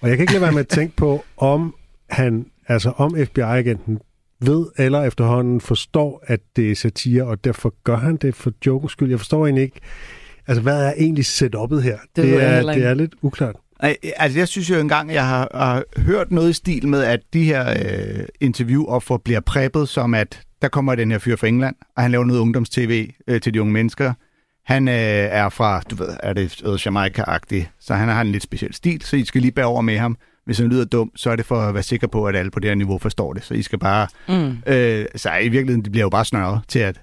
Og 0.00 0.08
jeg 0.08 0.16
kan 0.16 0.22
ikke 0.22 0.32
lade 0.32 0.42
være 0.42 0.52
med 0.52 0.60
at 0.60 0.68
tænke 0.68 0.96
på, 0.96 1.24
om 1.36 1.74
han, 2.10 2.46
altså 2.68 2.92
om 2.96 3.16
FBI-agenten 3.24 3.98
ved 4.40 4.66
eller 4.78 5.02
efterhånden 5.02 5.60
forstår, 5.60 6.24
at 6.26 6.40
det 6.56 6.70
er 6.70 6.74
satire, 6.74 7.22
og 7.22 7.44
derfor 7.44 7.74
gør 7.84 7.96
han 7.96 8.16
det 8.16 8.34
for 8.34 8.52
jokens 8.66 8.92
skyld. 8.92 9.10
Jeg 9.10 9.18
forstår 9.18 9.46
egentlig 9.46 9.62
ikke, 9.62 9.80
altså 10.46 10.62
hvad 10.62 10.86
er 10.86 10.92
egentlig 10.96 11.24
setup'et 11.24 11.80
her? 11.80 11.98
Det 12.16 12.32
jeg 12.32 12.58
er, 12.58 12.72
det 12.72 12.84
er 12.84 12.94
lidt 12.94 13.14
uklart. 13.22 13.56
Altså, 13.80 14.38
jeg 14.38 14.48
synes 14.48 14.70
jo 14.70 14.78
engang, 14.78 15.12
jeg 15.12 15.26
har, 15.26 15.48
har 15.54 15.84
hørt 15.96 16.30
noget 16.30 16.50
i 16.50 16.52
stil 16.52 16.88
med, 16.88 17.02
at 17.02 17.20
de 17.32 17.44
her 17.44 17.70
øh, 17.70 18.24
interviewoffer 18.40 19.16
bliver 19.16 19.40
preppet 19.40 19.88
som, 19.88 20.14
at 20.14 20.42
der 20.62 20.68
kommer 20.68 20.94
den 20.94 21.10
her 21.10 21.18
fyr 21.18 21.36
fra 21.36 21.46
England, 21.46 21.76
og 21.96 22.02
han 22.02 22.10
laver 22.10 22.24
noget 22.24 22.40
ungdomstv 22.40 23.08
øh, 23.28 23.40
til 23.40 23.54
de 23.54 23.60
unge 23.60 23.72
mennesker. 23.72 24.12
Han 24.66 24.88
øh, 24.88 24.94
er 24.94 25.48
fra, 25.48 25.80
du 25.90 25.94
ved, 25.94 26.08
er 26.22 26.32
det 26.32 26.62
øh, 26.66 26.74
Jamaica-agtigt, 26.86 27.64
så 27.80 27.94
han 27.94 28.08
har 28.08 28.20
en 28.20 28.32
lidt 28.32 28.42
speciel 28.42 28.74
stil, 28.74 29.02
så 29.02 29.16
I 29.16 29.24
skal 29.24 29.40
lige 29.40 29.52
bære 29.52 29.66
over 29.66 29.80
med 29.80 29.98
ham. 29.98 30.16
Hvis 30.44 30.58
han 30.58 30.68
lyder 30.68 30.84
dum, 30.84 31.10
så 31.16 31.30
er 31.30 31.36
det 31.36 31.46
for 31.46 31.60
at 31.60 31.74
være 31.74 31.82
sikker 31.82 32.06
på, 32.06 32.26
at 32.26 32.36
alle 32.36 32.50
på 32.50 32.60
det 32.60 32.70
her 32.70 32.74
niveau 32.74 32.98
forstår 32.98 33.32
det. 33.32 33.44
Så 33.44 33.54
I 33.54 33.62
skal 33.62 33.78
bare... 33.78 34.06
Mm. 34.28 34.56
Øh, 34.66 35.06
så 35.16 35.36
i 35.36 35.48
virkeligheden, 35.48 35.84
det 35.84 35.92
bliver 35.92 36.04
jo 36.04 36.08
bare 36.08 36.24
snørret 36.24 36.60
til 36.68 36.78
at... 36.78 37.00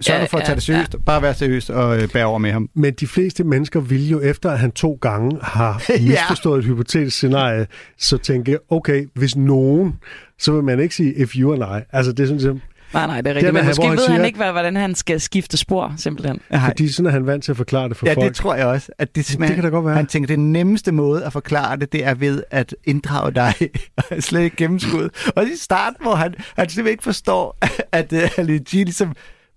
Sørg 0.00 0.14
Ja, 0.14 0.20
ja, 0.20 0.24
for 0.26 0.38
at 0.38 0.42
ja, 0.42 0.46
tage 0.46 0.54
det 0.56 0.62
seriøst. 0.62 0.96
Bare 1.06 1.22
være 1.22 1.34
seriøs 1.34 1.70
og 1.70 2.02
øh, 2.02 2.08
bære 2.08 2.24
over 2.24 2.38
med 2.38 2.52
ham. 2.52 2.68
Men 2.74 2.94
de 2.94 3.06
fleste 3.06 3.44
mennesker 3.44 3.80
vil 3.80 4.08
jo, 4.08 4.20
efter 4.20 4.50
at 4.50 4.58
han 4.58 4.70
to 4.72 4.98
gange 5.00 5.38
har 5.42 5.82
Ja. 5.88 5.94
misforstået 6.10 6.58
et 6.58 6.64
hypotetisk 6.64 7.16
scenarie, 7.16 7.66
så 7.98 8.16
tænke, 8.18 8.58
okay, 8.70 9.06
hvis 9.14 9.36
nogen, 9.36 9.94
så 10.38 10.52
vil 10.52 10.64
man 10.64 10.80
ikke 10.80 10.94
sige, 10.94 11.14
if 11.14 11.34
you 11.36 11.52
and 11.52 11.62
I. 11.62 11.82
Altså, 11.92 12.12
det 12.12 12.20
er 12.22 12.26
sådan, 12.26 12.36
ligesom, 12.36 12.60
Nej, 12.94 13.06
nej, 13.06 13.20
det 13.20 13.30
er 13.30 13.32
Det 13.32 13.36
rigtigt. 13.36 13.52
med, 13.54 13.62
Men 13.62 13.68
måske 13.68 13.82
han 13.82 13.90
ved 13.96 14.06
han 14.06 14.16
siger- 14.16 14.24
ikke, 14.24 14.36
hvad- 14.36 14.52
hvordan 14.52 14.76
han 14.76 14.94
skal 14.94 15.20
skifte 15.20 15.56
spor, 15.56 15.94
simpelthen. 15.96 16.40
fordi 16.64 16.88
sådan 16.92 17.06
er 17.06 17.10
han 17.10 17.26
vant 17.26 17.44
til 17.44 17.50
at 17.52 17.56
forklare 17.56 17.88
det 17.88 17.96
for 17.96 18.06
ja, 18.06 18.12
folk. 18.14 18.26
det 18.26 18.34
tror 18.36 18.54
jeg 18.54 18.66
også. 18.66 18.92
At 18.98 19.16
det, 19.16 19.28
det 19.38 19.54
kan 19.54 19.62
da 19.64 19.68
godt 19.68 19.86
være. 19.86 19.94
Han 19.94 20.06
tænker, 20.06 20.26
det 20.26 20.38
nemmeste 20.38 20.92
måde 20.92 21.24
at 21.24 21.32
forklare 21.32 21.76
det, 21.76 21.92
det 21.92 22.04
er 22.06 22.14
ved 22.14 22.42
at 22.50 22.74
inddrage 22.84 23.32
dig 23.34 23.52
og 23.96 24.22
slet 24.22 24.40
ikke 24.40 24.56
gennemskud. 24.56 25.08
Og 25.36 25.44
i 25.44 25.56
starten, 25.56 25.96
hvor 26.00 26.14
han, 26.14 26.34
han 26.56 26.68
simpelthen 26.68 26.86
ikke 26.92 27.02
forstår, 27.04 27.58
at 27.92 28.12
uh, 28.12 28.38
Ali 28.38 28.58
G 28.58 28.72
ligesom... 28.72 29.12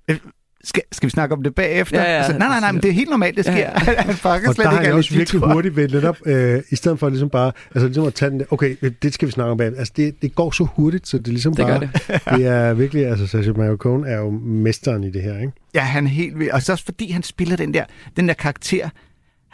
øh, 0.09 0.17
Skal, 0.65 0.83
skal 0.91 1.07
vi 1.07 1.11
snakke 1.11 1.35
om 1.35 1.43
det 1.43 1.55
bagefter? 1.55 2.01
Ja, 2.01 2.11
ja. 2.11 2.17
altså, 2.17 2.37
nej, 2.37 2.47
nej, 2.47 2.59
nej, 2.59 2.71
men 2.71 2.81
det 2.81 2.89
er 2.89 2.93
helt 2.93 3.09
normalt, 3.09 3.37
det 3.37 3.45
sker. 3.45 3.55
Ja, 3.55 3.71
Ja. 3.87 4.01
Han 4.01 4.15
fanger 4.15 4.49
og 4.49 4.55
slet 4.55 4.63
der 4.65 4.69
har 4.71 4.77
ikke 4.79 4.83
jeg 4.87 4.91
Ali 4.93 4.97
også 4.99 5.13
virkelig 5.15 5.41
tror 5.41 5.47
jeg. 5.47 5.53
hurtigt 5.53 5.75
ved 5.75 5.89
netop, 5.89 6.17
øh, 6.25 6.61
i 6.69 6.75
stedet 6.75 6.99
for 6.99 7.09
ligesom 7.09 7.29
bare, 7.29 7.51
altså 7.75 7.87
ligesom 7.87 8.05
at 8.07 8.13
tage 8.13 8.31
den, 8.31 8.41
okay, 8.51 8.75
det 9.01 9.13
skal 9.13 9.25
vi 9.27 9.31
snakke 9.31 9.51
om 9.51 9.57
bag. 9.57 9.67
Altså 9.67 9.93
det, 9.95 10.21
det 10.21 10.35
går 10.35 10.51
så 10.51 10.63
hurtigt, 10.75 11.07
så 11.07 11.17
det 11.17 11.27
er 11.27 11.31
ligesom 11.31 11.55
Det 11.55 11.65
gør 11.65 11.79
bare, 11.79 11.89
det. 12.07 12.21
det 12.37 12.47
er 12.47 12.73
virkelig, 12.73 13.05
altså 13.07 13.27
Sacha 13.27 13.51
Baron 13.51 13.77
Cohen 13.77 14.05
er 14.05 14.17
jo 14.17 14.29
mesteren 14.43 15.03
i 15.03 15.11
det 15.11 15.21
her, 15.23 15.39
ikke? 15.39 15.51
Ja, 15.75 15.81
han 15.81 16.05
er 16.05 16.09
helt 16.09 16.39
vild. 16.39 16.51
Og 16.51 16.61
så 16.61 16.71
også 16.71 16.85
fordi 16.85 17.11
han 17.11 17.23
spiller 17.23 17.55
den 17.55 17.73
der, 17.73 17.85
den 18.17 18.27
der 18.27 18.33
karakter, 18.33 18.89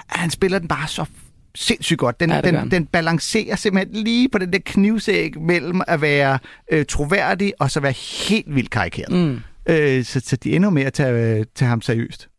han 0.08 0.30
spiller 0.30 0.60
den 0.60 0.68
bare 0.68 0.88
så 0.88 1.06
sindssygt 1.56 2.00
godt. 2.00 2.20
Den, 2.20 2.30
Ja, 2.30 2.42
den, 2.42 2.56
han. 2.56 2.72
den 2.72 2.86
balancerer 2.86 3.56
simpelthen 3.56 4.04
lige 4.04 4.30
på 4.30 4.38
den 4.38 4.54
der 4.54 4.60
knivsæg 4.66 5.42
mellem 5.42 5.82
at 5.88 6.02
være 6.02 6.40
øh, 6.72 6.86
troværdig 6.86 7.54
og 7.60 7.72
så 7.72 7.80
være 7.80 7.94
helt 8.30 8.56
vildt 8.56 8.70
karikeret. 8.70 9.12
Mm. 9.28 9.40
Øh, 9.70 10.04
så, 10.04 10.20
så 10.20 10.36
de 10.36 10.56
ender 10.56 10.70
med 10.70 10.84
at 10.84 10.94
tage, 10.94 11.38
øh, 11.40 11.46
tage 11.56 11.70
ham 11.70 11.82
seriøst. 11.82 12.30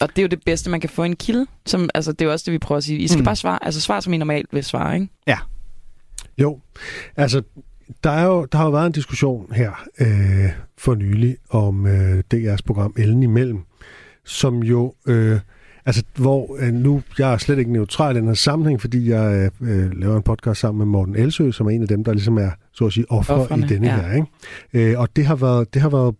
Og 0.00 0.08
det 0.08 0.18
er 0.18 0.22
jo 0.22 0.28
det 0.28 0.40
bedste, 0.46 0.70
man 0.70 0.80
kan 0.80 0.90
få 0.90 1.04
en 1.04 1.16
kilde. 1.16 1.46
Som, 1.66 1.88
altså, 1.94 2.12
det 2.12 2.20
er 2.20 2.24
jo 2.26 2.32
også 2.32 2.44
det, 2.46 2.52
vi 2.52 2.58
prøver 2.58 2.76
at 2.76 2.84
sige. 2.84 2.98
I 2.98 3.08
skal 3.08 3.16
Mm. 3.18 3.20
mm. 3.20 3.24
bare 3.24 3.36
svare, 3.36 3.64
altså 3.64 3.80
svare, 3.80 4.02
som 4.02 4.12
I 4.12 4.16
normalt 4.16 4.48
vil 4.52 4.64
svare, 4.64 4.94
ikke? 4.94 5.08
Ja. 5.26 5.38
Jo, 6.38 6.60
altså 7.16 7.42
der, 8.04 8.10
er 8.10 8.24
jo, 8.24 8.44
der 8.44 8.58
har 8.58 8.64
jo 8.64 8.70
været 8.70 8.86
en 8.86 8.92
diskussion 8.92 9.52
her 9.54 9.72
øh, 10.00 10.52
for 10.78 10.94
nylig 10.94 11.36
om 11.50 11.86
øh, 11.86 12.22
DR's 12.34 12.58
program 12.66 12.94
Ellen 12.98 13.22
imellem, 13.22 13.60
som 14.24 14.62
jo, 14.62 14.94
øh, 15.06 15.40
altså 15.88 16.02
hvor 16.16 16.56
øh, 16.60 16.72
nu, 16.72 17.02
jeg 17.18 17.32
er 17.32 17.36
slet 17.36 17.58
ikke 17.58 17.72
neutral 17.72 18.16
i 18.16 18.18
den 18.18 18.26
her 18.26 18.34
sammenhæng, 18.34 18.80
fordi 18.80 19.10
jeg 19.10 19.50
øh, 19.60 19.92
laver 19.92 20.16
en 20.16 20.22
podcast 20.22 20.60
sammen 20.60 20.78
med 20.78 20.86
Morten 20.86 21.16
Elsø, 21.16 21.50
som 21.50 21.66
er 21.66 21.70
en 21.70 21.82
af 21.82 21.88
dem, 21.88 22.04
der 22.04 22.12
ligesom 22.12 22.38
er, 22.38 22.50
så 22.72 22.86
at 22.86 22.92
sige, 22.92 23.10
ofre 23.10 23.34
i 23.34 23.40
Ofrene, 23.40 23.68
denne 23.68 23.86
ja. 23.86 24.00
her. 24.00 24.14
Ikke? 24.14 24.90
Øh, 24.90 25.00
og 25.00 25.08
det 25.16 25.26
har 25.26 25.36
været, 25.36 25.74
det 25.74 25.82
har 25.82 25.88
været 25.88 26.14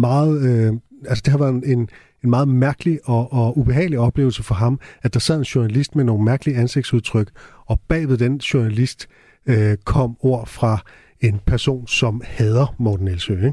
meget, 0.00 0.42
øh, 0.42 0.72
altså 1.08 1.22
det 1.24 1.30
har 1.30 1.38
været 1.38 1.62
en, 1.64 1.88
en 2.24 2.30
meget 2.30 2.48
mærkelig 2.48 2.98
og, 3.04 3.32
og 3.32 3.58
ubehagelig 3.58 3.98
oplevelse 3.98 4.42
for 4.42 4.54
ham, 4.54 4.80
at 5.02 5.14
der 5.14 5.20
sad 5.20 5.36
en 5.36 5.42
journalist 5.42 5.96
med 5.96 6.04
nogle 6.04 6.24
mærkelige 6.24 6.56
ansigtsudtryk, 6.56 7.30
og 7.66 7.80
bagved 7.88 8.18
den 8.18 8.36
journalist 8.36 9.08
øh, 9.46 9.76
kom 9.84 10.16
ord 10.20 10.46
fra 10.46 10.78
en 11.20 11.40
person, 11.46 11.86
som 11.86 12.22
hader 12.24 12.74
Morten 12.78 13.08
Elsø. 13.08 13.34
Ikke? 13.36 13.52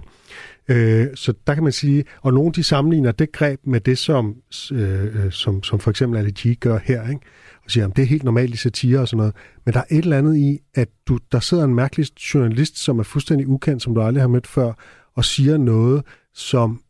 Øh, 0.69 1.07
så 1.15 1.33
der 1.47 1.53
kan 1.53 1.63
man 1.63 1.71
sige, 1.71 2.03
og 2.21 2.33
nogle 2.33 2.51
de 2.51 2.63
sammenligner 2.63 3.11
det 3.11 3.31
greb 3.31 3.59
med 3.63 3.79
det, 3.79 3.97
som, 3.97 4.35
øh, 4.71 5.03
øh 5.03 5.31
som, 5.31 5.63
som 5.63 5.79
for 5.79 5.89
eksempel 5.89 6.19
Ali 6.19 6.31
G 6.31 6.59
gør 6.59 6.79
her, 6.83 7.09
ikke? 7.09 7.21
og 7.63 7.71
siger, 7.71 7.87
at 7.87 7.95
det 7.95 8.01
er 8.01 8.05
helt 8.05 8.23
normalt 8.23 8.53
i 8.53 8.57
satire 8.57 8.99
og 8.99 9.07
sådan 9.07 9.17
noget. 9.17 9.35
Men 9.65 9.73
der 9.73 9.79
er 9.79 9.83
et 9.91 9.97
eller 9.97 10.17
andet 10.17 10.37
i, 10.37 10.59
at 10.75 10.89
du, 11.07 11.19
der 11.31 11.39
sidder 11.39 11.63
en 11.63 11.75
mærkelig 11.75 12.05
journalist, 12.33 12.77
som 12.77 12.99
er 12.99 13.03
fuldstændig 13.03 13.47
ukendt, 13.47 13.83
som 13.83 13.95
du 13.95 14.01
aldrig 14.01 14.23
har 14.23 14.27
mødt 14.27 14.47
før, 14.47 14.73
og 15.15 15.25
siger 15.25 15.57
noget, 15.57 16.03
som 16.33 16.81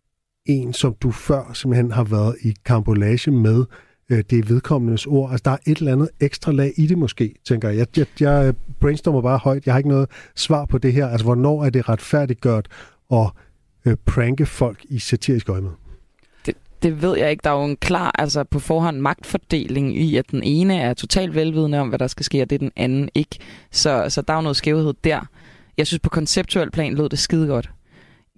en, 0.45 0.73
som 0.73 0.95
du 1.01 1.11
før 1.11 1.51
simpelthen 1.53 1.91
har 1.91 2.03
været 2.03 2.35
i 2.41 2.55
kambolage 2.65 3.31
med, 3.31 3.65
øh, 4.09 4.23
det 4.29 4.39
er 4.39 4.43
vedkommendes 4.47 5.05
ord. 5.05 5.31
Altså, 5.31 5.43
der 5.45 5.51
er 5.51 5.57
et 5.67 5.77
eller 5.77 5.91
andet 5.91 6.09
ekstra 6.19 6.51
lag 6.51 6.73
i 6.77 6.87
det 6.87 6.97
måske, 6.97 7.35
tænker 7.47 7.69
jeg. 7.69 7.77
Jeg, 7.77 7.87
jeg, 7.97 8.07
jeg 8.19 8.53
brainstormer 8.79 9.21
bare 9.21 9.37
højt. 9.37 9.65
Jeg 9.65 9.73
har 9.73 9.77
ikke 9.77 9.89
noget 9.89 10.09
svar 10.35 10.65
på 10.65 10.77
det 10.77 10.93
her. 10.93 11.07
Altså, 11.07 11.25
hvornår 11.25 11.65
er 11.65 11.69
det 11.69 11.89
retfærdiggjort 11.89 12.67
og 13.09 13.31
øh, 13.85 13.95
pranke 14.05 14.45
folk 14.45 14.85
i 14.89 14.99
satirisk 14.99 15.49
øje 15.49 15.61
med? 15.61 15.71
Det, 16.45 16.55
det 16.83 17.01
ved 17.01 17.17
jeg 17.17 17.31
ikke. 17.31 17.41
Der 17.43 17.49
er 17.49 17.59
jo 17.59 17.65
en 17.65 17.77
klar, 17.77 18.11
altså 18.19 18.43
på 18.43 18.59
forhånd, 18.59 18.97
magtfordeling 18.97 19.97
i, 19.97 20.17
at 20.17 20.31
den 20.31 20.43
ene 20.43 20.79
er 20.79 20.93
totalt 20.93 21.35
velvidende 21.35 21.79
om, 21.79 21.89
hvad 21.89 21.99
der 21.99 22.07
skal 22.07 22.23
ske, 22.25 22.41
og 22.41 22.49
det 22.49 22.55
er 22.55 22.59
den 22.59 22.71
anden 22.75 23.09
ikke. 23.15 23.39
Så, 23.71 24.05
så 24.09 24.21
der 24.21 24.33
er 24.33 24.37
jo 24.37 24.41
noget 24.41 24.57
skævhed 24.57 24.93
der. 25.03 25.21
Jeg 25.77 25.87
synes, 25.87 25.99
på 25.99 26.09
konceptuel 26.09 26.71
plan 26.71 26.93
lød 26.93 27.09
det 27.09 27.19
skide 27.19 27.47
godt. 27.47 27.69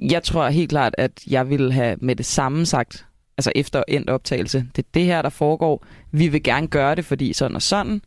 Jeg 0.02 0.24
tror 0.24 0.50
helt 0.50 0.70
klart, 0.70 0.96
at 0.98 1.12
jeg 1.28 1.50
ville 1.50 1.74
have 1.74 1.98
med 2.02 2.16
det 2.16 2.26
samme 2.26 2.66
sagt, 2.66 3.06
altså 3.38 3.52
efter 3.56 3.84
endt 3.88 4.10
optagelse, 4.10 4.66
det 4.76 4.84
er 4.86 4.90
det 4.94 5.06
her, 5.06 5.22
der 5.22 5.30
foregår. 5.30 5.86
Vi 6.12 6.28
vil 6.28 6.44
gerne 6.44 6.68
gøre 6.68 6.96
det, 6.96 7.06
fordi 7.06 7.34
sådan 7.34 7.56
og 7.56 7.62
sådan. 7.62 8.02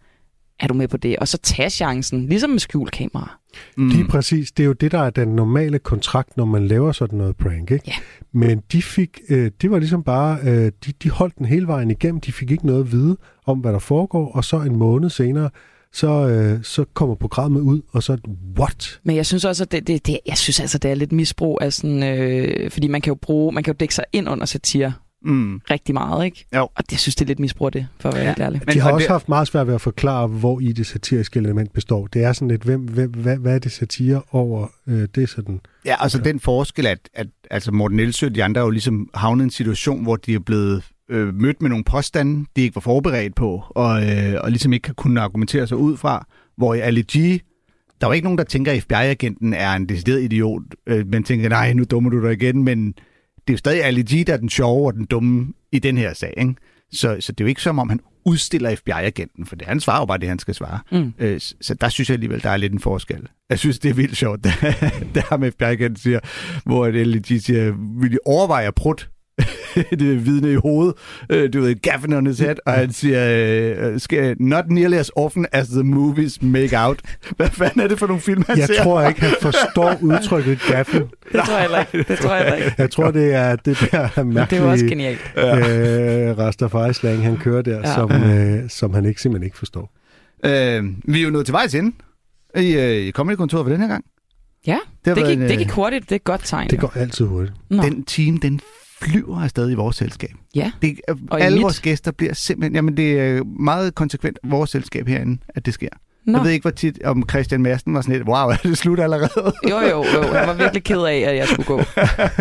Er 0.60 0.66
du 0.66 0.74
med 0.74 0.88
på 0.88 0.96
det? 0.96 1.16
Og 1.16 1.28
så 1.28 1.38
tag 1.38 1.72
chancen, 1.72 2.26
ligesom 2.26 2.50
med 2.50 2.58
skjulkamera. 2.58 3.38
Mm. 3.76 3.88
Lige 3.88 4.04
præcis. 4.04 4.52
Det 4.52 4.62
er 4.62 4.66
jo 4.66 4.72
det, 4.72 4.92
der 4.92 4.98
er 4.98 5.10
den 5.10 5.28
normale 5.28 5.78
kontrakt, 5.78 6.36
når 6.36 6.44
man 6.44 6.66
laver 6.66 6.92
sådan 6.92 7.18
noget 7.18 7.36
prank. 7.36 7.70
Ikke? 7.70 7.84
Ja. 7.86 7.92
Men 8.32 8.62
de 8.72 8.82
fik, 8.82 9.20
øh, 9.28 9.50
det 9.62 9.70
var 9.70 9.78
ligesom 9.78 10.02
bare, 10.02 10.38
øh, 10.42 10.72
de, 10.86 10.92
de 11.02 11.10
holdt 11.10 11.38
den 11.38 11.46
hele 11.46 11.66
vejen 11.66 11.90
igennem. 11.90 12.20
De 12.20 12.32
fik 12.32 12.50
ikke 12.50 12.66
noget 12.66 12.80
at 12.80 12.92
vide 12.92 13.16
om, 13.46 13.58
hvad 13.58 13.72
der 13.72 13.78
foregår. 13.78 14.32
Og 14.32 14.44
så 14.44 14.60
en 14.60 14.76
måned 14.76 15.10
senere, 15.10 15.50
så, 15.92 16.28
øh, 16.28 16.64
så 16.64 16.84
kommer 16.94 17.14
programmet 17.14 17.60
ud, 17.60 17.80
og 17.92 18.02
så, 18.02 18.18
what? 18.58 19.00
Men 19.04 19.16
jeg 19.16 19.26
synes 19.26 19.44
også, 19.44 19.64
at 19.64 19.72
det, 19.72 19.86
det, 19.86 20.06
det, 20.06 20.18
jeg 20.26 20.38
synes 20.38 20.60
altså, 20.60 20.78
det 20.78 20.90
er 20.90 20.94
lidt 20.94 21.12
misbrug 21.12 21.58
af 21.62 21.72
sådan, 21.72 22.02
øh, 22.02 22.70
fordi 22.70 22.88
man 22.88 23.00
kan 23.00 23.10
jo 23.10 23.14
bruge, 23.14 23.52
man 23.52 23.62
kan 23.62 23.72
jo 23.74 23.76
dække 23.80 23.94
sig 23.94 24.04
ind 24.12 24.28
under 24.28 24.46
satire 24.46 24.92
Mm. 25.24 25.60
rigtig 25.70 25.94
meget, 25.94 26.24
ikke? 26.24 26.46
Jo. 26.56 26.62
Og 26.62 26.70
det, 26.78 26.92
jeg 26.92 26.98
synes, 26.98 27.14
det 27.14 27.24
er 27.24 27.26
lidt 27.26 27.38
misbrug 27.38 27.72
det, 27.72 27.86
for 28.00 28.08
at 28.08 28.14
være 28.14 28.24
ja. 28.24 28.28
helt 28.28 28.40
ærlig. 28.40 28.60
Men, 28.66 28.74
de 28.74 28.80
har 28.80 28.92
også 28.92 29.04
det... 29.04 29.10
haft 29.10 29.28
meget 29.28 29.48
svært 29.48 29.66
ved 29.66 29.74
at 29.74 29.80
forklare, 29.80 30.26
hvor 30.26 30.60
i 30.60 30.72
det 30.72 30.86
satiriske 30.86 31.38
element 31.38 31.72
består. 31.72 32.06
Det 32.06 32.24
er 32.24 32.32
sådan 32.32 32.48
lidt, 32.48 32.62
hvem, 32.62 32.80
hvem, 32.80 33.10
hvad, 33.10 33.36
hvad 33.36 33.54
er 33.54 33.58
det 33.58 33.72
satire 33.72 34.22
over? 34.30 34.68
Øh, 34.86 35.08
det 35.14 35.28
sådan... 35.28 35.60
Ja, 35.86 35.94
altså 36.00 36.18
den 36.18 36.40
forskel, 36.40 36.86
at, 36.86 36.98
at 37.14 37.26
altså 37.50 37.72
Morten 37.72 38.00
Elsø 38.00 38.26
og 38.26 38.34
de 38.34 38.44
andre 38.44 38.60
er 38.60 38.64
jo 38.64 38.70
ligesom 38.70 39.08
havnet 39.14 39.42
i 39.42 39.44
en 39.44 39.50
situation, 39.50 40.02
hvor 40.02 40.16
de 40.16 40.34
er 40.34 40.38
blevet 40.38 40.82
øh, 41.10 41.34
mødt 41.34 41.62
med 41.62 41.70
nogle 41.70 41.84
påstande, 41.84 42.46
de 42.56 42.62
ikke 42.62 42.74
var 42.74 42.80
forberedt 42.80 43.34
på, 43.34 43.62
og, 43.70 44.02
øh, 44.02 44.34
og 44.40 44.50
ligesom 44.50 44.72
ikke 44.72 44.88
har 44.88 44.94
kunnet 44.94 45.22
argumentere 45.22 45.66
sig 45.66 45.76
ud 45.76 45.96
fra, 45.96 46.26
hvor 46.56 46.74
i 46.74 46.80
Ali 46.80 47.02
G, 47.02 47.40
der 48.00 48.06
er 48.06 48.10
jo 48.10 48.12
ikke 48.12 48.24
nogen, 48.24 48.38
der 48.38 48.44
tænker, 48.44 48.72
at 48.72 48.82
FBI-agenten 48.82 49.52
er 49.52 49.72
en 49.72 49.88
decideret 49.88 50.22
idiot, 50.22 50.62
øh, 50.86 51.06
men 51.06 51.24
tænker, 51.24 51.48
nej, 51.48 51.72
nu 51.72 51.84
dummer 51.84 52.10
du 52.10 52.22
dig 52.22 52.32
igen, 52.32 52.64
men 52.64 52.94
det 53.46 53.52
er 53.52 53.54
jo 53.54 53.58
stadig 53.58 53.84
Ali 53.84 54.02
G, 54.02 54.26
der 54.26 54.32
er 54.32 54.36
den 54.36 54.48
sjove 54.48 54.86
og 54.86 54.94
den 54.94 55.04
dumme 55.04 55.52
i 55.72 55.78
den 55.78 55.96
her 55.98 56.14
sag, 56.14 56.34
ikke? 56.36 56.54
Så, 56.92 57.16
så 57.20 57.32
det 57.32 57.40
er 57.40 57.44
jo 57.44 57.48
ikke 57.48 57.62
som 57.62 57.78
om, 57.78 57.88
han 57.88 58.00
udstiller 58.24 58.76
FBI-agenten, 58.76 59.46
for 59.46 59.56
det, 59.56 59.66
han 59.66 59.80
svarer 59.80 60.00
jo 60.00 60.04
bare 60.06 60.18
det, 60.18 60.28
han 60.28 60.38
skal 60.38 60.54
svare. 60.54 60.78
Mm. 60.92 61.12
Øh, 61.18 61.40
så- 61.40 61.74
der 61.74 61.88
synes 61.88 62.08
jeg 62.08 62.14
alligevel, 62.14 62.42
der 62.42 62.50
er 62.50 62.56
lidt 62.56 62.72
en 62.72 62.80
forskel. 62.80 63.28
Jeg 63.50 63.58
synes, 63.58 63.78
det 63.78 63.88
er 63.90 63.94
vildt 63.94 64.16
sjovt, 64.16 64.44
det 65.14 65.22
her 65.30 65.36
med 65.36 65.50
FBI-agenten 65.52 65.96
siger, 65.96 66.20
hvor 66.64 66.88
LG 66.88 67.40
siger, 67.42 67.74
vil 68.00 68.12
I 68.14 68.16
overveje 68.24 68.66
at 68.66 68.74
prutte 68.74 69.04
det 69.98 70.26
vidne 70.26 70.52
i 70.52 70.54
hovedet, 70.54 70.94
øh, 71.30 71.52
du 71.52 71.60
ved, 71.60 71.74
gaffen 71.82 72.12
on 72.12 72.26
his 72.26 72.38
head, 72.38 72.54
og 72.66 72.72
han 72.72 72.92
siger, 72.92 73.84
øh, 73.92 74.00
skal, 74.00 74.36
not 74.40 74.64
nearly 74.68 74.94
as 74.96 75.10
often 75.16 75.46
as 75.52 75.68
the 75.68 75.82
movies 75.82 76.42
make 76.42 76.78
out. 76.78 77.00
Hvad 77.36 77.48
fanden 77.48 77.80
er 77.80 77.88
det 77.88 77.98
for 77.98 78.06
nogle 78.06 78.20
film, 78.22 78.44
han 78.46 78.58
Jeg 78.58 78.66
ser? 78.66 78.82
tror 78.82 79.02
ikke, 79.08 79.20
han 79.20 79.34
forstår 79.40 79.98
udtrykket 80.02 80.58
gaffen. 80.68 81.02
Det 81.32 81.40
tror 81.46 81.52
jeg 81.54 81.60
heller 81.60 81.78
ikke. 81.94 82.12
Det 82.12 82.18
tror 82.18 82.34
jeg 82.34 82.44
heller 82.44 82.56
ikke. 82.56 82.74
Jeg 82.78 82.90
tror, 82.90 83.10
det 83.10 83.34
er 83.34 83.56
det 83.56 83.78
der 83.92 84.22
mærkelige 84.24 84.60
Det 84.60 84.66
er 84.68 84.70
også 84.72 84.84
genialt. 84.86 85.20
øh, 85.36 86.38
Rastafari-slang, 86.38 87.22
han 87.24 87.36
kører 87.36 87.62
der, 87.62 87.78
Ja. 87.78 87.94
som, 87.94 88.12
øh, 88.12 88.70
som 88.70 88.94
han 88.94 89.04
ikke 89.04 89.20
simpelthen 89.22 89.44
ikke 89.46 89.58
forstår. 89.58 89.92
Øh, 90.44 90.84
vi 91.04 91.18
er 91.20 91.24
jo 91.24 91.30
nået 91.30 91.44
til 91.46 91.52
vejs 91.52 91.74
ende 91.74 91.92
i, 92.56 92.72
øh, 92.76 92.90
i 92.96 93.10
Comedy-kontoret 93.10 93.64
for 93.64 93.70
den 93.70 93.80
her 93.80 93.88
gang. 93.88 94.04
Ja, 94.66 94.78
Det 95.04 95.16
det, 95.16 95.26
gik, 95.26 95.36
en, 95.36 95.42
det 95.42 95.52
øh, 95.52 95.58
gik 95.58 95.70
hurtigt. 95.70 96.04
Det 96.04 96.12
er 96.12 96.16
et 96.16 96.24
godt 96.24 96.40
tegn. 96.44 96.70
Det 96.70 96.76
jo. 96.76 96.80
går 96.80 96.92
altid 96.96 97.24
hurtigt. 97.24 97.54
Nå. 97.70 97.82
Den 97.82 98.04
team, 98.04 98.36
den 98.40 98.60
flyver 99.02 99.40
afsted 99.42 99.70
i 99.70 99.74
vores 99.74 99.96
selskab. 99.96 100.30
Ja, 100.54 100.72
Det, 100.82 101.00
øh, 101.08 101.16
Og 101.30 101.40
alle 101.40 101.60
vores 101.60 101.80
gæster 101.80 102.12
bliver 102.12 102.34
simpelthen... 102.34 102.74
Jamen, 102.74 102.96
det 102.96 103.20
er 103.20 103.44
meget 103.44 103.94
konsekvent 103.94 104.38
vores 104.44 104.70
selskab 104.70 105.08
herinde, 105.08 105.38
at 105.48 105.66
det 105.66 105.74
sker. 105.74 105.88
Nå. 106.26 106.38
Jeg 106.38 106.44
ved 106.44 106.50
ikke, 106.52 106.62
hvor 106.62 106.70
tit 106.70 107.02
om 107.04 107.24
Christian 107.30 107.62
Madsen 107.62 107.94
var 107.94 108.00
sådan 108.00 108.16
lidt, 108.16 108.28
wow, 108.28 108.48
er 108.52 108.56
det 108.62 108.78
slut 108.78 109.00
allerede? 109.00 109.52
Jo, 109.70 109.78
jo, 109.80 110.04
jo. 110.14 110.22
Han 110.22 110.48
var 110.48 110.54
virkelig 110.54 110.84
ked 110.84 111.00
af, 111.00 111.16
at 111.16 111.36
jeg 111.36 111.48
skulle 111.48 111.66
gå 111.66 111.80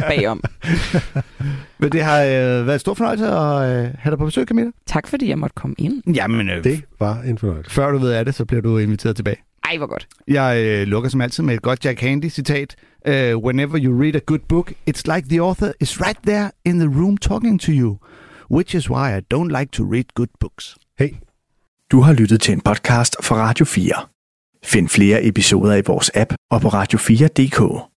bagom. 0.09 0.41
Men 1.79 1.91
det 1.91 2.03
har 2.03 2.21
øh, 2.21 2.29
været 2.31 2.73
en 2.73 2.79
stor 2.79 2.93
fornøjelse 2.93 3.25
at 3.27 3.85
øh, 3.87 3.93
have 3.99 4.11
dig 4.11 4.17
på 4.17 4.25
besøg, 4.25 4.47
Camilla. 4.47 4.71
Tak 4.87 5.07
fordi 5.07 5.29
jeg 5.29 5.39
måtte 5.39 5.53
komme 5.53 5.75
ind. 5.77 6.15
Jamen, 6.15 6.49
øh, 6.49 6.63
Det 6.63 6.83
var 6.99 7.21
en 7.21 7.37
fornøjelse. 7.37 7.71
før 7.71 7.91
du 7.91 7.97
ved 7.97 8.11
af 8.11 8.25
det, 8.25 8.35
så 8.35 8.45
bliver 8.45 8.61
du 8.61 8.77
inviteret 8.77 9.15
tilbage. 9.15 9.37
Ej, 9.63 9.77
hvor 9.77 9.87
godt. 9.87 10.07
Jeg 10.27 10.63
øh, 10.65 10.87
lukker 10.87 11.09
som 11.09 11.21
altid 11.21 11.43
med 11.43 11.53
et 11.55 11.61
godt 11.61 11.85
Jack 11.85 12.01
Handy-citat. 12.01 12.75
Uh, 13.07 13.13
Whenever 13.45 13.77
you 13.85 14.01
read 14.01 14.15
a 14.15 14.19
good 14.25 14.39
book, 14.49 14.73
it's 14.89 15.15
like 15.15 15.27
the 15.29 15.41
author 15.41 15.71
is 15.79 16.01
right 16.01 16.19
there 16.27 16.51
in 16.65 16.79
the 16.79 16.87
room 16.89 17.17
talking 17.17 17.59
to 17.61 17.71
you. 17.71 17.97
Which 18.51 18.75
is 18.75 18.89
why 18.89 19.17
I 19.17 19.21
don't 19.33 19.59
like 19.59 19.71
to 19.71 19.83
read 19.91 20.03
good 20.13 20.29
books. 20.39 20.75
Hey, 20.99 21.09
Du 21.91 22.01
har 22.01 22.13
lyttet 22.13 22.41
til 22.41 22.53
en 22.53 22.61
podcast 22.61 23.15
fra 23.23 23.35
Radio 23.35 23.65
4. 23.65 23.93
Find 24.65 24.89
flere 24.89 25.25
episoder 25.25 25.75
i 25.75 25.81
vores 25.85 26.11
app 26.15 26.33
og 26.51 26.61
på 26.61 26.67
radio4.dk. 26.67 27.83